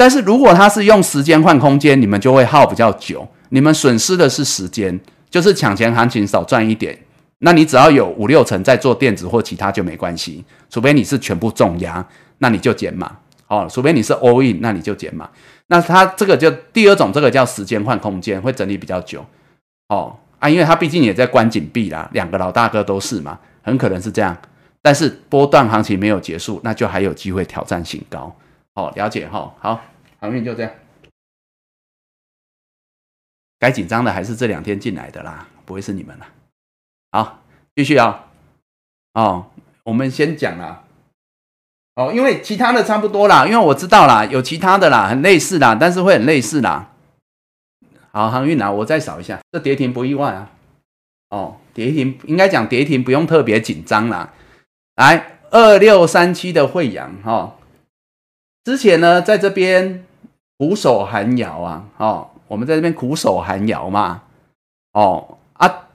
[0.00, 4.98] 但是如果他是用时间换空间，你们就会耗比较久，你们损失的是时间，
[5.28, 6.98] 就是抢钱行情少赚一点。
[7.40, 12.02] 那你只要有五六成在做电子或其他就没关系，除非你是全部重压，
[12.38, 13.14] 那你就减码
[13.48, 13.68] 哦。
[13.70, 15.28] 除非你是 all in，那你就减码。
[15.66, 19.22] 那它这个就第二种，这个叫时间换空间，会整理比较久
[19.90, 24.34] 哦啊，因为它毕竟也在关紧闭啦，两个老大哥都是嘛，很可能是这样。
[24.80, 28.34] 但是波段行情没有结束，那就还有机会挑战新高。
[28.74, 29.54] 好，了解哈。
[29.58, 29.82] 好，
[30.20, 30.72] 航运就这样。
[33.58, 36.28] 该紧张的还是这两天进来的啦，不会是你们啦。
[37.12, 37.42] 好，
[37.76, 38.26] 继续啊。
[39.14, 39.50] 哦，
[39.82, 40.84] 我们先讲啦。
[41.96, 46.92] 哦，因为其他的差不多啦，因为我知道啦，有其他的啦，很类似啦，但是会很类似啦。
[48.12, 50.50] 好，航运啊，我再扫一下，这跌停不意外啊。
[51.28, 54.32] 哦，跌停应该讲跌停不用特别紧张啦。
[54.96, 57.56] 来，二六三七的惠阳哈，
[58.64, 60.04] 之前呢在这边
[60.58, 64.22] 苦守寒窑啊，哦，我们在这边苦守寒窑嘛，
[64.92, 65.86] 哦啊，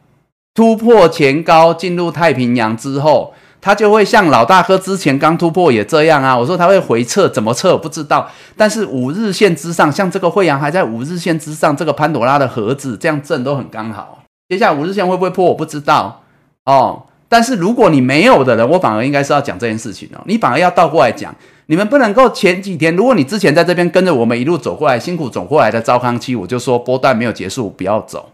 [0.54, 3.34] 突破前高进入太平洋之后。
[3.62, 8.30] 它就会像老大哥之前刚突破也这样啊，我说它会回撤，怎么撤不知道。
[8.56, 14.20] 但是五日线之上，像这个惠阳还在五日线之上，这个潘朵拉的盒子这样震都很刚好。
[14.48, 16.22] 接下来五日线会不会破我不知道
[16.66, 17.08] 哦。
[17.28, 20.22] 但是如果你没有的人，我反而应该是要讲这件事情哦。
[20.28, 21.34] 你反而要倒过来讲，
[21.68, 28.32] 你们不能够前几天，如果你之前在这边跟着我们一路走过来，辛苦走过来的糟糠期，我就说波段没有结束，不要走。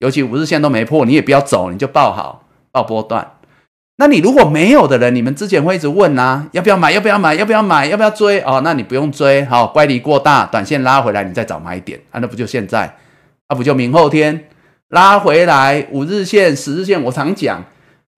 [0.00, 3.32] 尤其五日线都没破，你也不要走，你就抱好，抱波段。
[3.96, 6.92] 那你如果没有的人，你们之前会一直问啊，要不要买？
[6.92, 7.34] 要不要买？
[7.34, 7.86] 要不要买？
[7.86, 8.40] 要不要追？
[8.42, 12.96] 哦，那你不用追，好，乖离过大，短线拉回来，你再找买点啊，那不就现在？
[13.48, 14.48] 那不就明后天
[14.90, 17.02] 拉回来五日线、十日线？
[17.02, 17.64] 我常讲，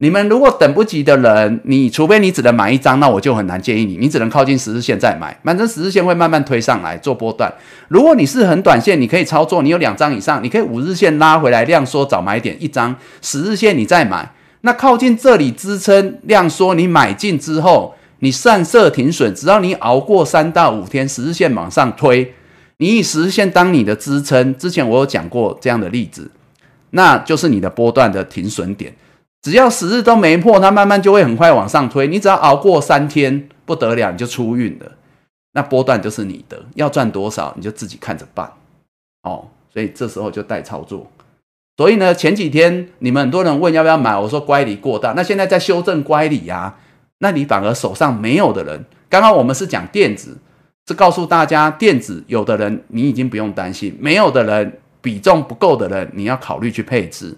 [0.02, 7.52] 你们如果等不及的人，你除非你只能买一张，那我就很难建议你，你只能靠近十日线再买，反正十日线会慢慢推上来做波段。
[7.89, 14.32] 如果你是很短线，你可以操作，你有两张以上，你可以五日线拉回来量缩找买点一张，十日线你再买。
[14.62, 22.32] 那靠近这里支撑量缩，你买进之后，你散设停损，只要你熬过三到五天，十日线往上推，
[22.78, 26.31] 你以十日线当你的支撑，之前我有讲过这样的例子，
[26.93, 28.90] 那就是你的波段的停损点。
[29.42, 32.06] 只要十日都没破，它慢慢就会很快往上推。
[32.06, 34.92] 你只要熬过三天，不得了，你就出运了。
[35.52, 38.52] 那波段就是你的，要赚多少你就自己看着办。
[39.22, 41.10] 哦，所以这时候就带操作。
[41.76, 45.12] 所以呢，前几天你们很多人问要不要买，我说乖离过大。
[45.12, 46.76] 那现在在修正乖离呀，
[47.20, 50.36] 那你反而手上没有的人，刚刚我们是讲电子，
[50.86, 57.34] 是告诉大家电子有的人你已经不用担心，没有的人比重不够的人你要考虑去配置。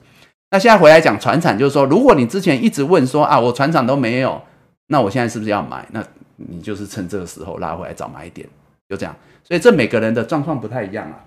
[0.52, 4.40] 那现在回来讲船产，就是说，如果你之前一直问说啊，我船厂都没有，
[4.88, 5.84] 那我现在是不是要买？
[5.92, 6.04] 那
[6.36, 8.46] 你就是趁这个时候拉回来找买点，
[8.86, 9.16] 就这样。
[9.42, 11.24] 所以这每个人的状况不太一样啊，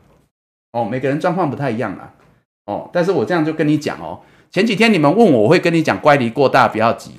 [0.73, 2.13] 哦，每个人状况不太一样啊。
[2.67, 4.21] 哦，但是我这样就跟你讲哦，
[4.51, 7.11] 前几天你们问我，我会跟你讲乖离过大，不要急。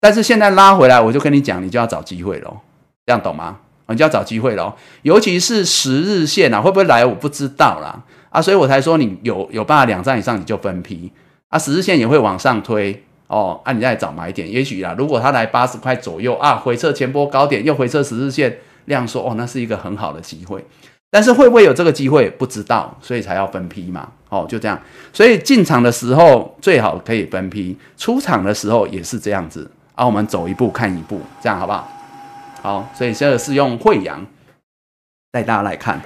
[0.00, 2.58] 但是现在拉回来，我就跟你讲，你就要找机会喽，
[3.06, 3.58] 这样懂吗？
[3.86, 11.12] 你就要找机会喽，尤其是十日线啊，会不会来我不知道啦啊，所以我才说你有有办法两站以上你就分批
[11.54, 20.64] 啊，十日线也会往上推哦，啊，你再找买点，也许啦，如果它来八十块左右啊，回撤前波高点又回撤十日线量说哦，那是一个很好的机会。
[21.12, 22.28] 但是会不会有这个机会？
[22.28, 24.08] 不知道，所以才要分批嘛。
[24.30, 24.76] 哦，就这样。
[25.12, 29.70] 所以进场的时候最好可以分批，出场的时候也是这样子。
[29.94, 31.88] 啊，我们走一步看一步，这样好不好？
[32.62, 34.26] 好，所以这个是用惠阳
[35.30, 36.02] 带大家来看。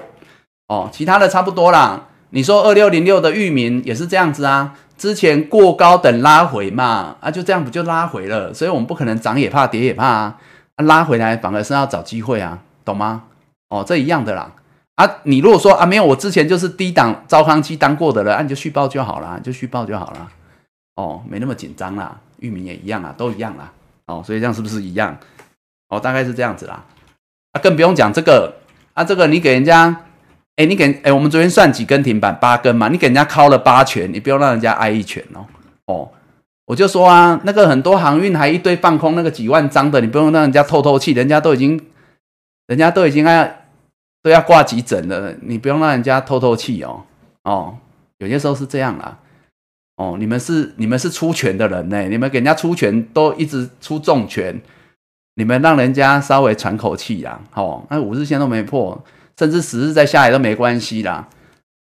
[0.66, 2.08] 哦，其他的差不多啦。
[2.30, 4.74] 你说二六零六的域名也是这样子啊？
[4.98, 8.52] 之前过高等拉回嘛，啊，就这样不就拉回了？
[8.52, 10.38] 所以我们不可能涨也怕跌也怕啊，
[10.78, 13.22] 拉回来反而是要找机会啊，懂吗？
[13.70, 14.52] 哦，这一样的啦。
[14.96, 20.28] 啊，你如果说啊没有，我之前就是低档招康期当过的了，按就续报就好了，就续报就好了。
[20.96, 23.70] 哦，没那么紧张啦，域名也一样啊，都一样啦。
[24.06, 25.16] 哦，所以这样是不是一样？
[25.90, 26.84] 哦，大概是这样子啦。
[27.52, 28.56] 啊，更不用讲这个
[28.94, 30.04] 啊，这个你给人家，
[30.58, 35.46] 哎，你给哎，我们昨天算几根停板，八根嘛，你给人家敲了八拳，你不用让人家挨一拳哦。
[35.86, 36.10] 哦，
[36.66, 41.80] 我就说啊，那个很多航运还一堆放空那个几万张的，你不用让人家透透气，人家都已经，
[42.66, 43.54] 人家都已经哎。
[44.20, 47.04] 都要挂急诊了，你不用让人家透透气哦。
[47.44, 47.76] 哦，
[48.18, 49.16] 有些时候是这样啦。
[49.96, 54.60] 哦，你们是你们是出拳的人呢，你们给人家出拳都一直出重拳，
[55.36, 57.40] 你们让人家稍微喘口气呀。
[57.54, 59.00] 哦，那五日线都没破，
[59.38, 61.28] 甚至十日再下来都没关系啦。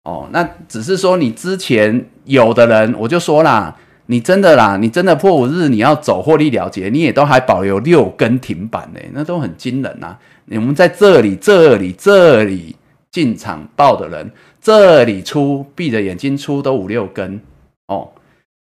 [0.04, 3.76] 哦，那只是说你之前有的人，我就说啦，
[4.06, 10.18] 你真的啦，你真的破五日你要走获利了结，你也都还保留六根停板呢，那都很惊人呐。
[10.46, 12.76] 你们在这里、这里、这里
[13.10, 14.30] 进场报的人，
[14.60, 17.40] 这里出，闭着眼睛出都五六根
[17.86, 18.10] 哦。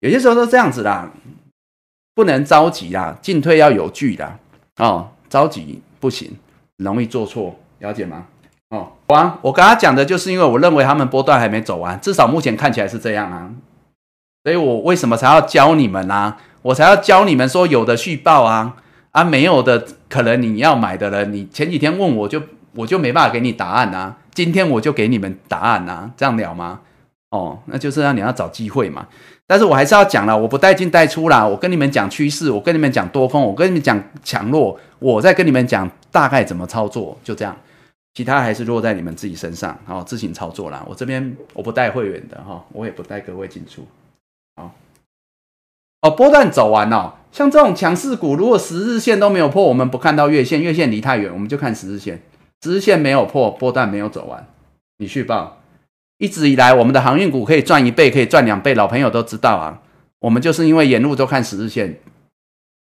[0.01, 1.13] 有些时候都这样子啦，
[2.15, 4.39] 不能着急啦，进退要有据啦。
[4.79, 6.33] 哦，着急不行，
[6.79, 8.27] 容易做错，了解吗？
[9.09, 13.51] 哦，啊，我刚刚讲的就是因为我认为他们波段还没走完，至少目前看起来是这样啊。
[14.45, 16.37] 所以我为什么才要教你们呢？
[16.63, 18.77] 我才要教你们说有的续报啊。
[19.11, 22.41] 啊，没有的，可能你要买的人，你前几天问我就
[22.75, 26.81] 我就没办法给你答案啊，今天我就给你们答案啊，这样了吗？
[27.31, 29.07] 哦，那就是让你要找机会嘛。
[29.47, 37.57] 但是我还是要讲了，我不带进带出啦，我跟你们讲趋势，我跟你们讲多空，我跟你们讲强弱，我再跟你们讲大概怎么操作，就这样。
[38.19, 40.85] 其他还是落在你们自己身上，好自行操作啦。
[40.89, 43.87] 我这边我不带会员的哈，我也不带各位进出。
[44.57, 44.75] 好，
[46.03, 52.21] 哦，波段走完了，像这种强势股，如果十日线都没有破，我们不看到月线，月线离太远，我们就看十日线，
[52.61, 54.45] 十日线没有破，波段没有走完，
[54.97, 55.61] 你去报。
[56.19, 59.81] 一直以来，我们的航运股可以赚一倍，可以赚两倍，老朋友都知道啊。
[60.19, 62.01] 我们就是因为沿路都看十日线，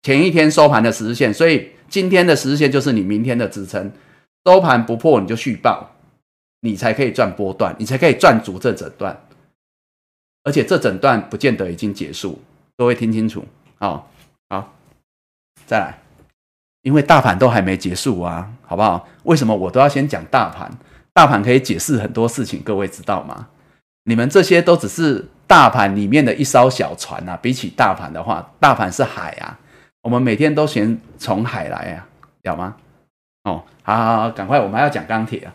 [0.03, 3.93] 前一天收盘的十日线，所以今天的十日线就是你明天的支撑。
[4.45, 5.91] 收盘不破你就续报，
[6.61, 9.21] 你才可以赚波段，你才可以赚足这整段。
[10.43, 12.41] 而且这整段不见得已经结束，
[12.79, 13.45] 各位听清楚
[13.79, 14.05] 哦。
[14.49, 14.73] 好，
[15.67, 15.99] 再来，
[16.81, 19.07] 因为大盘都还没结束啊，好不好？
[19.25, 20.71] 为什么我都要先讲大盘？
[21.13, 23.49] 大盘可以解释很多事情，各位知道吗？
[24.05, 27.37] 你们这些都只是大盘里面的一艘小船啊。
[27.37, 29.61] 比起大盘的话，大盘是海啊。
[30.01, 32.09] 我们每天都先从海来啊，
[32.43, 32.75] 有吗？
[33.45, 35.53] 哦，好好好，赶快，我们还要讲钢铁啊，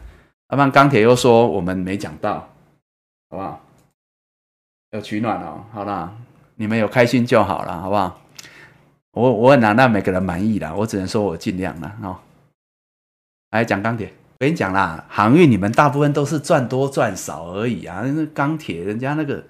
[0.50, 2.40] 要不然钢铁又说我们没讲到，
[3.30, 3.62] 好不好？
[4.92, 6.16] 要取暖哦，好啦，
[6.56, 8.22] 你们有开心就好了，好不好？
[9.12, 12.18] 我我很难让每个人满意啦，我只能说我尽量了哦。
[13.52, 19.44] 来讲钢铁，我跟你讲啦，航运你们大部分都是赚多赚少而已啊，那钢铁人家那个，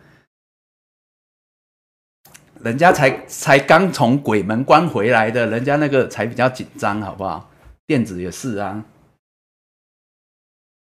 [2.61, 7.49] 人家才才刚从鬼门关回来的，人家那个才比较紧张，好不好？
[7.87, 8.83] 电子也是啊，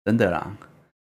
[0.05, 0.57] 真的啦。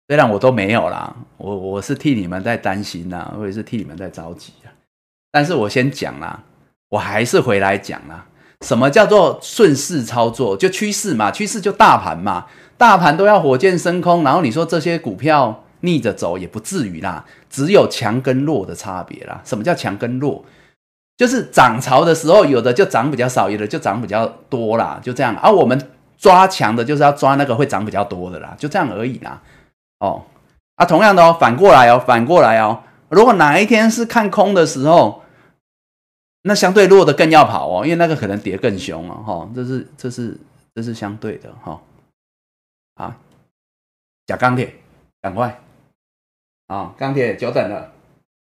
[0.08, 4.68] 虽然我都没有啦，我我是替你们在担心呐，我也是替你们在着急啊。
[5.32, 6.44] 但是我先讲啦，
[6.90, 8.28] 我还是回来讲啦。
[8.62, 10.56] 什么叫做顺势操作？
[10.56, 12.46] 就趋势嘛，趋势就大盘嘛，
[12.78, 19.42] 大盘都要火箭升空，然后你说这些股票逆着走也不至于啦，只有强跟弱的差别啦。
[19.44, 20.46] 什么叫强跟弱？
[21.22, 25.38] 就是涨潮的时候，有的就涨比较少，有的就涨比较多啦，就这样。
[25.38, 29.40] 而我们抓强的，就是要抓那个会涨比较多的啦，就这样而已啦。
[30.00, 30.24] 哦，
[30.78, 35.22] 啊，同样的哦，反过来哦，反过来哦，如果哪一天是看空的时候，
[36.42, 40.36] 那相对弱的更要跑哦，因为那个可能跌更凶哦，哈，这是这是
[40.74, 41.80] 这是相对的哈。
[42.96, 43.16] 啊，
[44.26, 44.74] 假钢铁，
[45.22, 45.62] 赶快
[46.66, 47.92] 啊，钢铁久等了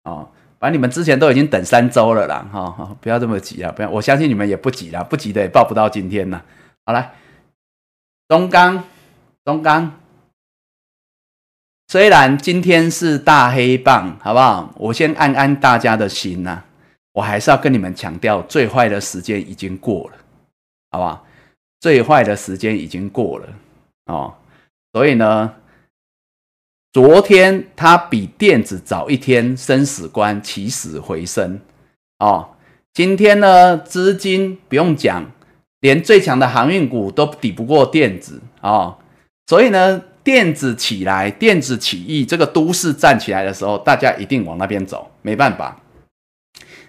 [0.05, 0.27] 啊。
[0.61, 3.73] 反正你们之前都已经等三周了啦，哈，哈，不要这么急啊！
[3.73, 6.45] 不要，我相信你们也不急啦，不急的也报不到今天了。
[6.85, 7.15] 好来，
[8.29, 8.85] 中钢，
[9.43, 9.99] 中钢，
[11.89, 14.75] 虽然今天是大黑棒，好不好？
[14.77, 16.63] 我先安安大家的心呐，
[17.13, 20.17] 我还是要跟你们强调，最坏的时间已经过了，
[20.91, 21.25] 好不好？
[21.81, 23.49] 最坏的时间已经过了
[24.07, 24.35] 哦，
[24.93, 25.55] 所以呢。
[26.93, 31.61] 昨天它比电子早一天生死关起死回生
[32.19, 32.49] 哦，
[32.93, 35.31] 今天呢资金不用讲，
[35.79, 38.97] 连最强的航运股都抵不过电子哦，
[39.47, 45.81] 所以呢电子起来，电子起义，这个都市站起来的时候，大家一定往那边走，没办法，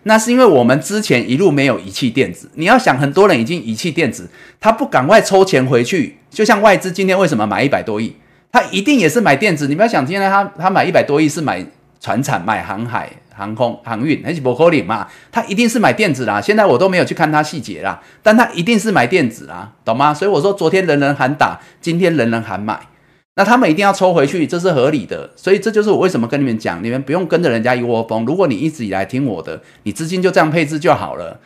[0.02, 2.49] 那是因为我们之前一路没有遗弃电子。
[2.56, 4.28] 你要想，很多人已经遗弃电子，
[4.60, 8.15] 他不赶快抽钱回去，就像外资今天为什么买一百多亿？
[8.52, 11.65] 他一定也是买电子，你不要想，今天他他买一百多亿是买
[11.99, 15.07] 船产、买航海、航空、航运，还是不可能嘛？
[15.32, 16.41] 他一定是买电子啦。
[16.41, 20.14] 现在我都没有去看他细节啦，但他一定是买电子啦，懂吗？
[20.14, 22.88] 所以我说，昨天人人喊打，今天人人喊买，
[23.36, 25.30] 那他们一定要抽回去，这是合理的。
[25.38, 28.26] 所以这就是我为什么跟你们讲，你们不用跟着人家一窝蜂。
[28.26, 31.40] 如果你一直以来听我的，你资金就这样配置就好了，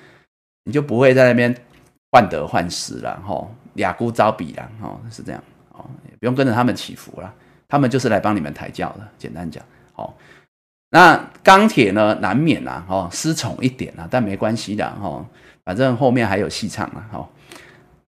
[0.63, 1.55] 你就不会在那边
[2.11, 5.43] 患得患失了，吼，俩孤招比了，吼，是这样。
[6.25, 7.31] 不用跟着他们起伏了，
[7.67, 9.07] 他们就是来帮你们抬轿的。
[9.15, 10.11] 简单讲，好，
[10.89, 15.23] 那钢铁呢，难免啊，哦，失宠一点啊，但没关系的，哈，
[15.63, 17.31] 反正后面还有戏唱啊，好。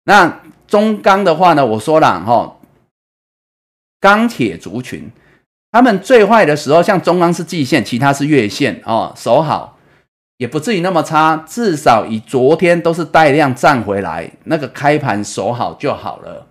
[0.05, 2.57] 那中钢的话呢，我说了，哈，
[3.99, 5.11] 钢铁族群，
[5.71, 9.77] 他们最坏的时候，像中钢是季线，其他是月线，哦，守好
[10.37, 16.46] 也不至于那么差，至少以昨天都是带量站回来，那个开盘守好就好了。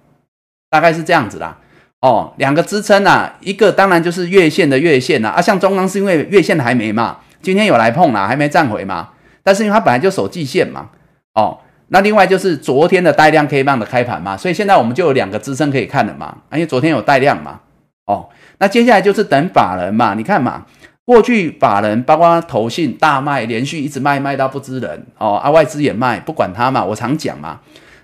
[0.76, 1.56] 大概是这样子啦，
[2.02, 9.08] 哦，两个支撑啊，一个当然就是月线的月线啦，啊，像中钢是因为月线还没嘛，今天有来碰啦，还没站回嘛，
[9.42, 10.90] 但是因为它本来就守季线嘛，
[11.32, 11.58] 哦，
[11.88, 17.60] 那另外就是昨天的带量 K 棒的开盘嘛，所以现在我们就有两个支撑可以看了嘛，因为昨天有带量嘛，
[18.04, 18.28] 哦，
[18.58, 20.66] 那接下来就是等法人嘛，你看嘛，
[21.06, 27.60] 过去法人包括投信大卖，连续一直卖卖到不知人哦，啊外资也卖，不管他嘛，我常讲嘛，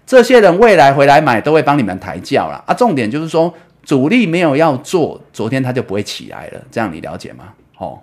[0.06, 2.74] 这些人未来回来买都会帮你们抬轿了啊。
[2.74, 3.52] 重点就是说
[3.82, 7.54] 主力没有要做，昨天他就不会起来了，这样你了解吗？
[7.78, 8.00] 哦，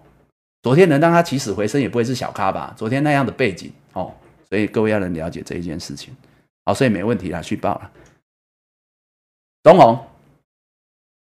[0.62, 2.74] 昨天能让他起死回生，也不会是小咖吧？
[2.76, 4.12] 昨天那样的背景哦，
[4.50, 6.16] 所以各位要能了解这一件事情。
[6.66, 7.92] 好，所以没问题啦，去报了。
[9.64, 10.00] 中红，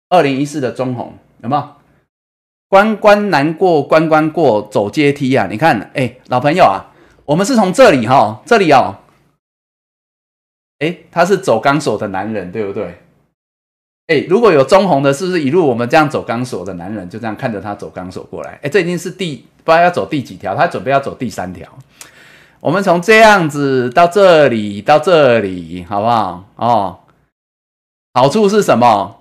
[0.10, 1.70] 二零一四的中红有没有？
[2.70, 5.48] 关关难过关关过，走阶梯啊！
[5.50, 6.84] 你看，哎，老朋友啊，
[7.24, 8.94] 我们是从这里哈，这里哦，
[10.80, 12.98] 哎，他是走钢索的男人，对不对？
[14.08, 18.60] 哎，如果有中红的，是不是一路我们这样走钢索的男人，就这样看着他走钢索过来？
[18.62, 21.68] 哎，这已经是第不知道要走第几条，他准备要走第三条。
[22.60, 26.44] 我们从这样子到这里，到这里，好不好？
[26.56, 27.00] 哦，
[28.14, 29.20] 好处是什么？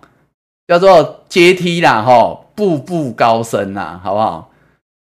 [0.66, 2.40] 叫做阶梯啦，哈。
[2.56, 4.50] 步步高升呐，好不好？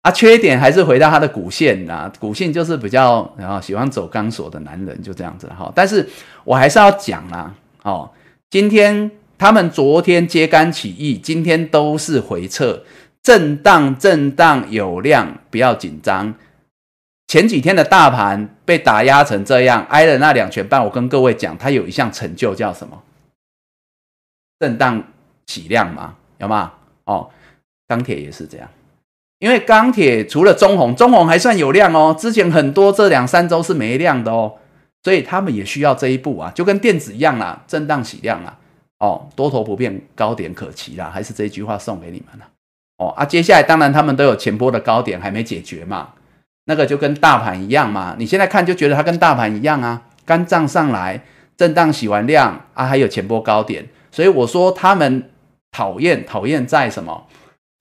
[0.03, 5.71] 啊，缺点还是回到他的骨线啊，骨线就是比较然后喜欢走钢索的男人，就这样子哈。
[5.73, 6.07] 但是
[6.43, 7.53] 我还是要讲啦，
[7.84, 8.11] 哦，
[8.49, 12.84] 今天他们昨天揭竿起义，今天都是回撤，
[13.23, 16.35] 震荡震荡有量，不要紧张。
[17.27, 23.01] 前几天的大盘被打压成这样，挨了那两拳半，我跟各位讲，它有一项成就叫什么？
[24.59, 25.01] 震荡
[25.45, 26.73] 起量嘛，有吗？
[27.05, 27.30] 哦，
[27.88, 28.69] 钢铁也是这样，
[29.44, 32.15] 因为钢铁除了中红，中红还算有量哦。
[32.18, 34.53] 之前很多这两三周是没量的哦，
[35.03, 38.57] 所以他们也需要这一步啊，就跟电子一样啦，震荡洗量啊。
[38.99, 42.45] 哦，多头不变，高点可期啦，还是这一句话送给你们了。
[42.99, 46.11] 哦啊，接下来当然他们都有前波的高点还没解决嘛，
[46.68, 48.15] 那个就跟大盘一样嘛。
[48.18, 51.22] 你现在看就觉得它跟大盘一样啊，刚涨上来，
[51.57, 55.30] 震荡洗完量啊，还有前波高点，所以我说他们。
[55.76, 57.26] 讨厌，讨厌在什么？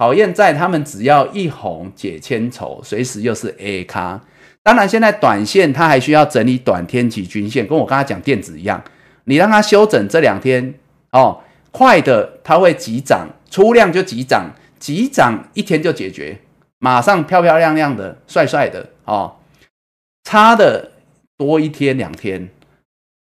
[0.03, 4.21] 讨厌在他们只要一红解千愁，随时又是 A 咖。
[4.61, 8.83] 当然，现在短线它还需要整理短天期均线，跟我刚才讲电子一样，
[9.27, 10.75] 你让它休整这两天
[11.13, 14.51] 哦，快的它会急涨，出量就急涨，
[14.81, 16.37] 急涨一天就解决，
[16.81, 19.37] 马上漂漂亮亮的、帅帅的哦。
[20.25, 20.91] 差的
[21.39, 22.49] 多一天两天。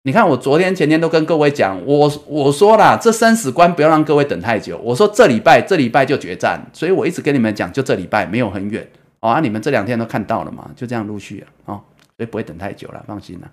[0.04, 4.76] 你看，我昨天前天都跟各位讲，我我说啦，这生死关不要让各位等太久。
[4.80, 9.30] 我说这礼拜这礼拜就决战，所以我一直跟你们讲，就这礼拜没有很远哦。
[9.30, 11.84] 啊，你们这两天都看到了嘛，就这样陆续啊，哦，
[12.18, 13.52] 所以不会等太久了，放心啦。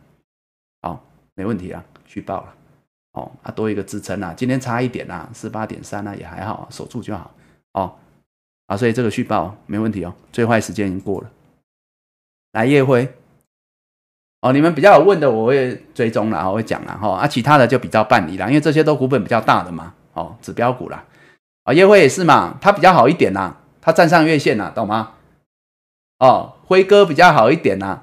[0.81, 1.05] 好，
[1.35, 2.55] 没问题啊，续报了。
[3.13, 7.31] 哦，啊，多一个支撑啊，今天差一点啊，四八点三啊，也还好，守住就好。
[7.75, 7.93] 哦，
[8.69, 11.31] 啊，所以这个续报没问题哦，最坏时间已经过了。
[12.53, 13.07] 来夜辉。
[14.41, 17.11] 哦，你们比较有问的，我会追踪了，我会讲了哈。
[17.17, 19.93] 啊，其他的就比较办理了，因为这些都股本比较大的嘛。
[20.15, 21.03] 哦，指标股啦，
[21.65, 25.11] 啊，业辉也是嘛，它比较好一点呐，它站上月线了，懂吗？
[26.21, 28.01] 哦，辉哥比较好一点呐。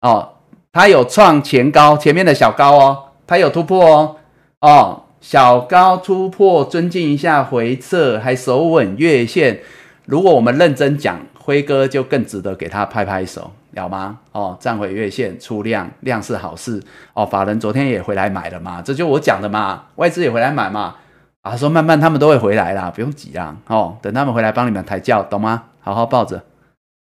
[0.00, 0.34] 哦，
[0.72, 4.16] 它有创前高，前面的小高哦，它有突破哦。
[4.60, 9.60] 哦，小高突破，尊敬一下回撤，还守稳月线。
[10.04, 13.52] 如果我们认真讲，辉哥就更值得给他拍拍手。
[13.78, 14.18] 了吗？
[14.32, 16.82] 哦，站回月线出量，量是好事
[17.14, 17.24] 哦。
[17.24, 19.84] 法人昨天也回来买了嘛，这就我讲的嘛。
[19.96, 20.96] 外资也回来买嘛。
[21.42, 23.56] 啊，说慢慢他们都会回来啦，不用急啊。
[23.68, 25.64] 哦，等他们回来帮你们抬轿，懂吗？
[25.80, 26.42] 好好抱着。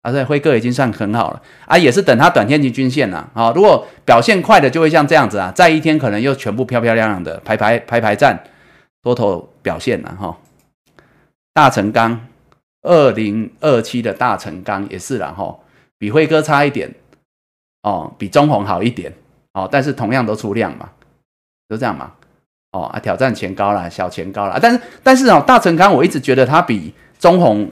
[0.01, 3.29] 啊，这辉哥已经算很好了啊，也是等他短天期均线了。
[3.33, 8.43] 啊，如果表现快的就会像这样子啊，再一天可能又全部漂漂亮亮的排排排排站
[9.03, 10.35] 多头表现了哈。
[11.53, 12.19] 大成钢
[12.81, 15.55] 二零二七的大成钢也是了哈。
[16.01, 16.91] 比辉哥差一点
[17.83, 19.13] 哦，比中红好一点
[19.53, 20.89] 哦，但是同样都出量嘛，
[21.69, 22.13] 就这样嘛
[22.71, 27.71] 哦啊，挑战前高了，小前高了，但是但是哦，大成康我一直觉得它比中红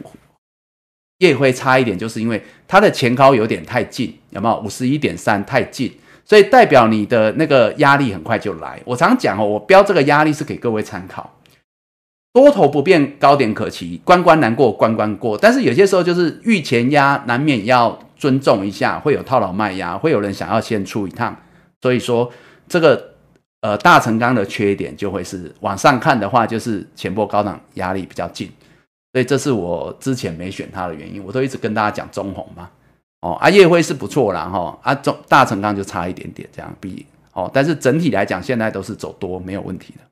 [1.17, 5.91] 夜辉差一点，就是因为它的前高有点太近，有没有五十一点三太近，
[6.23, 8.79] 所以代表你的那个压力很快就来。
[8.85, 11.35] 我常讲哦，我标这个压力是给各位参考。
[12.31, 15.35] 多头不变，高点可期，关关难过关关过。
[15.35, 21.35] 但是有些时候就是遇前压，难免要尊重一下，会有套牢卖压，会有人想要先出一趟。
[21.81, 22.31] 所以说
[22.67, 23.13] 这个
[23.61, 28.51] 呃大成钢的缺点就会是往上看的话，就是前波高档压力比较近。
[29.13, 31.23] 所以这是我之前没选它的原因。
[31.23, 32.69] 我都一直跟大家讲中红嘛，
[33.21, 40.03] 哦，啊夜辉是不错啦哈，啊中大成钢就差一点点这样比哦，但是整体来讲现在都是走多没有问题的。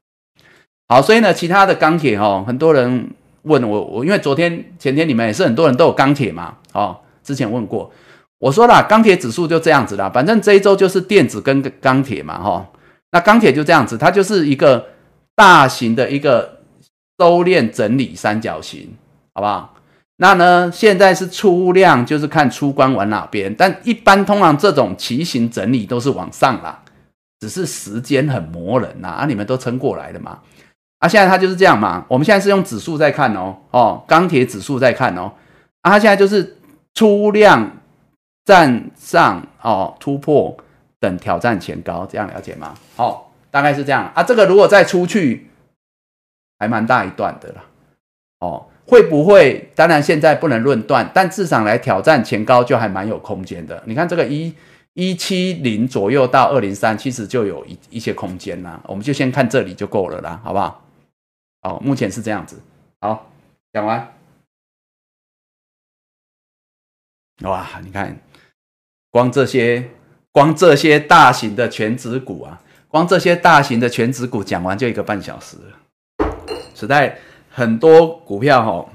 [0.88, 3.12] 好，所以呢，其他的钢铁哈，很多人
[3.42, 6.98] 问我，我因为昨天、前天你们也是很多人都有钢铁嘛，哦，
[7.28, 7.92] 之前问过，
[8.40, 12.66] 我说啦，钢铁指数就这样子啦，反正这一周就是电子跟钢铁嘛，哈，
[13.12, 14.88] 那钢铁就这样子，它就是一个
[15.36, 16.62] 大型的一个
[17.20, 18.96] 收敛整理三角形，
[19.36, 19.74] 好不好？
[20.20, 23.54] 那呢，现在是出量，就是看出关往哪边。
[23.54, 26.82] 但一般通常这种骑行整理都是往上啦，
[27.40, 29.10] 只是时间很磨人呐。
[29.10, 30.40] 啊，你们都撑过来的嘛。
[30.98, 32.04] 啊，现在它就是这样嘛。
[32.08, 35.32] 我们现在是用指数在看哦，哦，钢铁指数在看哦。
[35.84, 36.57] 啊，它现在就是
[36.98, 37.78] 出量
[38.44, 40.58] 站上哦，突破
[41.00, 42.74] 等挑战前高，这样了解吗？
[42.96, 44.24] 好，大概是这样啊。
[44.24, 45.48] 这个如果再出去，
[46.58, 47.64] 还蛮大一段的啦。
[48.40, 48.66] 哦。
[48.90, 49.70] 会不会？
[49.76, 53.84] 当然现在不能论断，但至少来挑战前高就还蛮有空间的。
[53.86, 54.56] 你看这个一
[54.94, 58.80] 一七零左右到二零三，其实就有一一些空间啦。
[58.86, 60.82] 我们就先看这里就够了啦，好不好？
[61.64, 62.58] 哦，目前是这样子。
[63.02, 63.28] 好，
[63.74, 64.17] 讲完。
[67.44, 68.20] 哇，你看，
[69.12, 69.90] 光这些
[70.32, 76.28] 光这些大型的全指股啊，光这些大型的全指股讲完就一个半小时了，
[76.74, 77.20] 实在。
[77.50, 78.88] 很多股票哈，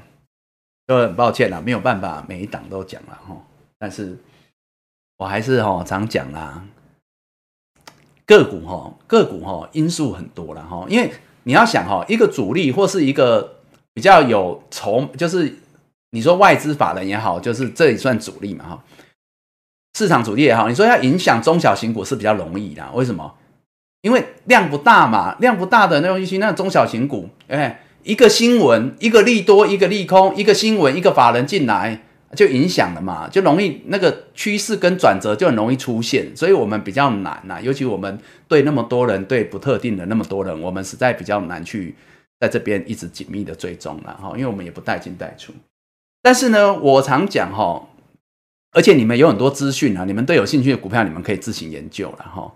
[0.86, 3.36] 都很抱歉啦，没有办法每一档都讲了哈。
[3.76, 4.16] 但是
[5.16, 6.62] 我还是哈常讲啦，
[8.24, 11.12] 个股哈个股哈因素很多了哈，因为
[11.42, 13.56] 你要想哈，一个主力或是一个
[13.92, 15.52] 比较有筹，就是
[16.12, 18.84] 你说外资法人也好，就是这也算主力嘛哈。
[19.98, 23.34] 市场主力也好，你说要影响中小型股是比较容易的，为什么？
[24.00, 27.80] 因为量不大嘛，量不大的那种一些那中小型股，哎。
[28.04, 32.02] 一个新闻，一个利多，一个利空，一个新闻，一个法人进来，
[32.34, 38.18] 就影响了嘛，就容易那个趋势跟转折就很容易出现，所以我们比较难呐，尤其我们
[38.48, 41.94] 对那么多人，对不特定的那么多人，我们实在比较难去
[42.40, 45.52] 在这边一直紧密的追踪了哈，因为我们也不带进带出。
[46.22, 47.88] 但是呢，我常讲哈，
[48.70, 52.52] 而且你们有很多资讯啊，你们对有兴趣的股票，你们可以自行研究了哈。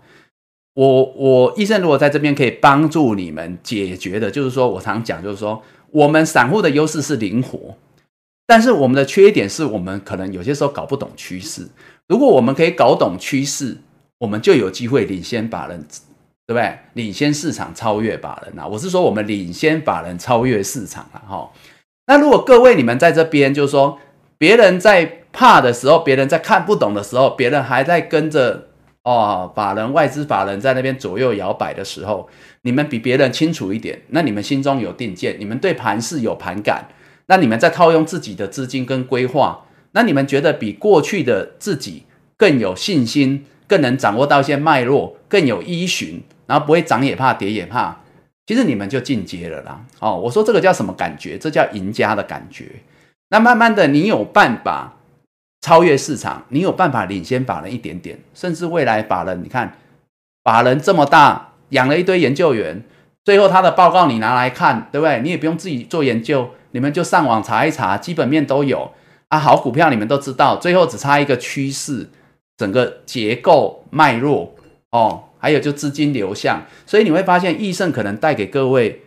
[0.73, 5.61] 我我医生如果在这边可以帮助你们解决的，就是说我常讲，就是说
[5.91, 7.75] 我们散户的优势是灵活，
[8.45, 11.67] 但是我们的缺点是我们可能有些时候搞不懂趋势。
[12.07, 13.77] 如果我们可以搞懂趋势，
[14.19, 15.85] 我们就有机会领先法人，
[16.45, 16.77] 对不对？
[16.93, 18.65] 领先市场，超越法人啊！
[18.65, 21.51] 我是说我们领先法人，超越市场了哈。
[22.07, 23.99] 那如果各位你们在这边，就是说
[24.39, 28.63] 别人在怕的时候，别人在看不懂的时候，别人还在跟着。
[29.03, 32.27] 哦，法人外资法人在那边左右摇摆的时候，
[32.63, 36.89] 你们比别人清楚一点，那你们心中有定见，你们对盘势有盘感，
[37.27, 39.63] 那你们在套用自己的资金跟规划，
[39.93, 42.03] 那你们觉得比过去的自己
[42.35, 48.01] 更有信心，更能掌握到一些脉络，更有依循，然后不会涨也怕跌也怕，
[48.47, 49.79] 其实你们就进阶了啦。
[49.99, 51.37] 哦，我说这个叫什么感觉？
[51.37, 52.71] 这叫赢家的感觉。
[53.29, 54.93] 那慢慢的，你有办法。
[55.59, 59.75] 超越市场，你有办法领先法人一点点，甚至未来法人，你看
[60.43, 62.83] 法人这么大，养了一堆研究员，
[63.25, 65.19] 最后他的报告你拿来看，对不对？
[65.21, 68.91] 你也不用自己做研究，你们就上网查一查，基本面都有
[69.29, 69.39] 啊。
[69.39, 72.07] 好股票你们都知道，最后只差一个趋势，
[72.55, 74.53] 整个结构脉络
[74.91, 79.01] 哦，还有就资金流向，所以你会发现易盛可能带给各位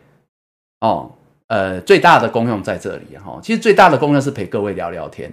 [0.81, 1.13] 哦，
[1.49, 3.39] 呃，最大的功用在这里哈。
[3.43, 5.31] 其实最大的功用是陪各位聊聊天。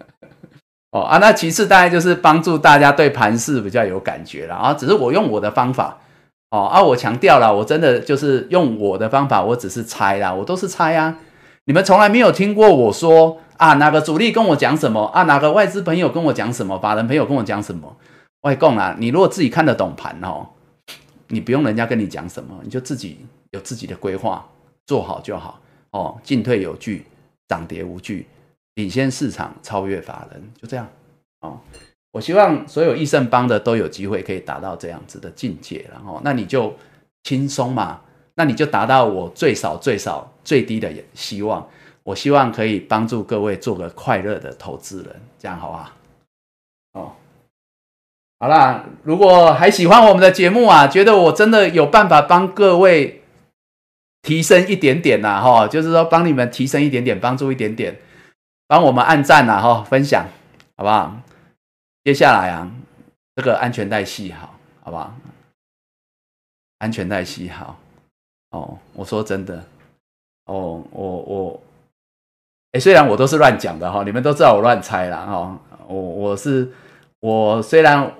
[0.92, 4.72] 哦啊，那其次大概就是帮助大家对盘势比较有感觉了啊。
[4.72, 5.98] 只是我用我的方法，
[6.48, 11.18] 哦啊，我强调了，我真的就是用我的方法，我只是猜啦，我都是猜啊。
[11.66, 17.94] 你们从来没有听过我说啊，哪个主力跟我讲什么啊，哪个外资朋友跟我讲什么，法人朋友跟我讲什么。
[18.42, 20.46] 外供啊，你如果自己看得懂盘哦，
[21.28, 24.48] 你不用人家跟你讲什么，你就自己有自己的规划，
[24.86, 25.60] 做好就好
[25.90, 26.18] 哦。
[26.22, 27.04] 进退有据，
[27.48, 28.26] 涨跌无惧。
[28.74, 30.88] 领先市场，超越法人，就这样
[31.40, 31.60] 哦。
[32.12, 36.74] 我希望所有益盛帮的都有机会可以达到这样子的境界，然后那你就
[37.22, 38.00] 轻松嘛，
[38.34, 41.68] 那你就达到我最少最少最低的希望。
[42.02, 45.90] 我希望可以帮助各位做个快乐的投资人，这样好不好？
[48.42, 53.22] 好啦，如果还喜欢我们的节目啊，觉得我真的有办法帮各位
[54.22, 57.98] 提升一点点呐，哈，就是说帮你们提升一点点，帮助一点点。
[58.66, 60.24] 帮我们按赞呐，哈，分享，
[60.76, 61.14] 好不好？
[62.02, 62.70] 接下来啊，
[63.36, 65.14] 这个安全带系好，好不好？
[66.78, 67.76] 安全带系好，
[68.52, 69.62] 哦，我说真的，
[70.46, 71.62] 哦，我我，
[72.72, 76.72] 哎，虽然我都是乱讲的哈，你们都知道我乱猜了哈，我我是
[77.18, 78.10] 我虽然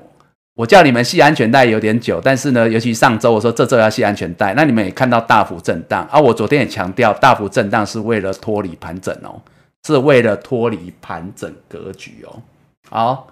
[0.60, 9.40] 我叫你们系安全带有点久，但是呢，尤其上周我说这周要系安全带，那你们也看到大幅震荡啊，我昨天也强调大幅震荡是为了脱离盘整哦。
[9.86, 12.42] 是为了脱离盘整格局哦。
[12.90, 13.28] 好，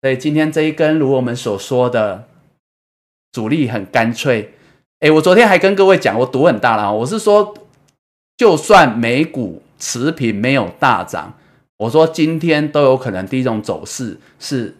[0.00, 2.24] 所以今天这一根，如我们所说的，
[3.32, 4.54] 主力很干脆。
[5.00, 6.90] 哎，我昨天还跟各位讲，我赌很大了。
[6.90, 7.54] 我是说，
[8.38, 11.34] 就算美股持平没有大涨，
[11.76, 14.74] 我说今天都有可能第一种走势是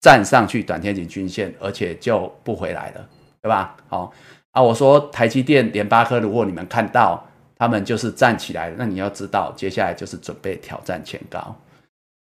[0.00, 3.08] 站上去短天井均线，而且就不回来了，
[3.42, 3.76] 对吧？
[3.88, 4.12] 好
[4.52, 7.24] 啊，我说台积电、联发科，如果你们看到
[7.56, 11.56] 他们就是站起来，那你要知道接下来就是准备挑战前高，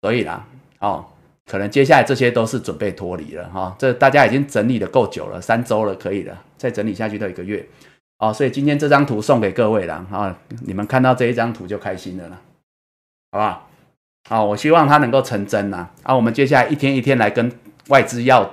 [0.01, 0.45] 所以啦，
[0.79, 1.05] 哦。
[1.49, 7.65] 可能接下来这些都是准备脱离了哈，这大家已经整理的够久了，三周了，可以了，再整理下去都一个月，
[8.17, 12.41] 哦，所以今天这张图送给各位了啊，你们看到这一张图就开心了啦，
[13.31, 13.66] 好不好？
[14.27, 17.49] 好，我希望它能够成真呐，啊，我们接下来一天一天来跟
[17.87, 18.49] 外资要，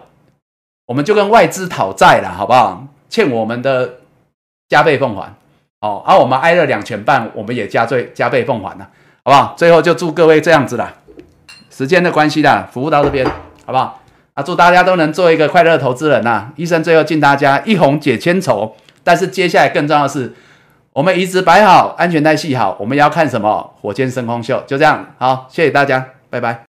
[0.87, 2.87] 我们就跟外资讨债了，好不好？
[3.09, 3.95] 欠我们的
[4.69, 5.35] 加倍奉还，
[5.81, 8.89] 哦，啊我们挨了两拳半，我们也加倍加倍奉还了，
[9.25, 9.55] 好不好？
[9.57, 10.95] 最后就祝各位这样子啦。
[11.71, 13.27] 时间的关系啦，服务到这边，
[13.67, 14.01] 好不好？
[14.35, 16.53] 啊，祝大家都能做一个快乐投资人呐！
[16.55, 18.77] 医生最后敬大家一红解千愁。
[19.03, 20.33] 但是接下来更重要的是，
[20.95, 23.75] 我们椅子摆好，安全带系好，我们要看什么？
[23.81, 26.61] 火箭升空秀，就这样，好，谢谢大家，拜拜。